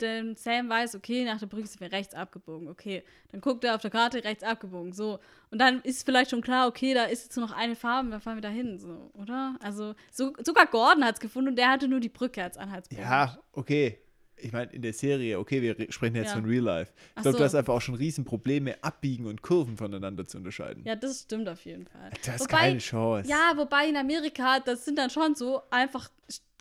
[0.00, 2.68] denn Sam weiß, okay, nach der Brücke sind wir rechts abgebogen.
[2.68, 4.92] Okay, dann guckt er auf der Karte rechts abgebogen.
[4.92, 5.18] So.
[5.50, 8.20] Und dann ist vielleicht schon klar, okay, da ist jetzt nur noch eine Farm, dann
[8.20, 8.78] fahren wir da hin.
[8.78, 9.56] So, oder?
[9.60, 13.02] Also so, sogar Gordon hat es gefunden und der hatte nur die Brücke als Anhaltspunkt.
[13.02, 13.98] Ja, okay.
[14.42, 16.34] Ich meine, in der Serie, okay, wir re- sprechen jetzt Ja.
[16.40, 16.92] von Real Life.
[17.16, 17.44] Ich glaube, du so.
[17.44, 20.82] hast einfach auch schon Riesenprobleme, Abbiegen und Kurven voneinander zu unterscheiden.
[20.84, 22.10] Ja, das stimmt auf jeden Fall.
[22.24, 23.28] Du hast Wobei- keine Chance.
[23.30, 26.10] Ja, wobei in Amerika, das sind dann schon so einfach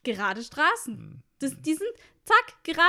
[0.03, 0.97] gerade Straßen.
[0.97, 1.21] Hm.
[1.39, 1.89] Das, die sind,
[2.25, 2.87] zack, gerade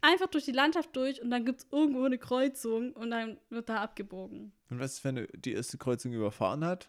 [0.00, 3.68] einfach durch die Landschaft durch und dann gibt es irgendwo eine Kreuzung und dann wird
[3.68, 4.52] da abgebogen.
[4.70, 6.88] Und was ist, wenn er die erste Kreuzung überfahren hat?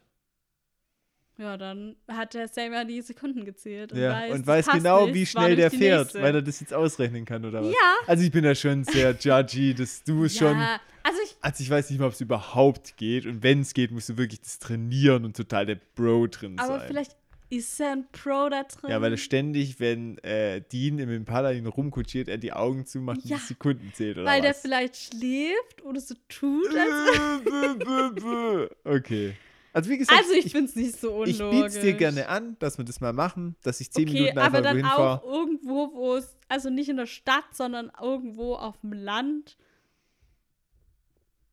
[1.38, 5.06] Ja, dann hat der Sam ja die Sekunden gezählt und ja, weiß, und weiß genau,
[5.06, 6.22] nicht, wie schnell der fährt, nächste.
[6.22, 7.72] weil er das jetzt ausrechnen kann, oder was?
[7.72, 7.96] Ja.
[8.06, 11.70] Also ich bin da schon sehr judgy, das, du ja, schon, also ich, also ich
[11.70, 14.60] weiß nicht mal, ob es überhaupt geht und wenn es geht, musst du wirklich das
[14.60, 16.88] trainieren und total der Bro drin aber sein.
[16.88, 17.16] vielleicht
[17.50, 18.90] ist er ein Pro da drin.
[18.92, 23.22] ja, weil er ständig, wenn äh, Dean im Impala ihn rumkutschiert, er die Augen zumacht
[23.26, 24.62] Ja, und die Sekunden zählt, oder weil der was?
[24.62, 26.68] vielleicht schläft oder so tut.
[26.76, 29.36] Als, okay.
[29.74, 31.62] Also wie gesagt, also ich finde es nicht so ich unlogisch.
[31.74, 34.38] biete es dir gerne an, dass wir das mal machen, dass ich zehn Okay, Minuten
[34.38, 35.22] einfach aber dann hinfahre.
[35.22, 39.58] auch irgendwo, wo es, also nicht in der Stadt, sondern irgendwo auf dem Land,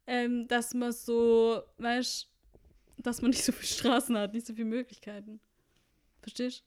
[0.07, 2.29] ähm, dass man so, weißt
[2.99, 5.41] dass man nicht so viele Straßen hat, nicht so viele Möglichkeiten.
[6.21, 6.63] Verstehst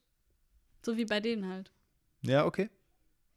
[0.82, 1.72] So wie bei denen halt.
[2.24, 2.70] Ja, okay.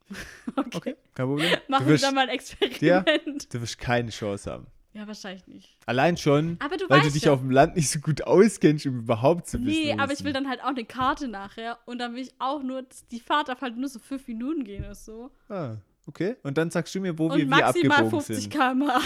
[0.57, 0.71] Okay.
[0.77, 1.57] Okay, kein Problem.
[1.69, 3.53] Machen wir da mal ein Experiment.
[3.53, 4.67] du wirst keine Chance haben.
[4.97, 5.77] Ja, wahrscheinlich nicht.
[5.85, 8.23] Allein schon, Aber du weil du weißt dich ja- auf dem Land nicht so gut
[8.23, 9.67] auskennst, um überhaupt zu wissen.
[9.83, 12.63] Nee, aber ich will dann halt auch eine Karte nachher und dann will ich auch
[12.63, 15.31] nur, die Fahrt darf halt nur so fünf Minuten gehen oder so.
[15.51, 16.37] Ah, okay.
[16.43, 18.51] Und dann sagst du mir, wo und wir maximal abgebogen 50 sind.
[18.53, 19.01] km/h.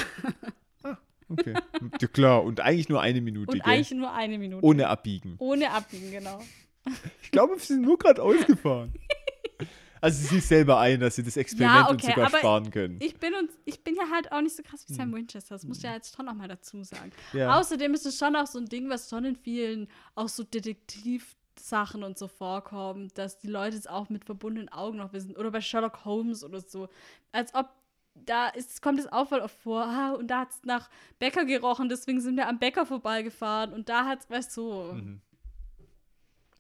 [1.29, 1.55] Okay.
[2.01, 2.43] ja, klar.
[2.45, 3.73] Und eigentlich nur eine Minute, Und gell?
[3.73, 4.65] eigentlich nur eine Minute.
[4.65, 5.35] Ohne abbiegen.
[5.39, 6.41] Ohne abbiegen, genau.
[7.23, 8.93] Ich glaube, wir sind nur gerade ausgefahren.
[10.01, 12.99] Also sie sieht selber ein, dass sie das Experiment uns okay, sogar aber sparen können.
[13.01, 15.55] Ich bin, uns, ich bin ja halt auch nicht so krass wie Sam Winchester.
[15.55, 17.11] Das muss ich ja jetzt schon noch mal dazu sagen.
[17.33, 17.41] Hm.
[17.41, 17.59] Ja.
[17.59, 22.03] Außerdem ist es schon auch so ein Ding, was schon in vielen auch so Detektivsachen
[22.03, 25.37] und so vorkommt, dass die Leute es auch mit verbundenen Augen noch wissen.
[25.37, 26.89] Oder bei Sherlock Holmes oder so.
[27.33, 27.69] Als ob
[28.15, 31.45] da ist, kommt es auch voll oft vor, ah, und da hat es nach Bäcker
[31.45, 34.93] gerochen, deswegen sind wir am Bäcker vorbeigefahren und da hat es, weißt du, so.
[34.93, 35.21] Mhm.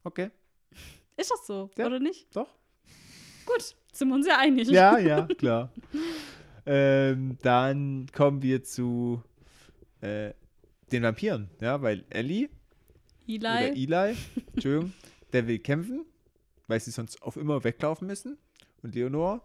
[0.04, 0.30] Okay,
[1.16, 1.86] ist das so, Ja.
[1.86, 2.34] oder nicht?
[2.34, 2.48] doch.
[3.46, 4.68] Gut, sind wir uns ja einig.
[4.68, 5.72] Ja, ja, klar.
[6.66, 9.22] ähm, dann kommen wir zu
[10.00, 10.32] äh,
[10.92, 12.48] den Vampiren, ja, weil Ellie
[13.28, 14.16] oder Eli, Eli,
[14.54, 14.92] Entschuldigung,
[15.32, 16.04] der will kämpfen,
[16.66, 18.38] weil sie sonst auf immer weglaufen müssen.
[18.82, 19.44] Und Leonor,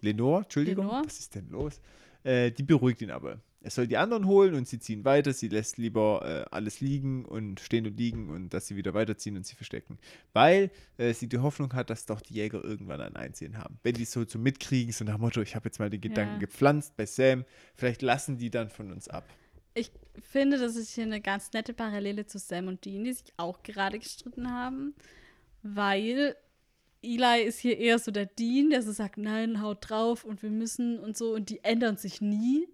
[0.00, 1.04] Lenore, Entschuldigung, Lenore?
[1.06, 1.80] was ist denn los?
[2.24, 3.40] Äh, die beruhigt ihn aber.
[3.62, 5.32] Er soll die anderen holen und sie ziehen weiter.
[5.32, 9.36] Sie lässt lieber äh, alles liegen und stehen und liegen und dass sie wieder weiterziehen
[9.36, 9.98] und sie verstecken.
[10.32, 13.78] Weil äh, sie die Hoffnung hat, dass doch die Jäger irgendwann ein Einsehen haben.
[13.82, 16.38] Wenn die so, so mitkriegen, so nach Motto, ich habe jetzt mal den Gedanken Ja.
[16.40, 17.44] gepflanzt bei Sam,
[17.74, 19.28] vielleicht lassen die dann von uns ab.
[19.74, 19.90] Ich
[20.20, 23.62] finde, das ist hier eine ganz nette Parallele zu Sam und Dean, die sich auch
[23.62, 24.94] gerade gestritten haben,
[25.62, 26.36] weil
[27.02, 30.50] Eli ist hier eher so der Dean, der so sagt, nein, haut drauf und wir
[30.50, 32.68] müssen und so und die ändern sich nie.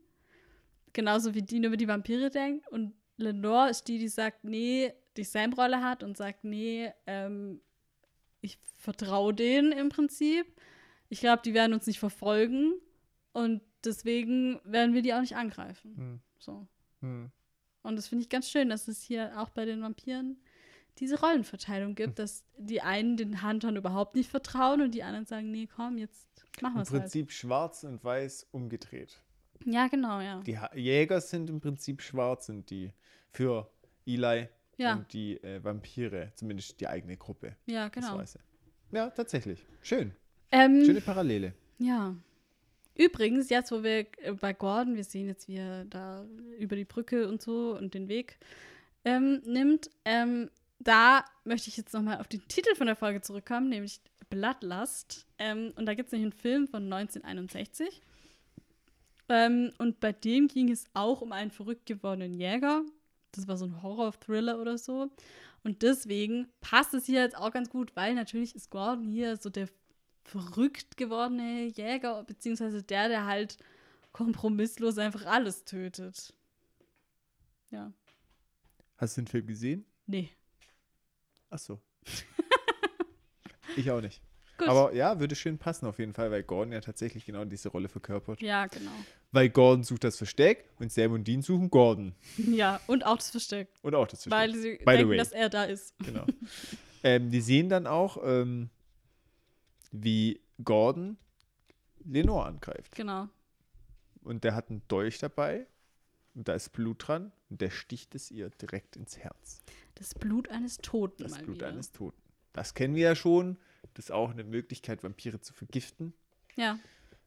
[0.92, 5.24] Genauso wie Dean über die Vampire denkt und Lenore ist die, die sagt, nee, die
[5.24, 7.60] Sam-Rolle hat und sagt, nee, ähm,
[8.40, 10.46] ich vertraue denen im Prinzip.
[11.08, 12.74] Ich glaube, die werden uns nicht verfolgen
[13.32, 15.96] und deswegen werden wir die auch nicht angreifen.
[15.96, 16.20] Hm.
[16.38, 16.66] So.
[17.00, 17.30] Hm.
[17.82, 20.40] Und das finde ich ganz schön, dass es hier auch bei den Vampiren
[20.98, 25.50] diese Rollenverteilung gibt, dass die einen den Huntern überhaupt nicht vertrauen und die anderen sagen,
[25.50, 26.28] nee, komm, jetzt
[26.60, 27.02] machen wir Im es halt.
[27.02, 29.22] Prinzip schwarz und weiß umgedreht.
[29.64, 30.40] Ja, genau, ja.
[30.42, 32.92] Die ha Jäger sind im Prinzip schwarz und die
[33.30, 33.70] für
[34.06, 34.94] Eli Ja.
[34.94, 37.56] und die äh, Vampire, zumindest die eigene Gruppe.
[37.66, 38.22] Ja, genau.
[38.90, 39.64] Ja, tatsächlich.
[39.82, 40.12] Schön.
[40.50, 41.52] Ähm, Schöne Parallele.
[41.78, 42.14] Ja.
[42.94, 46.24] Übrigens, jetzt, wo wir äh, bei Gordon, wir sehen jetzt, wie er da
[46.58, 48.38] über die Brücke und so und den Weg
[49.04, 53.68] ähm, nimmt, ähm, da möchte ich jetzt nochmal auf den Titel von der Folge zurückkommen,
[53.68, 55.26] nämlich Bloodlust.
[55.38, 58.00] Ähm, und da gibt es nämlich einen Film von 1961.
[59.28, 62.82] Ähm, und bei dem ging es auch um einen verrückt gewordenen Jäger.
[63.32, 65.10] Das war so ein Horror-Thriller oder so.
[65.64, 69.50] Und deswegen passt es hier jetzt auch ganz gut, weil natürlich ist Gordon hier so
[69.50, 69.68] der
[70.24, 73.58] verrückt gewordene Jäger, beziehungsweise der, der halt
[74.12, 76.34] kompromisslos einfach alles tötet.
[77.70, 77.92] Ja.
[78.96, 79.84] Hast du den Film gesehen?
[80.06, 80.30] Nee.
[81.50, 81.80] Ach so.
[83.76, 84.22] ich auch nicht.
[84.58, 84.68] Gut.
[84.68, 87.88] Aber ja, würde schön passen auf jeden Fall, weil Gordon ja tatsächlich genau diese Rolle
[87.88, 88.40] verkörpert.
[88.42, 88.90] ja, genau.
[89.30, 92.14] Weil Gordon sucht das Versteck und Sam und Dean suchen Gordon.
[92.38, 93.68] Ja, und auch das Versteck.
[93.82, 94.54] Und auch das Versteck.
[94.54, 95.94] Weil sie By denken, dass er da ist.
[95.98, 96.24] Genau.
[97.04, 98.70] ähm, die sehen dann auch, ähm,
[99.92, 101.16] wie Gordon
[102.04, 102.94] Lenore angreift.
[102.96, 103.28] Genau.
[104.22, 105.66] Und der hat einen Dolch dabei
[106.34, 109.60] und da ist Blut dran und der sticht es ihr direkt ins Herz.
[109.94, 111.68] Das Blut eines Toten Das Blut wieder.
[111.68, 112.20] eines Toten.
[112.52, 113.56] Das kennen wir ja schon.
[113.94, 116.12] Das ist auch eine Möglichkeit, Vampire zu vergiften.
[116.56, 116.78] Ja,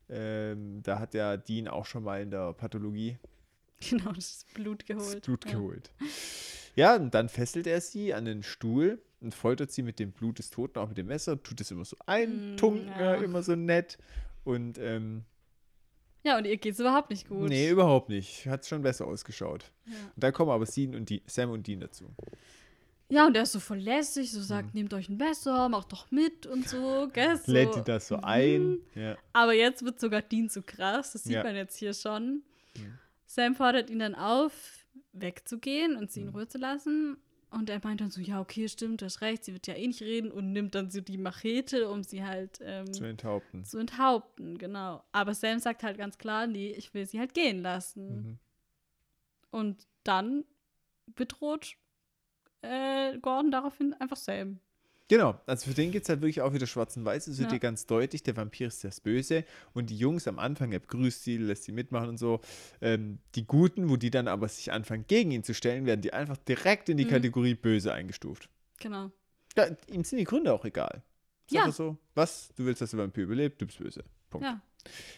[0.09, 3.17] Ähm, da hat ja Dean auch schon mal in der Pathologie
[3.89, 5.15] genau, das Blut geholt.
[5.15, 5.51] das Blut ja.
[5.51, 5.91] geholt.
[6.75, 10.39] Ja, und dann fesselt er sie an den Stuhl und foltert sie mit dem Blut
[10.39, 13.15] des Toten, auch mit dem Messer, tut es immer so eintunken, Mm, ja.
[13.15, 13.97] ja, immer so nett.
[14.43, 15.23] Und ähm,
[16.23, 17.49] Ja, und ihr geht's überhaupt nicht gut.
[17.49, 18.47] nee, überhaupt nicht.
[18.47, 19.71] Hat schon besser ausgeschaut.
[19.85, 19.93] Ja.
[20.15, 22.05] Und dann kommen aber Dean und die, Sam und Dean dazu.
[23.11, 24.43] Ja, und der ist so verlässlich, so Mhm.
[24.43, 27.35] sagt, nehmt euch ein Messer, macht doch mit und so, gell?
[27.37, 27.51] So.
[27.51, 28.69] Lädt die das so ein.
[28.69, 28.81] Mhm.
[28.95, 29.17] Ja.
[29.33, 31.43] Aber jetzt wird sogar Dean zu krass, das sieht Ja.
[31.43, 32.43] man jetzt hier schon.
[32.77, 32.97] Mhm.
[33.25, 36.35] Sam fordert ihn dann auf, wegzugehen und sie in Mhm.
[36.35, 37.17] Ruhe zu lassen.
[37.49, 39.85] Und er meint dann so, ja, okay, stimmt, du hast recht, sie wird ja eh
[39.85, 43.65] nicht reden und nimmt dann so die Machete, um sie halt ähm, Zu enthaupten.
[43.65, 45.03] zu enthaupten, genau.
[45.11, 48.07] Aber Sam sagt halt ganz klar, nee, ich will sie halt gehen lassen.
[48.15, 48.39] Mhm.
[49.49, 50.45] Und dann
[51.07, 51.75] bedroht
[52.61, 54.59] äh, Gordon daraufhin einfach Sam.
[55.07, 57.27] Genau, also für den geht es halt wirklich auch wieder schwarz und weiß.
[57.27, 57.57] Es wird Ja.
[57.57, 59.43] dir ganz deutlich, der Vampir ist das Böse.
[59.73, 62.39] Und die Jungs am Anfang, er begrüßt sie, lässt sie mitmachen und so.
[62.79, 66.13] Ähm, die Guten, wo die dann aber sich anfangen, gegen ihn zu stellen, werden die
[66.13, 67.09] einfach direkt in die Mhm.
[67.09, 68.47] Kategorie Böse eingestuft.
[68.79, 69.11] Genau.
[69.57, 71.03] Ja, ihm sind die Gründe auch egal.
[71.47, 71.69] Ist Ja.
[71.73, 72.53] so, was?
[72.55, 74.05] Du willst, dass der Vampir überlebt, du bist böse.
[74.29, 74.45] Punkt.
[74.47, 74.61] Ja.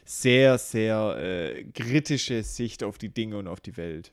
[0.06, 4.12] Sehr, sehr äh, kritische Sicht auf die Dinge und auf die Welt.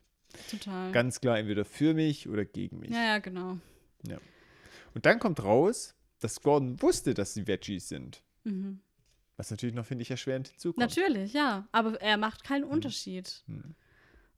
[0.50, 0.92] Total.
[0.92, 2.90] Ganz klar entweder für mich oder gegen mich.
[2.90, 3.58] ja, ja, genau.
[4.92, 8.24] Und dann kommt raus, dass Gordon wusste, dass sie Veggies sind.
[8.42, 8.80] Mhm.
[9.36, 10.78] Was natürlich noch, finde ich, erschwerend hinzukommt.
[10.80, 11.68] Natürlich, ja.
[11.72, 13.42] Aber er macht keinen Unterschied.
[13.46, 13.74] Hm.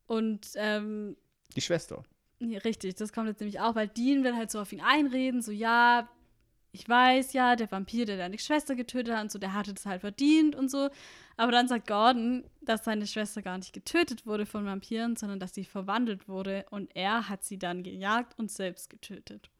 [0.07, 1.17] Und ähm,
[1.57, 2.05] Die Schwester.
[2.41, 5.51] richtig, das kommt jetzt nämlich auch, weil Dean will halt so auf ihn einreden, so
[5.51, 6.09] ja,
[6.73, 9.85] ich weiß ja, der Vampir, der deine Schwester getötet hat und so, der hatte das
[9.87, 10.89] halt verdient und so.
[11.37, 15.55] Aber dann sagt Gordon, dass seine Schwester gar nicht getötet wurde von Vampiren, sondern dass
[15.55, 19.51] sie verwandelt wurde und er hat sie dann gejagt und selbst getötet.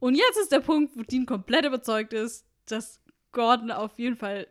[0.00, 3.00] Und jetzt ist der Punkt, wo Dean komplett überzeugt ist, dass
[3.32, 4.46] Gordon auf jeden Fall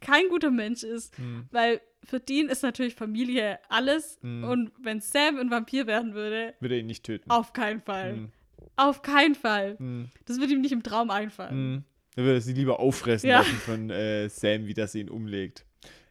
[0.00, 1.46] kein guter Mensch ist, Hm.
[1.52, 4.44] weil für Dean ist natürlich Familie alles Mhm.
[4.44, 7.30] und wenn Sam ein Vampir werden würde, Würde er ihn nicht töten.
[7.30, 8.12] auf keinen Fall.
[8.14, 8.32] Hm.
[8.76, 9.76] Auf keinen Fall.
[9.78, 10.08] Hm.
[10.26, 11.50] Das würde ihm nicht im Traum einfallen.
[11.50, 11.84] Hm.
[12.14, 13.38] Dann würde er sie lieber auffressen Ja.
[13.38, 15.64] lassen von äh, Sam, wie das ihn umlegt.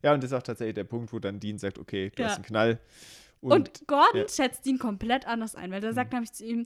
[0.03, 2.29] Ja, und das ist auch tatsächlich der Punkt, wo dann Dean sagt, okay, du Ja.
[2.29, 2.79] hast einen Knall.
[3.41, 3.51] Und,
[3.81, 4.27] Und, Gordon ja.
[4.29, 6.65] Schätzt ihn komplett anders ein, weil der sagt nämlich zu ihm,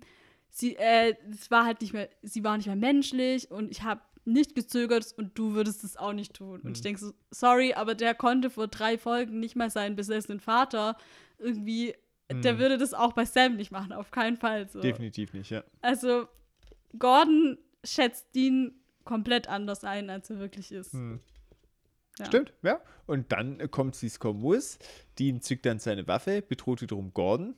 [0.49, 4.01] sie, äh, es war halt nicht mehr, sie war nicht mehr menschlich und ich habe
[4.26, 6.59] nicht gezögert und du würdest es auch nicht tun.
[6.61, 10.39] Und ich denke so, sorry, aber der konnte vor drei Folgen nicht mal seinen besessenen
[10.39, 10.97] Vater
[11.39, 11.93] irgendwie,
[12.30, 12.60] der Mhm.
[12.60, 14.69] würde das auch bei Sam nicht machen, auf keinen Fall.
[14.69, 14.81] So.
[14.81, 15.64] Definitiv nicht, ja.
[15.81, 16.27] Also,
[16.97, 18.73] Gordon schätzt Dean
[19.03, 20.93] komplett anders ein, als er wirklich ist.
[20.93, 21.19] Hm.
[22.19, 22.26] Ja.
[22.26, 22.81] Stimmt, ja.
[23.07, 24.77] Und dann kommt, wie es kommen muss.
[25.18, 27.56] Dean zückt dann seine Waffe, bedroht wiederum Gordon.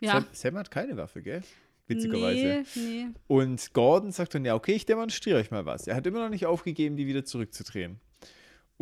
[0.00, 0.12] Ja.
[0.12, 1.42] Sam, Sam hat keine Waffe, gell?
[1.86, 2.64] Witzigerweise.
[2.74, 3.06] Nee, nee.
[3.28, 5.86] Und Gordon sagt dann, ja, okay, ich demonstriere euch mal was.
[5.86, 8.00] Er hat immer noch nicht aufgegeben, die wieder zurückzudrehen.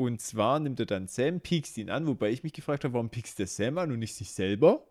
[0.00, 3.10] Und zwar nimmt er dann Sam, piekst ihn an, wobei ich mich gefragt habe, warum
[3.10, 4.86] piekst der Sam an und nicht sich selber?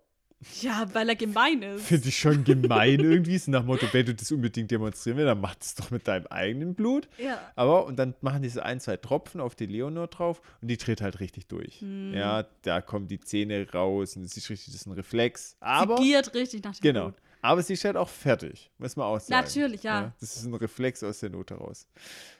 [0.61, 1.83] Ja, weil er gemein ist.
[1.83, 3.35] Finde ich schon gemein irgendwie.
[3.39, 6.07] So nach dem Motto, wenn du das unbedingt demonstrieren willst, dann mach das doch mit
[6.07, 7.09] deinem eigenen Blut.
[7.17, 7.41] Ja.
[7.55, 11.01] Aber, und dann machen diese ein, zwei Tropfen auf die Leonor drauf und die dreht
[11.01, 11.81] halt richtig durch.
[11.81, 12.13] Hm.
[12.13, 15.57] Ja, da kommen die Zähne raus und es ist richtig, das ist ein Reflex.
[15.59, 17.05] Aber, sie giert richtig nach dem genau.
[17.05, 17.21] Blut.
[17.41, 19.43] Aber sie ist halt auch fertig, muss man auch sagen.
[19.43, 20.13] Natürlich, ja.
[20.19, 21.87] Das ist ein Reflex aus der Not heraus.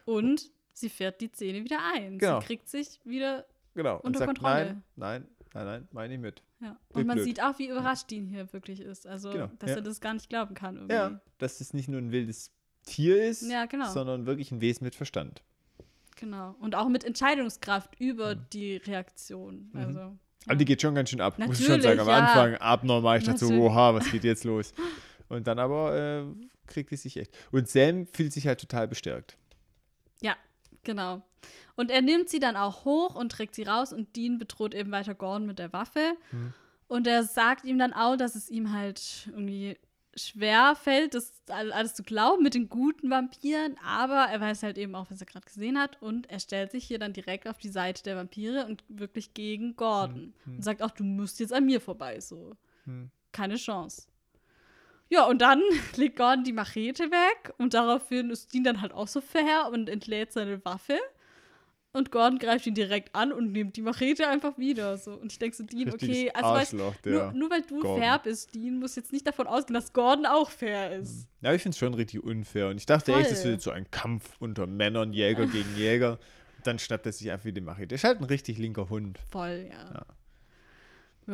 [0.06, 2.18] Und sie fährt die Zähne wieder ein.
[2.18, 2.40] Genau.
[2.40, 3.46] Sie kriegt sich wieder.
[3.76, 3.98] Genau.
[3.98, 4.66] Und Unter sagt, Kontrolle.
[4.66, 6.42] nein, nein, nein, nein, meine ich mit.
[6.62, 6.78] Ja.
[6.90, 7.26] Und man blöd.
[7.26, 9.08] sieht auch, wie überrascht Dean hier wirklich ist.
[9.08, 9.76] Also, Genau, dass ja.
[9.78, 10.76] er das gar nicht glauben kann.
[10.76, 10.94] Irgendwie.
[10.96, 12.52] Ja, dass es nicht nur ein wildes
[12.84, 13.90] Tier ist, Ja, genau.
[13.92, 15.42] sondern wirklich ein Wesen mit Verstand.
[16.18, 16.56] Genau.
[16.60, 19.70] Und auch mit Entscheidungskraft über die Reaktion.
[19.72, 19.80] Mhm.
[19.80, 20.18] Also.
[20.48, 22.00] Aber die geht schon ganz schön ab, muss ich schon Natürlich, sagen.
[22.02, 22.28] Am ja.
[22.28, 23.20] Anfang abnormal.
[23.20, 23.70] Ich dachte so, Natürlich.
[23.72, 24.74] oha, was geht jetzt los?
[25.30, 26.24] Und dann aber äh,
[26.68, 27.38] kriegt es sich echt.
[27.52, 29.38] Und Sam fühlt sich halt total bestärkt.
[30.22, 30.36] Ja,
[30.84, 31.22] genau.
[31.76, 34.92] Und er nimmt sie dann auch hoch und trägt sie raus und Dean bedroht eben
[34.92, 36.14] weiter Gordon mit der Waffe.
[36.32, 36.54] Mhm.
[36.88, 39.78] Und er sagt ihm dann auch, dass es ihm halt irgendwie
[40.16, 44.78] schwer fällt, das all- alles zu glauben mit den guten Vampiren, aber er weiß halt
[44.78, 47.58] eben auch, was er gerade gesehen hat und er stellt sich hier dann direkt auf
[47.60, 51.66] die Seite der Vampire und wirklich gegen Gordon und sagt auch, du musst jetzt an
[51.66, 52.58] mir vorbei, so.
[52.86, 53.12] Hm.
[53.32, 54.08] Keine Chance.
[55.10, 55.62] Ja, und dann
[55.96, 59.90] legt Gordon die Machete weg und daraufhin ist Dean dann halt auch so fair und
[59.90, 61.00] entlädt seine Waffe.
[61.92, 64.96] Und Gordon greift ihn direkt an und nimmt die Machete einfach wieder.
[64.98, 65.14] So.
[65.14, 68.00] Und ich denke so, Dean, okay, also weißt, nur, nur weil du Gordon.
[68.00, 71.28] fair bist, Dean, muss jetzt nicht davon ausgehen, dass Gordon auch fair ist.
[71.42, 72.68] Ja, ich finde es schon richtig unfair.
[72.68, 73.52] Und ich dachte echt, es Voll.
[73.52, 76.20] wird so ein Kampf unter Männern, Jäger gegen Jäger.
[76.58, 77.88] Und dann schnappt er sich einfach wie die Machete.
[77.88, 79.18] Der ist halt ein richtig linker Hund.
[79.32, 79.92] Voll, ja.
[79.92, 80.06] Ja.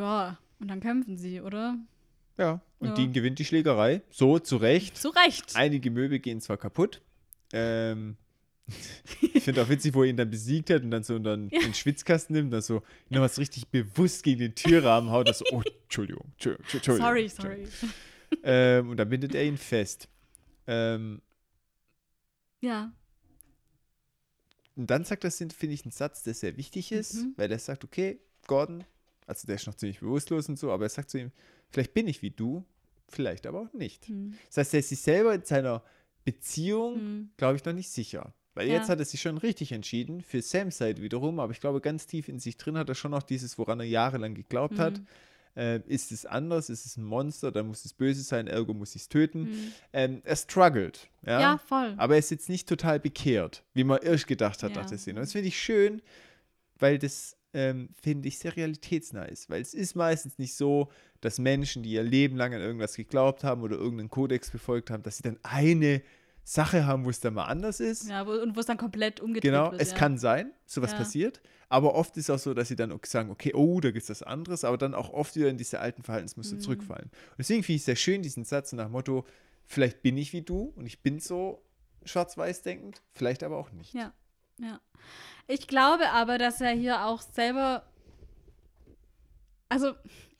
[0.00, 1.76] Ja, und dann kämpfen sie, oder?
[2.38, 2.60] Ja.
[2.78, 2.94] Und Ja.
[2.94, 4.02] Dean gewinnt die Schlägerei.
[4.10, 4.96] So, zu Recht.
[4.96, 5.56] Zu Recht.
[5.56, 7.00] Einige Möbel gehen zwar kaputt.
[7.52, 8.16] Ähm,
[9.34, 11.72] ich finde auch witzig, wo er ihn dann besiegt hat und dann so dann den
[11.74, 15.62] Schwitzkasten nimmt, dann so noch was richtig bewusst gegen den Türrahmen haut, das so, oh,
[15.84, 16.96] Entschuldigung, Entschuldigung, Entschuldigung.
[17.06, 17.66] sorry, Entschuldigung.
[17.80, 17.92] sorry.
[18.42, 20.08] Ähm, und dann bindet er ihn fest.
[20.66, 21.22] Ähm,
[22.60, 22.92] Ja.
[24.74, 27.34] und dann sagt das, finde ich, einen Satz, der sehr wichtig ist, Mhm.
[27.36, 28.18] weil er sagt, okay,
[28.48, 28.84] Gordon,
[29.26, 31.30] also der ist noch ziemlich bewusstlos und so, aber er sagt zu ihm,
[31.70, 32.64] vielleicht bin ich wie du,
[33.08, 34.06] vielleicht aber auch nicht.
[34.08, 34.34] Hm.
[34.48, 35.82] Das heißt, er ist sich selber in seiner
[36.24, 37.30] Beziehung, Hm.
[37.36, 38.34] glaube ich, noch nicht sicher.
[38.54, 38.74] Weil Ja.
[38.74, 42.06] jetzt hat er sich schon richtig entschieden, für Sams Seite wiederum, aber ich glaube, ganz
[42.06, 44.98] tief in sich drin hat er schon noch dieses, woran er jahrelang geglaubt hat.
[44.98, 45.06] Mhm.
[45.56, 46.68] Äh, ist es anders?
[46.68, 47.50] Ist es ein Monster?
[47.52, 49.42] Dann muss es böse sein, ergo muss ich es töten.
[49.42, 49.72] Mhm.
[49.92, 51.08] Ähm, er struggelt.
[51.24, 51.40] Ja?
[51.40, 51.94] Ja, voll.
[51.96, 54.82] Aber er ist jetzt nicht total bekehrt, wie man erst gedacht hat Ja.
[54.82, 55.18] nach der Szene.
[55.20, 56.02] Und das finde ich schön,
[56.78, 59.48] weil das, ähm, finde ich, sehr realitätsnah ist.
[59.48, 60.90] Weil es ist meistens nicht so,
[61.22, 65.02] dass Menschen, die ihr Leben lang an irgendwas geglaubt haben oder irgendeinen Kodex befolgt haben,
[65.02, 66.02] dass sie dann eine
[66.44, 68.08] Sache haben, wo es dann mal anders ist.
[68.08, 69.80] Ja, wo, und wo es dann komplett umgedreht Genau, wird.
[69.80, 69.96] es ja.
[69.96, 70.98] kann sein, sowas Ja.
[70.98, 71.40] passiert.
[71.68, 74.22] Aber oft ist auch so, dass sie dann sagen, okay, oh, da gibt es was
[74.22, 76.60] anderes, aber dann auch oft wieder in diese alten Verhaltensmuster Mhm.
[76.60, 77.06] zurückfallen.
[77.30, 79.24] Und deswegen finde ich es sehr schön, diesen Satz nach dem Motto,
[79.64, 81.62] vielleicht bin ich wie du und ich bin so
[82.04, 83.94] schwarz-weiß denkend, vielleicht aber auch nicht.
[83.94, 84.12] Ja,
[84.58, 84.80] ja.
[85.48, 87.84] Ich glaube aber, dass er hier auch selber.
[89.68, 89.94] Also,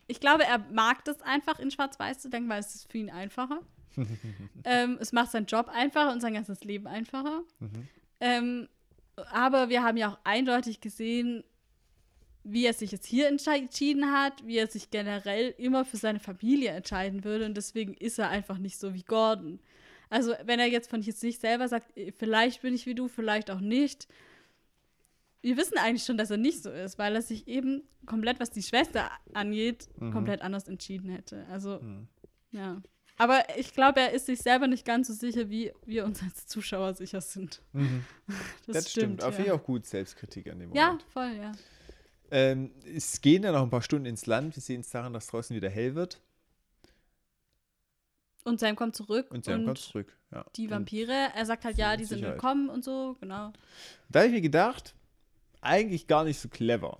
[0.08, 3.10] ich glaube, er mag das einfach in Schwarz-Weiß zu denken, weil es ist für ihn
[3.10, 3.60] einfacher.
[4.64, 7.42] ähm, es macht seinen Job einfacher und sein ganzes Leben einfacher.
[7.60, 7.88] Mhm.
[8.20, 8.68] Ähm,
[9.32, 11.42] aber wir haben ja auch eindeutig gesehen,
[12.44, 16.20] wie er sich jetzt hier entschi- entschieden hat, wie er sich generell immer für seine
[16.20, 17.46] Familie entscheiden würde.
[17.46, 19.58] Und deswegen ist er einfach nicht so wie Gordon.
[20.08, 23.50] Also, wenn er jetzt von sich selber sagt, äh, vielleicht bin ich wie du, vielleicht
[23.50, 24.06] auch nicht.
[25.42, 28.50] Wir wissen eigentlich schon, dass er nicht so ist, weil er sich eben komplett, was
[28.50, 30.12] die Schwester angeht, Mhm.
[30.12, 31.46] komplett anders entschieden hätte.
[31.50, 32.08] Also, Mhm.
[32.52, 32.82] ja.
[33.18, 36.46] Aber ich glaube, er ist sich selber nicht ganz so sicher, wie wir uns als
[36.46, 37.62] Zuschauer sicher sind.
[37.72, 38.04] Mhm.
[38.26, 38.36] Das,
[38.84, 39.22] Das, stimmt.
[39.24, 39.52] Auf jeden ja.
[39.52, 41.02] Fall auch gut Selbstkritik an dem Ja, Moment.
[41.12, 41.52] voll, ja.
[42.30, 44.56] Ähm, es gehen dann noch ein paar Stunden ins Land.
[44.56, 46.20] Wir sehen es daran, dass draußen wieder hell wird.
[48.46, 50.16] Und Sam kommt zurück Und Sam kommt zurück.
[50.32, 50.44] Ja.
[50.56, 52.34] die Und Vampire, er sagt halt, ja, die sind Sicherheit.
[52.34, 53.52] willkommen und so, genau.
[54.08, 54.94] Da habe ich mir gedacht,
[55.60, 56.98] eigentlich gar nicht so clever.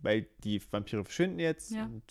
[0.00, 1.70] Weil die Vampire verschwinden jetzt.
[1.70, 1.84] Ja.
[1.84, 2.02] Und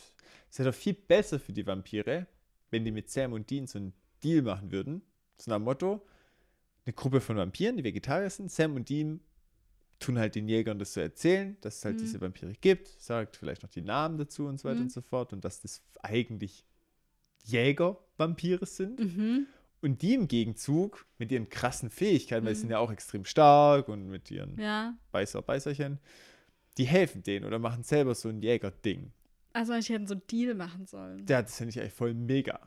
[0.49, 2.25] es wäre doch viel besser für die Vampire,
[2.69, 3.93] wenn die mit Sam und Dean so einen
[4.23, 5.01] Deal machen würden.
[5.37, 6.05] So nach dem Motto,
[6.85, 8.49] eine Gruppe von Vampiren, die Vegetarier sind.
[8.51, 9.19] Sam und Dean
[9.99, 11.99] tun halt den Jägern das so erzählen, dass es halt Mhm.
[11.99, 14.83] diese Vampire gibt, sagt vielleicht noch die Namen dazu und so weiter Mhm.
[14.83, 16.65] und so fort und dass das eigentlich
[17.45, 18.99] Jäger-Vampire sind.
[18.99, 19.47] Mhm.
[19.81, 22.61] Und die im Gegenzug mit ihren krassen Fähigkeiten, weil sie Mhm.
[22.61, 24.93] sind ja auch extrem stark und mit ihren Ja.
[25.11, 25.99] Beißer, Beißerchen,
[26.77, 29.11] die helfen denen oder machen selber so ein Jäger-Ding.
[29.53, 31.25] Also ich hätte so einen Deal machen sollen.
[31.25, 32.59] Der das finde ich eigentlich voll mega.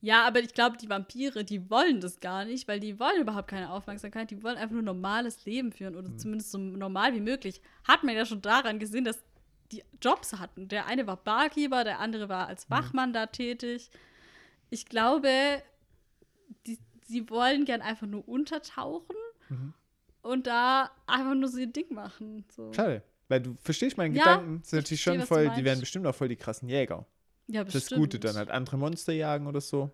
[0.00, 3.48] Ja, aber ich glaube, die Vampire, die wollen das gar nicht, weil die wollen überhaupt
[3.48, 4.30] keine Aufmerksamkeit.
[4.30, 6.18] Die wollen einfach nur normales Leben führen oder Mhm.
[6.18, 7.60] zumindest so normal wie möglich.
[7.82, 9.20] Hat man ja schon daran gesehen, dass
[9.72, 10.68] die Jobs hatten.
[10.68, 12.48] Der eine war Barkeeper, der andere war Mhm.
[12.50, 13.90] als Wachmann da tätig.
[14.70, 15.30] Ich glaube,
[16.66, 19.16] die, sie wollen gern einfach nur untertauchen
[19.48, 19.74] Mhm.
[20.22, 22.44] und da einfach nur so ihr Ding machen.
[22.54, 22.72] So.
[22.72, 23.02] Schade.
[23.28, 26.06] Weil du verstehst meinen Ja, Gedanken, sind ich natürlich verstehe, schon voll, die werden bestimmt
[26.06, 27.04] auch voll die krassen Jäger.
[27.46, 27.90] Ja, Das ist bestimmt.
[27.92, 29.90] das Gute, dann halt andere Monster jagen oder so.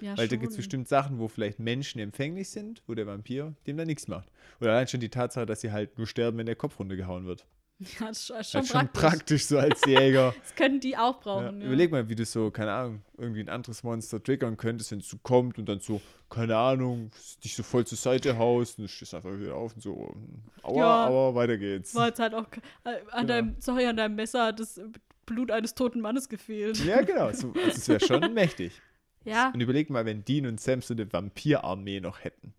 [0.00, 0.62] Ja, Weil da gibt es schon.
[0.62, 4.28] bestimmt Sachen, wo vielleicht Menschen empfänglich sind, wo der Vampir dem dann nichts macht.
[4.60, 7.46] Oder allein schon die Tatsache, dass sie halt nur sterben, wenn der Kopf runtergehauen wird.
[8.00, 9.02] Ja, das ist schon, Das schon schon praktisch.
[9.02, 10.34] praktisch so als Jäger.
[10.42, 11.60] Das könnten die auch Ja, brauchen.
[11.60, 15.00] Ja, Überleg mal, wie du so, keine Ahnung, irgendwie ein anderes Monster triggern könntest, wenn
[15.00, 16.00] es so kommt und dann so,
[16.30, 17.10] keine Ahnung,
[17.44, 20.42] dich so voll zur Seite haust und du stehst einfach wieder auf und so, hm,
[20.62, 21.06] aua, Ja.
[21.08, 21.94] aua, weiter geht's.
[21.94, 22.46] War jetzt halt auch
[22.84, 23.26] äh, an Genau.
[23.26, 24.80] deinem, sorry, an deinem Messer hat das
[25.26, 26.78] Blut eines toten Mannes gefehlt.
[26.84, 28.80] Ja, genau, so, also es wäre schon mächtig.
[29.24, 32.54] Ja, Und überleg mal, wenn Dean und Sam so eine Vampirarmee noch hätten.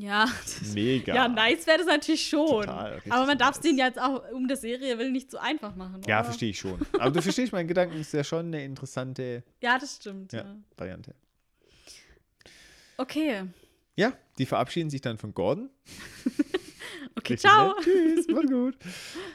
[0.00, 0.26] Ja.
[0.74, 1.14] Mega.
[1.14, 2.64] Ja, nice wäre das natürlich schon.
[2.64, 3.62] Total, Aber man darf es nice.
[3.62, 6.00] denen jetzt auch um der Serie willen nicht so einfach machen.
[6.06, 6.78] Ja, verstehe ich schon.
[6.98, 10.32] Aber du verstehst meinen Gedanken, ist ja schon eine interessante Ja, das stimmt.
[10.32, 10.40] Ja.
[10.40, 10.56] Ja.
[10.76, 11.14] Variante.
[12.96, 13.44] Okay.
[13.96, 15.70] Ja, die verabschieden sich dann von Gordon.
[17.16, 17.74] Okay, Richtig ciao.
[17.74, 17.84] nett.
[17.84, 18.76] Tschüss, war gut.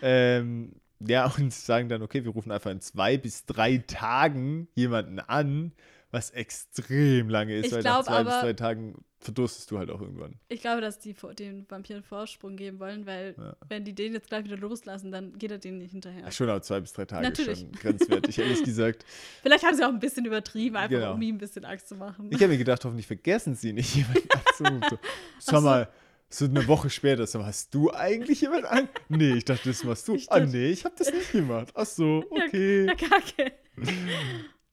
[0.02, 5.19] ähm, ja, und sagen dann, okay, wir rufen einfach in zwei bis drei Tagen jemanden
[5.19, 5.73] an,
[6.10, 9.90] was extrem lange ist, Ich weil nach glaub zwei bis drei Tagen verdurstest du halt
[9.90, 10.36] auch irgendwann.
[10.50, 13.56] Ich glaube, dass die den Vampiren Vorsprung geben wollen, weil Ja.
[13.70, 16.22] wenn die den jetzt gleich wieder loslassen, dann geht er denen nicht hinterher.
[16.24, 17.60] Ja, schon auch zwei bis drei Tage Natürlich.
[17.60, 19.06] schon grenzwertig, ehrlich gesagt.
[19.41, 21.14] Vielleicht haben sie auch ein bisschen übertrieben, einfach Genau.
[21.14, 22.28] um ihm ein bisschen Angst zu machen.
[22.32, 24.84] Ich habe mir gedacht, hoffentlich vergessen sie nicht jemanden anzurufen.
[24.90, 25.62] So, Sag so.
[25.62, 25.90] mal,
[26.30, 28.90] so eine Woche später, so, hast du eigentlich jemanden an?
[29.08, 30.16] Nee, ich dachte, das machst du.
[30.30, 31.70] Ah, dachte- nee, ich habe das nicht gemacht.
[31.76, 32.86] Ach so, Ja, okay.
[32.88, 33.52] Ja, kacke.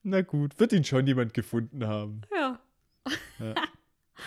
[0.02, 2.22] Na gut, wird ihn schon jemand gefunden haben.
[2.34, 2.58] Ja.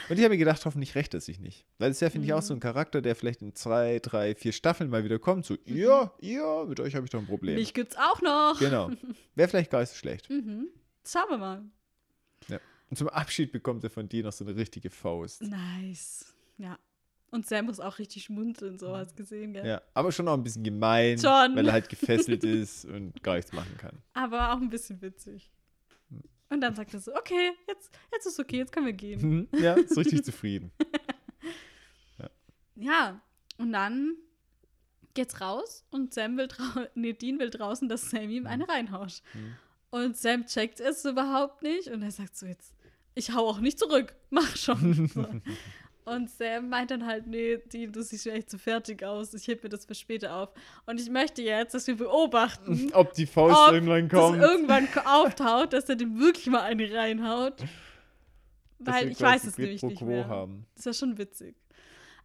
[0.10, 1.65] Und ich habe mir gedacht, hoffentlich rächt er sich nicht.
[1.78, 2.45] Weil es ist ja, finde ich, auch Mhm.
[2.45, 5.45] so ein Charakter, der vielleicht in zwei, drei, vier Staffeln mal wieder kommt.
[5.45, 7.56] So, ihr, ihr, mit euch habe ich doch ein Problem.
[7.56, 8.57] Mich gibt's auch noch.
[8.60, 8.90] Genau.
[9.36, 10.30] Wäre vielleicht gar nicht so schlecht.
[10.30, 10.68] Mhm.
[11.06, 11.64] Schauen wir mal.
[12.90, 15.41] Und zum Abschied bekommt er von dir noch so eine richtige Faust.
[15.41, 16.32] Nice.
[16.60, 16.78] Ja.
[17.32, 19.65] Und Sam muss auch richtig schmunzeln, so hast gesehen, gell?
[19.65, 21.56] Ja, aber schon auch ein bisschen gemein, Schon.
[21.56, 23.98] weil er halt gefesselt ist und gar nichts machen kann.
[24.14, 25.49] Aber auch ein bisschen witzig.
[26.49, 29.48] Und dann sagt er so, okay, jetzt, jetzt ist okay, jetzt können wir gehen.
[29.52, 29.60] Mhm.
[29.60, 30.72] Ja, ist richtig zufrieden.
[32.76, 33.22] Ja,
[33.57, 34.18] und dann
[35.14, 36.48] geht's raus und Sam will
[36.95, 39.22] nee, Dean will draußen, dass Sam ihm eine reinhaut.
[39.34, 39.56] Mhm.
[39.91, 42.74] Und Sam checkt es überhaupt nicht und er sagt so jetzt,
[43.14, 45.07] ich hau auch nicht zurück, mach schon.
[45.14, 45.26] So.
[46.06, 49.64] Und Sam meint dann halt, nee, Dean, du siehst echt zu fertig aus, ich heb
[49.64, 50.50] mir das für später auf.
[50.86, 54.42] Und ich möchte jetzt, dass wir beobachten, Ob die Faust ob irgendwann kommt.
[54.42, 57.62] irgendwann auftaucht, dass er dem wirklich mal eine reinhaut.
[58.80, 60.28] dass Weil ich weiß es nämlich nicht mehr.
[60.28, 60.66] haben.
[60.76, 61.56] Das ist ja schon witzig.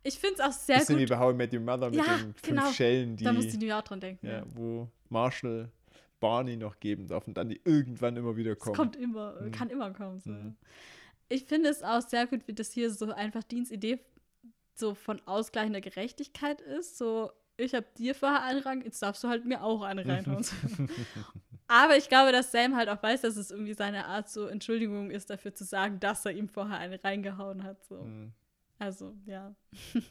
[0.02, 1.10] Ich finde es auch sehr Bisschen wie gut.
[1.10, 2.70] bei How I Met Your Mother mit Ja, den fünf genau.
[2.72, 4.26] Schellen, die, Da musste ich auch dran denken.
[4.26, 4.44] ja, Ja.
[4.54, 5.70] wo Marshall
[6.20, 8.74] Barney noch geben darf und dann die irgendwann immer wieder Es kommen.
[8.76, 9.50] kommt immer, Mhm.
[9.52, 10.18] kann immer kommen.
[10.20, 10.30] So.
[10.30, 10.56] Mhm.
[11.28, 14.00] Ich finde es auch sehr gut, wie das hier so einfach Deans Idee
[14.74, 16.98] so von ausgleichender Gerechtigkeit ist.
[16.98, 20.44] So, ich habe dir vorher einen Rang, jetzt darfst du halt mir auch eine reinhauen.
[21.66, 25.10] Aber ich glaube, dass Sam halt auch weiß, dass es irgendwie seine Art so Entschuldigung
[25.10, 27.84] ist, dafür zu sagen, dass er ihm vorher eine reingehauen hat.
[27.84, 28.02] So.
[28.04, 28.32] Mhm.
[28.78, 29.54] Also, ja.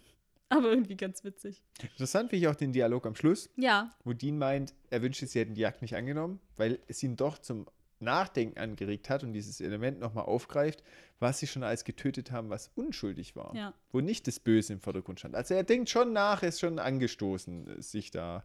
[0.49, 1.64] Aber irgendwie ganz witzig.
[1.81, 5.39] Interessant finde ich auch den Dialog am Schluss, Ja, wo Dean meint, er wünschte, sie
[5.39, 7.65] hätten die Jagd nicht angenommen, weil es ihn doch zum
[7.99, 10.84] Nachdenken angeregt hat und dieses Element nochmal aufgreift,
[11.19, 13.56] was sie schon alles getötet haben, was unschuldig war.
[13.56, 13.74] ja.
[13.91, 15.36] Wo nicht das Böse im Vordergrund stand.
[15.36, 18.44] Also er denkt schon nach, er ist schon angestoßen, sich da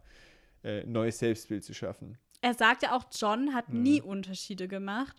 [0.63, 2.17] äh, ein neues Selbstbild zu schaffen.
[2.41, 3.83] er sagt ja auch, John hat Mhm.
[3.83, 5.15] nie Unterschiede gemacht.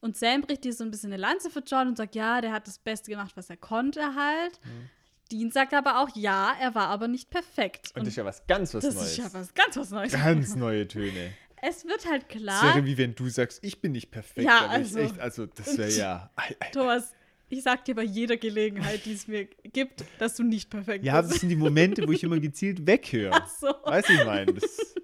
[0.00, 2.52] Und Sam bricht dir so ein bisschen eine Lanze für John und sagt, ja, der
[2.52, 4.58] hat das Beste gemacht, was er konnte halt.
[4.64, 4.88] Mhm.
[5.32, 7.92] Dean sagt aber auch, ja, er war aber nicht perfekt.
[7.94, 9.10] Und, das ist ja was ganz was das Neues.
[9.12, 10.12] ist ja was ganz was Neues.
[10.12, 11.32] Ganz neue Töne.
[11.66, 14.46] Es wird halt Das klar, wäre wie wenn du sagst, ich bin nicht perfekt.
[14.46, 16.30] Ja, also- echt, also das wäre ja.
[16.72, 17.12] Thomas,
[17.48, 21.20] ich sag dir bei jeder Gelegenheit, die es mir gibt, dass du nicht perfekt Ja,
[21.22, 21.40] das bist.
[21.40, 23.30] sind die Momente, wo ich immer gezielt weghöre.
[23.32, 23.68] Ach so.
[23.84, 24.52] Weißt du, ich meine?
[24.54, 24.94] Das,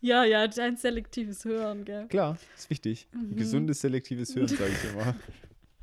[0.00, 2.06] Ja, ja, dein selektives Hören, gell.
[2.08, 3.08] klar, ist wichtig.
[3.12, 3.36] Mhm.
[3.36, 5.14] gesundes, selektives Hören, sage ich immer.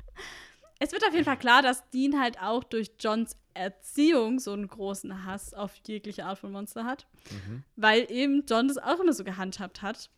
[0.78, 4.68] es wird auf jeden Fall klar, dass Dean halt auch durch Johns Erziehung so einen
[4.68, 7.06] großen Hass auf jegliche Art von Monster hat.
[7.30, 7.64] Mhm.
[7.76, 10.10] Weil eben John das auch immer so gehandhabt hat.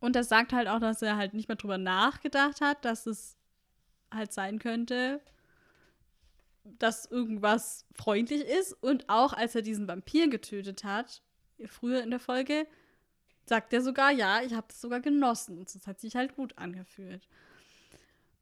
[0.00, 3.36] Und er sagt halt auch, dass er halt nicht mehr drüber nachgedacht hat, dass es
[4.12, 5.20] halt sein könnte,
[6.64, 8.72] dass irgendwas freundlich ist.
[8.72, 11.22] Und auch als er diesen Vampir getötet hat,
[11.66, 12.66] früher in der Folge,
[13.46, 15.58] sagt er sogar, ja, ich habe das sogar genossen.
[15.58, 17.28] Und das hat sich halt gut angefühlt.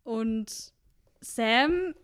[0.05, 0.72] Und
[1.20, 1.94] Sam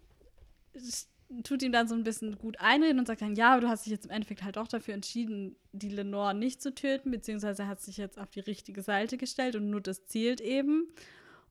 [1.44, 3.84] tut ihm dann so ein bisschen gut einreden und sagt dann, ja, aber du hast
[3.84, 7.80] dich jetzt im Endeffekt halt auch dafür entschieden, die Lenore nicht zu töten, beziehungsweise hat
[7.80, 10.88] sich jetzt auf die richtige Seite gestellt und nur das zielt eben.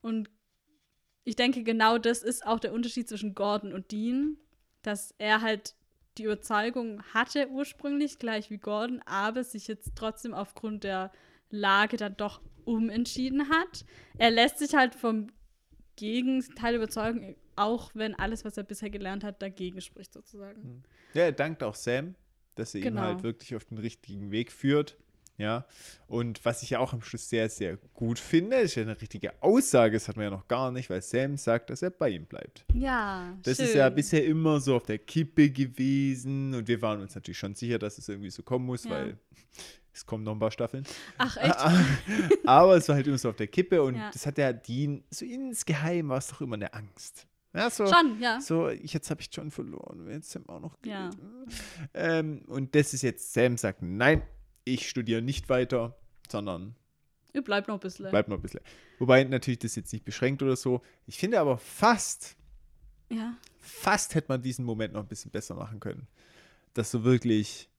[0.02, 0.30] Und
[1.24, 4.38] ich denke, genau das ist auch der Unterschied zwischen Gordon und Dean,
[4.82, 5.76] dass er halt
[6.18, 11.12] die Überzeugung hatte ursprünglich, gleich wie Gordon, aber sich jetzt trotzdem aufgrund der
[11.50, 13.86] Lage dann doch umentschieden hat.
[14.18, 15.28] Er lässt sich halt vom
[15.96, 20.84] Gegenteil überzeugen, auch wenn alles, was er bisher gelernt hat, dagegen spricht, sozusagen.
[21.14, 22.16] Ja, er dankt auch Sam,
[22.56, 23.02] dass er Genau.
[23.02, 24.98] ihn halt wirklich auf den richtigen Weg führt.
[25.40, 25.68] Ja,
[26.08, 29.40] und was ich ja auch am Schluss sehr, sehr gut finde, ist ja eine richtige
[29.44, 32.26] Aussage, das hat man ja noch gar nicht, weil Sam sagt, dass er bei ihm
[32.26, 32.66] bleibt.
[32.74, 33.68] Ja, Das schön.
[33.68, 37.54] ist ja bisher immer so auf der Kippe gewesen und wir waren uns natürlich schon
[37.54, 38.90] sicher, dass es irgendwie so kommen muss, Ja.
[38.90, 39.20] weil
[39.94, 40.86] es kommen noch ein paar Staffeln.
[41.20, 41.56] Ach, echt?
[42.48, 44.10] Aber es war halt immer so auf der Kippe und Ja.
[44.12, 47.28] das hat ja Dean, so insgeheim war es doch immer eine Angst.
[47.58, 48.40] Ja, so, Schon, ja.
[48.40, 50.78] so ich, jetzt habe ich John verloren, wenn jetzt Sam auch noch.
[50.86, 51.10] Ja.
[51.94, 54.22] Ähm, und das ist jetzt, Sam sagt, nein,
[54.64, 55.98] ich studiere nicht weiter,
[56.30, 56.76] sondern
[57.34, 58.10] Ihr bleibt noch ein bisschen.
[58.10, 58.62] bleib noch ein bisschen.
[59.00, 60.82] Wobei natürlich das jetzt nicht beschränkt oder so.
[61.06, 62.36] Ich finde aber fast,
[63.12, 63.36] Ja.
[63.60, 66.08] fast hätte man diesen Moment noch ein bisschen besser machen können.
[66.74, 67.70] Dass so wirklich,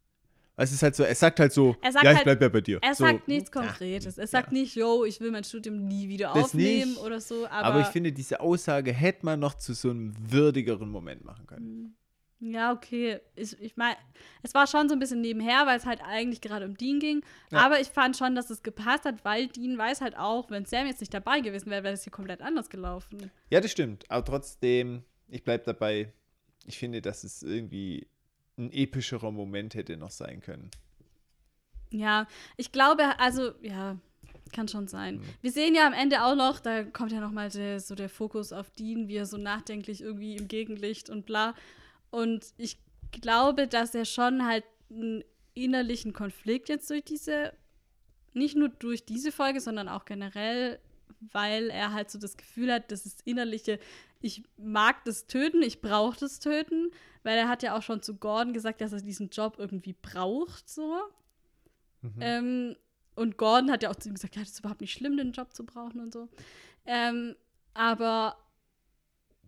[0.64, 2.60] es ist halt so, er sagt halt so, sagt ja, ich halt- bleib ja bei
[2.60, 2.78] dir.
[2.82, 3.50] Er so, sagt nichts.
[3.52, 4.18] Konkretes.
[4.18, 4.58] Er sagt Ja.
[4.58, 7.00] nicht, yo, ich will mein Studium nie wieder Das aufnehmen nicht.
[7.02, 7.46] oder so.
[7.46, 11.46] Aber, Aber, ich finde, diese Aussage hätte man noch zu so einem würdigeren Moment machen
[11.46, 11.94] können.
[12.40, 13.18] Ja, okay.
[13.34, 13.96] Ich, ich meine,
[14.44, 17.24] es war schon so ein bisschen nebenher, weil es halt eigentlich gerade um Dean ging.
[17.50, 17.58] Ja.
[17.66, 20.86] Aber ich fand schon, dass es gepasst hat, weil Dean weiß halt auch, wenn Sam
[20.86, 23.32] jetzt nicht dabei gewesen wäre, wäre das hier komplett anders gelaufen.
[23.50, 24.04] Ja, das stimmt.
[24.08, 26.12] Aber trotzdem, ich bleib dabei.
[26.64, 28.06] Ich finde, dass es irgendwie
[28.58, 30.70] ein epischerer Moment hätte noch sein können.
[31.90, 32.26] Ja,
[32.56, 33.96] ich glaube, also, ja,
[34.52, 35.16] kann schon sein.
[35.16, 35.24] Mhm.
[35.40, 38.08] Wir sehen ja am Ende auch noch, da kommt ja noch mal der, so der
[38.08, 41.54] Fokus auf Dean, wie er so nachdenklich irgendwie im Gegenlicht und bla.
[42.10, 42.78] Und ich
[43.10, 45.22] glaube, dass er schon halt einen
[45.54, 47.52] innerlichen Konflikt jetzt durch diese,
[48.32, 50.78] nicht nur durch diese Folge, sondern auch generell,
[51.32, 53.78] weil er halt so das Gefühl hat, das ist innerliche,
[54.20, 56.90] ich mag das Töten, ich brauche das Töten,
[57.22, 60.68] weil er hat ja auch schon zu Gordon gesagt, dass er diesen Job irgendwie braucht,
[60.68, 60.98] so.
[62.02, 62.14] Mhm.
[62.20, 62.76] Ähm,
[63.14, 65.32] und Gordon hat ja auch zu ihm gesagt, ja, das ist überhaupt nicht schlimm, den
[65.32, 66.28] Job zu brauchen und so.
[66.86, 67.34] Ähm,
[67.74, 68.36] aber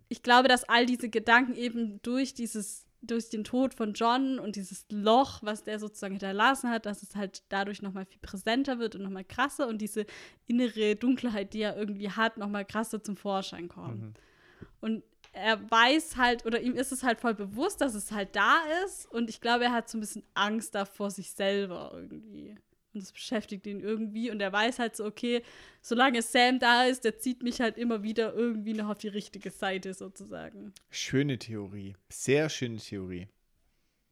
[0.09, 4.57] ich glaube, dass all diese Gedanken eben durch dieses, durch den Tod von John und
[4.57, 8.77] dieses Loch, was der sozusagen hinterlassen hat, dass es halt dadurch noch mal viel präsenter
[8.77, 10.05] wird und noch mal krasser und diese
[10.47, 14.01] innere Dunkelheit, die er irgendwie hat, noch mal krasser zum Vorschein kommt.
[14.01, 14.13] Mhm.
[14.79, 18.57] Und er weiß halt, oder ihm ist es halt voll bewusst, dass es halt da
[18.85, 19.05] ist.
[19.11, 22.55] Und ich glaube, er hat so ein bisschen Angst davor sich selber irgendwie.
[22.93, 24.29] Und das beschäftigt ihn irgendwie.
[24.29, 25.41] Und er weiß halt so, okay,
[25.81, 29.49] solange Sam da ist, der zieht mich halt immer wieder irgendwie noch auf die richtige
[29.51, 30.73] Seite sozusagen.
[30.89, 31.95] Schöne Theorie.
[32.09, 33.29] Sehr schöne Theorie.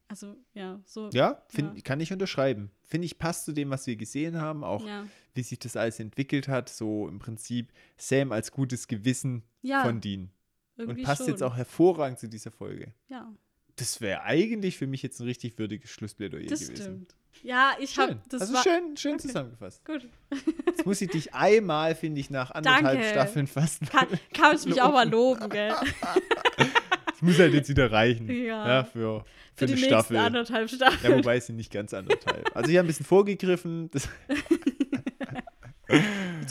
[0.07, 1.09] Also, ja, so.
[1.11, 1.81] Ja, find, Ja.
[1.83, 2.71] kann ich unterschreiben.
[2.83, 5.05] Finde ich, passt zu dem, was wir gesehen haben, auch Ja.
[5.35, 6.69] wie sich das alles entwickelt hat.
[6.69, 10.31] So im Prinzip Sam als gutes Gewissen Ja, von Dean.
[10.79, 11.29] Und irgendwie passt schon.
[11.29, 12.93] jetzt auch hervorragend zu dieser Folge.
[13.09, 13.31] Ja,
[13.75, 16.75] Das wäre eigentlich für mich jetzt ein richtig würdiges Schlussplädoyer das gewesen.
[16.81, 17.15] stimmt.
[17.43, 19.27] Ja, ich habe das also war schön, schön Okay.
[19.27, 19.85] zusammengefasst.
[19.85, 20.07] gut.
[20.65, 23.03] Jetzt muss ich dich einmal, finde ich, nach anderthalb Danke.
[23.09, 23.89] Staffeln fast.
[23.91, 25.73] Kann, kann ich mich auch mal loben, gell?
[27.07, 28.29] Das muss halt jetzt wieder reichen.
[28.29, 28.85] Ja.
[28.85, 29.25] für, für,
[29.55, 30.17] Für die eine nächsten Staffel.
[30.17, 31.17] anderthalb Ja, Staffeln.
[31.17, 32.55] wobei es sind nicht ganz anderthalb.
[32.55, 33.89] Also ich habe ein bisschen vorgegriffen.
[33.91, 34.07] Das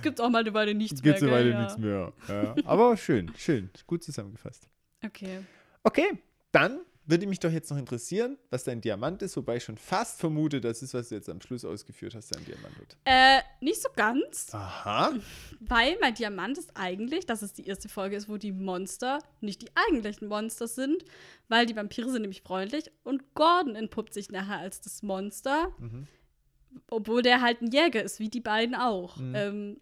[0.08, 1.14] gibt es auch mal eine Weile nichts gibt mehr.
[1.14, 1.30] es gell?
[1.54, 2.12] weiter nichts mehr.
[2.28, 2.54] Ja.
[2.64, 3.70] Aber schön, schön.
[3.86, 4.68] Gut zusammengefasst.
[5.04, 5.40] Okay.
[5.84, 6.18] Okay,
[6.52, 10.20] dann würde mich doch jetzt noch interessieren, was dein Diamant ist, wobei ich schon fast
[10.20, 12.98] vermute, das ist, was du jetzt am Schluss ausgeführt hast, dein Diamant wird.
[13.06, 15.14] Äh, nicht so ganz, Aha.
[15.60, 19.62] weil mein Diamant ist eigentlich, dass es die erste Folge ist, wo die Monster nicht
[19.62, 21.02] die eigentlichen Monster sind,
[21.48, 26.06] weil die Vampire sind nämlich freundlich und Gordon entpuppt sich nachher als das Monster, Mhm.
[26.90, 29.16] obwohl der halt ein Jäger ist, wie die beiden auch.
[29.16, 29.34] Mhm.
[29.34, 29.80] Ähm,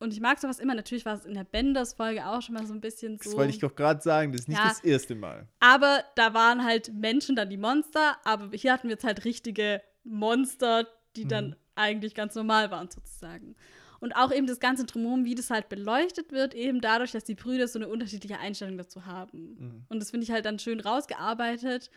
[0.00, 2.74] und ich mag sowas immer, natürlich war es in der Benders-Folge auch schon mal so
[2.74, 3.30] ein bisschen so.
[3.30, 4.68] Das wollte ich doch gerade sagen, das ist nicht Ja.
[4.68, 5.48] das erste Mal.
[5.60, 9.82] Aber da waren halt Menschen dann die Monster, aber hier hatten wir jetzt halt richtige
[10.04, 11.56] Monster, die dann Mhm.
[11.74, 13.56] eigentlich ganz normal waren sozusagen.
[14.00, 17.34] Und auch eben das ganze Drumherum, wie das halt beleuchtet wird, eben dadurch, dass die
[17.34, 19.56] Brüder so eine unterschiedliche Einstellung dazu haben.
[19.58, 19.84] Mhm.
[19.88, 21.90] Und das finde ich halt dann schön rausgearbeitet.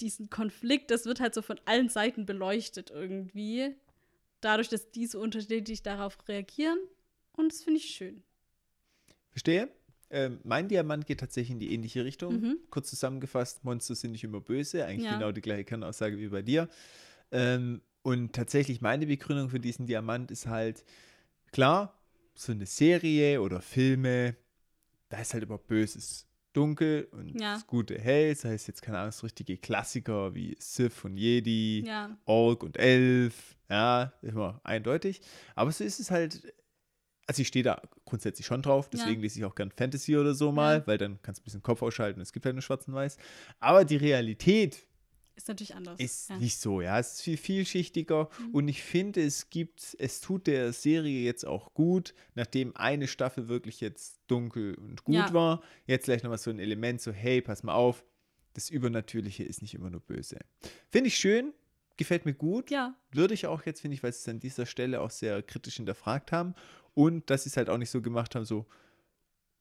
[0.00, 3.76] Diesen Konflikt, das wird halt so von allen Seiten beleuchtet irgendwie.
[4.40, 6.78] Dadurch, dass die so unterschiedlich darauf reagieren.
[7.32, 8.22] Und das finde ich schön.
[9.30, 9.68] Verstehe.
[10.10, 12.40] Ähm, mein Diamant geht tatsächlich in die ähnliche Richtung.
[12.40, 12.58] Mhm.
[12.70, 14.84] Kurz zusammengefasst, Monster sind nicht immer böse.
[14.84, 15.14] Eigentlich Ja.
[15.14, 16.68] genau die gleiche Kernaussage wie bei dir.
[17.30, 20.84] Ähm, und tatsächlich meine Begründung für diesen Diamant ist halt,
[21.50, 21.98] klar,
[22.34, 24.36] so eine Serie oder Filme,
[25.08, 27.54] da ist halt immer Böses dunkel und Ja.
[27.54, 28.34] das Gute hell.
[28.34, 32.18] Das heißt jetzt keine Ahnung, so richtige Klassiker wie Sith und Jedi, Ja.
[32.26, 35.22] Ork und Elf, ja, immer eindeutig.
[35.54, 36.52] Aber so ist es halt,
[37.26, 38.90] also ich stehe da grundsätzlich schon drauf, Ja.
[38.98, 40.86] deswegen lese ich auch gern Fantasy oder so mal, Ja.
[40.86, 43.16] weil dann kannst du ein bisschen Kopf ausschalten, es gibt halt nur schwarz und weiß.
[43.60, 44.86] Aber die Realität
[45.34, 45.98] Ist natürlich anders.
[45.98, 46.36] ist ja.
[46.36, 48.50] nicht so, ja, es ist viel vielschichtiger Mhm.
[48.54, 53.48] und ich finde, es gibt, es tut der Serie jetzt auch gut, nachdem eine Staffel
[53.48, 55.32] wirklich jetzt dunkel und gut Ja.
[55.32, 58.04] war, jetzt gleich nochmal so ein Element, so hey, pass mal auf,
[58.54, 60.38] das Übernatürliche ist nicht immer nur böse.
[60.90, 61.54] Finde ich schön,
[61.96, 64.66] gefällt mir gut, Ja, würde ich auch jetzt, finde ich, weil sie es an dieser
[64.66, 66.54] Stelle auch sehr kritisch hinterfragt haben
[66.94, 68.66] und dass sie es halt auch nicht so gemacht haben, so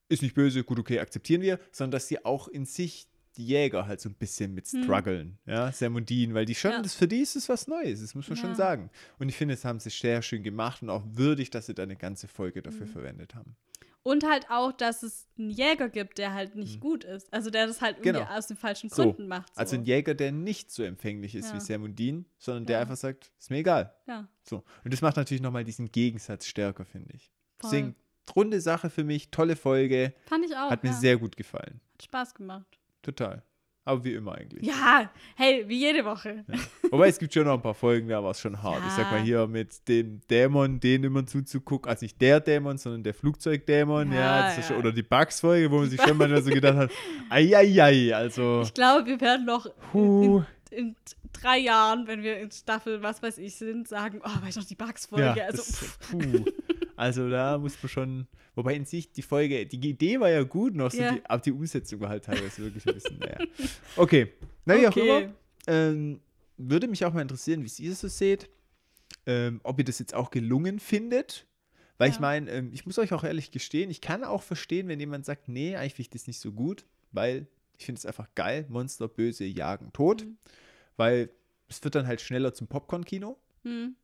[0.10, 3.88] ist nicht böse, gut, okay, akzeptieren wir, sondern dass sie auch in sich die Jäger
[3.88, 4.84] halt so ein bisschen mit Hm.
[4.84, 6.82] strugglen, ja, Sermundin, weil die schon, Ja.
[6.82, 8.56] das für die ist es was Neues, das muss man schon Ja.
[8.56, 8.90] sagen.
[9.20, 11.84] Und ich finde, das haben sie sehr schön gemacht und auch würdig, dass sie da
[11.84, 12.92] eine ganze Folge dafür Mhm.
[12.92, 13.56] verwendet haben.
[14.04, 17.32] Und halt auch, dass es einen Jäger gibt, der halt nicht gut ist.
[17.32, 18.32] Also der das halt irgendwie Genau.
[18.36, 19.04] aus den falschen So.
[19.04, 19.54] Gründen macht.
[19.54, 19.60] So.
[19.60, 21.56] Also ein Jäger, der nicht so empfänglich ist Ja.
[21.56, 22.82] wie Sermundin, sondern der Ja.
[22.82, 23.94] einfach sagt, ist mir egal.
[24.08, 24.64] ja, So.
[24.84, 27.32] Und das macht natürlich nochmal diesen Gegensatz stärker, finde ich.
[27.58, 27.70] Voll.
[27.70, 27.96] Deswegen,
[28.36, 30.14] runde Sache für mich, tolle Folge.
[30.26, 30.72] fand ich auch.
[30.72, 30.96] Hat mir ja.
[30.96, 31.80] sehr gut gefallen.
[31.94, 32.80] Hat Spaß gemacht.
[33.04, 33.44] Total.
[33.84, 34.64] Aber wie immer eigentlich.
[34.64, 36.46] Ja, hey, wie jede Woche.
[36.92, 38.80] Wobei es gibt schon noch ein paar Folgen, da war es schon hart.
[38.86, 39.24] Ich sag mal Ja.
[39.24, 41.90] hier mit dem Dämon, den immer zuzugucken.
[41.90, 44.12] Also nicht der Dämon, sondern der Flugzeugdämon.
[44.12, 44.80] Ja, Ja, ist schon, ja.
[44.82, 46.92] oder die Bugs-Folge, wo man sich schon manchmal so gedacht hat,
[47.32, 48.62] eieiei, also.
[48.62, 50.96] Ich glaube, wir werden noch in, in
[51.34, 54.68] drei Jahren, wenn wir in Staffel, was weiß ich, sind, sagen, oh, weißt du noch
[54.68, 55.34] die Bugs-Folge?
[55.38, 56.46] Ja, also, pff, puh.
[57.02, 60.76] Also da muss man schon, wobei in sich die Folge, die Idee war ja gut
[60.76, 61.12] noch, so Ja.
[61.12, 63.40] die, aber die Umsetzung war halt teilweise wirklich ein bisschen, naja.
[63.96, 64.32] Okay,
[64.66, 65.02] na wie auch Okay.
[65.02, 65.34] immer,
[65.66, 66.20] ähm,
[66.58, 68.52] würde mich auch mal interessieren, wie ihr es so seht,
[69.26, 71.48] ähm, ob ihr das jetzt auch gelungen findet,
[71.98, 72.22] weil ich Ja.
[72.22, 75.50] meine, ähm, ich muss euch auch ehrlich gestehen, ich kann auch verstehen, wenn jemand sagt,
[75.50, 77.48] nee, eigentlich finde ich das nicht so gut, weil
[77.80, 80.38] ich finde es einfach geil, Monster, Böse, Jagen, Tod, Mhm.
[80.98, 81.30] weil
[81.68, 83.40] es wird dann halt schneller zum Popcorn-Kino.
[83.64, 83.96] hm.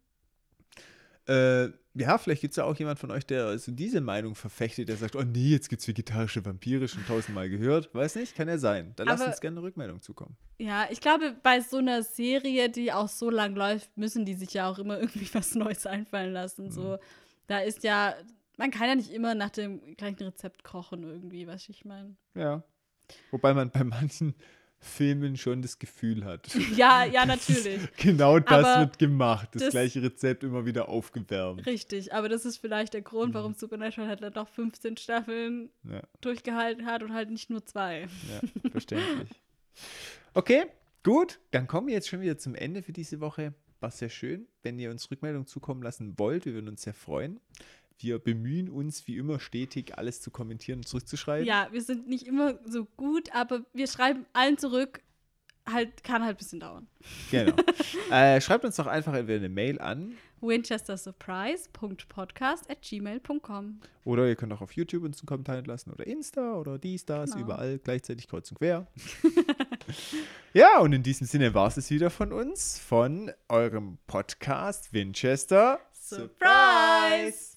[1.28, 4.90] Äh, ja, vielleicht gibt es ja auch jemand von euch, der so diese Meinung verfechtet,
[4.90, 7.94] der sagt, oh nee, jetzt gibt es vegetarische Vampire, schon tausendmal gehört.
[7.94, 8.94] Weiß nicht, kann ja sein.
[8.96, 10.38] Da lasst uns gerne eine Rückmeldung zukommen.
[10.60, 14.54] Ja, ich glaube, bei so einer Serie, die auch so lang läuft, müssen die sich
[14.54, 16.72] ja auch immer irgendwie was Neues einfallen lassen.
[16.72, 16.98] So,
[17.48, 18.16] da ist ja,
[18.58, 22.16] man kann ja nicht immer nach dem gleichen Rezept kochen irgendwie, was ich meine.
[22.36, 22.64] Ja.
[23.32, 24.36] Wobei man bei manchen
[24.80, 26.48] Filmen schon das Gefühl hat.
[26.76, 27.82] Ja, ja, natürlich.
[27.98, 29.50] genau das Aber wird gemacht.
[29.54, 31.66] Das, das- gleiche Rezept immer wieder aufgewärmt.
[31.66, 36.02] Richtig, aber das ist vielleicht der Grund, warum Supernatural halt dann doch 15 Staffeln Ja,
[36.22, 38.02] durchgehalten hat und halt nicht nur zwei.
[38.30, 39.30] ja verständlich.
[40.34, 40.66] Okay,
[41.04, 41.40] gut.
[41.52, 43.54] Dann kommen wir jetzt schon wieder zum Ende für diese Woche.
[43.80, 44.48] War sehr schön.
[44.64, 47.40] Wenn ihr uns Rückmeldung zukommen lassen wollt, wir würden uns sehr freuen.
[48.00, 51.48] Wir bemühen uns wie immer stetig, alles zu kommentieren und zurückzuschreiben.
[51.48, 55.02] Ja, wir sind nicht immer so gut, aber wir schreiben allen zurück.
[55.70, 56.88] Halt, kann halt ein bisschen dauern.
[57.30, 57.54] Genau.
[58.12, 63.80] äh, schreibt uns doch einfach entweder eine Mail an winchestersurprise.podcast at gmail.com.
[64.06, 67.32] oder ihr könnt auch auf YouTube uns einen Kommentar hinterlassen oder Insta oder dies, das,
[67.32, 67.46] Genau.
[67.46, 68.88] überall gleichzeitig kreuz und quer.
[70.54, 75.80] ja, und in diesem Sinne war es es wieder von uns, von eurem Podcast Winchester
[75.92, 77.57] Surprise!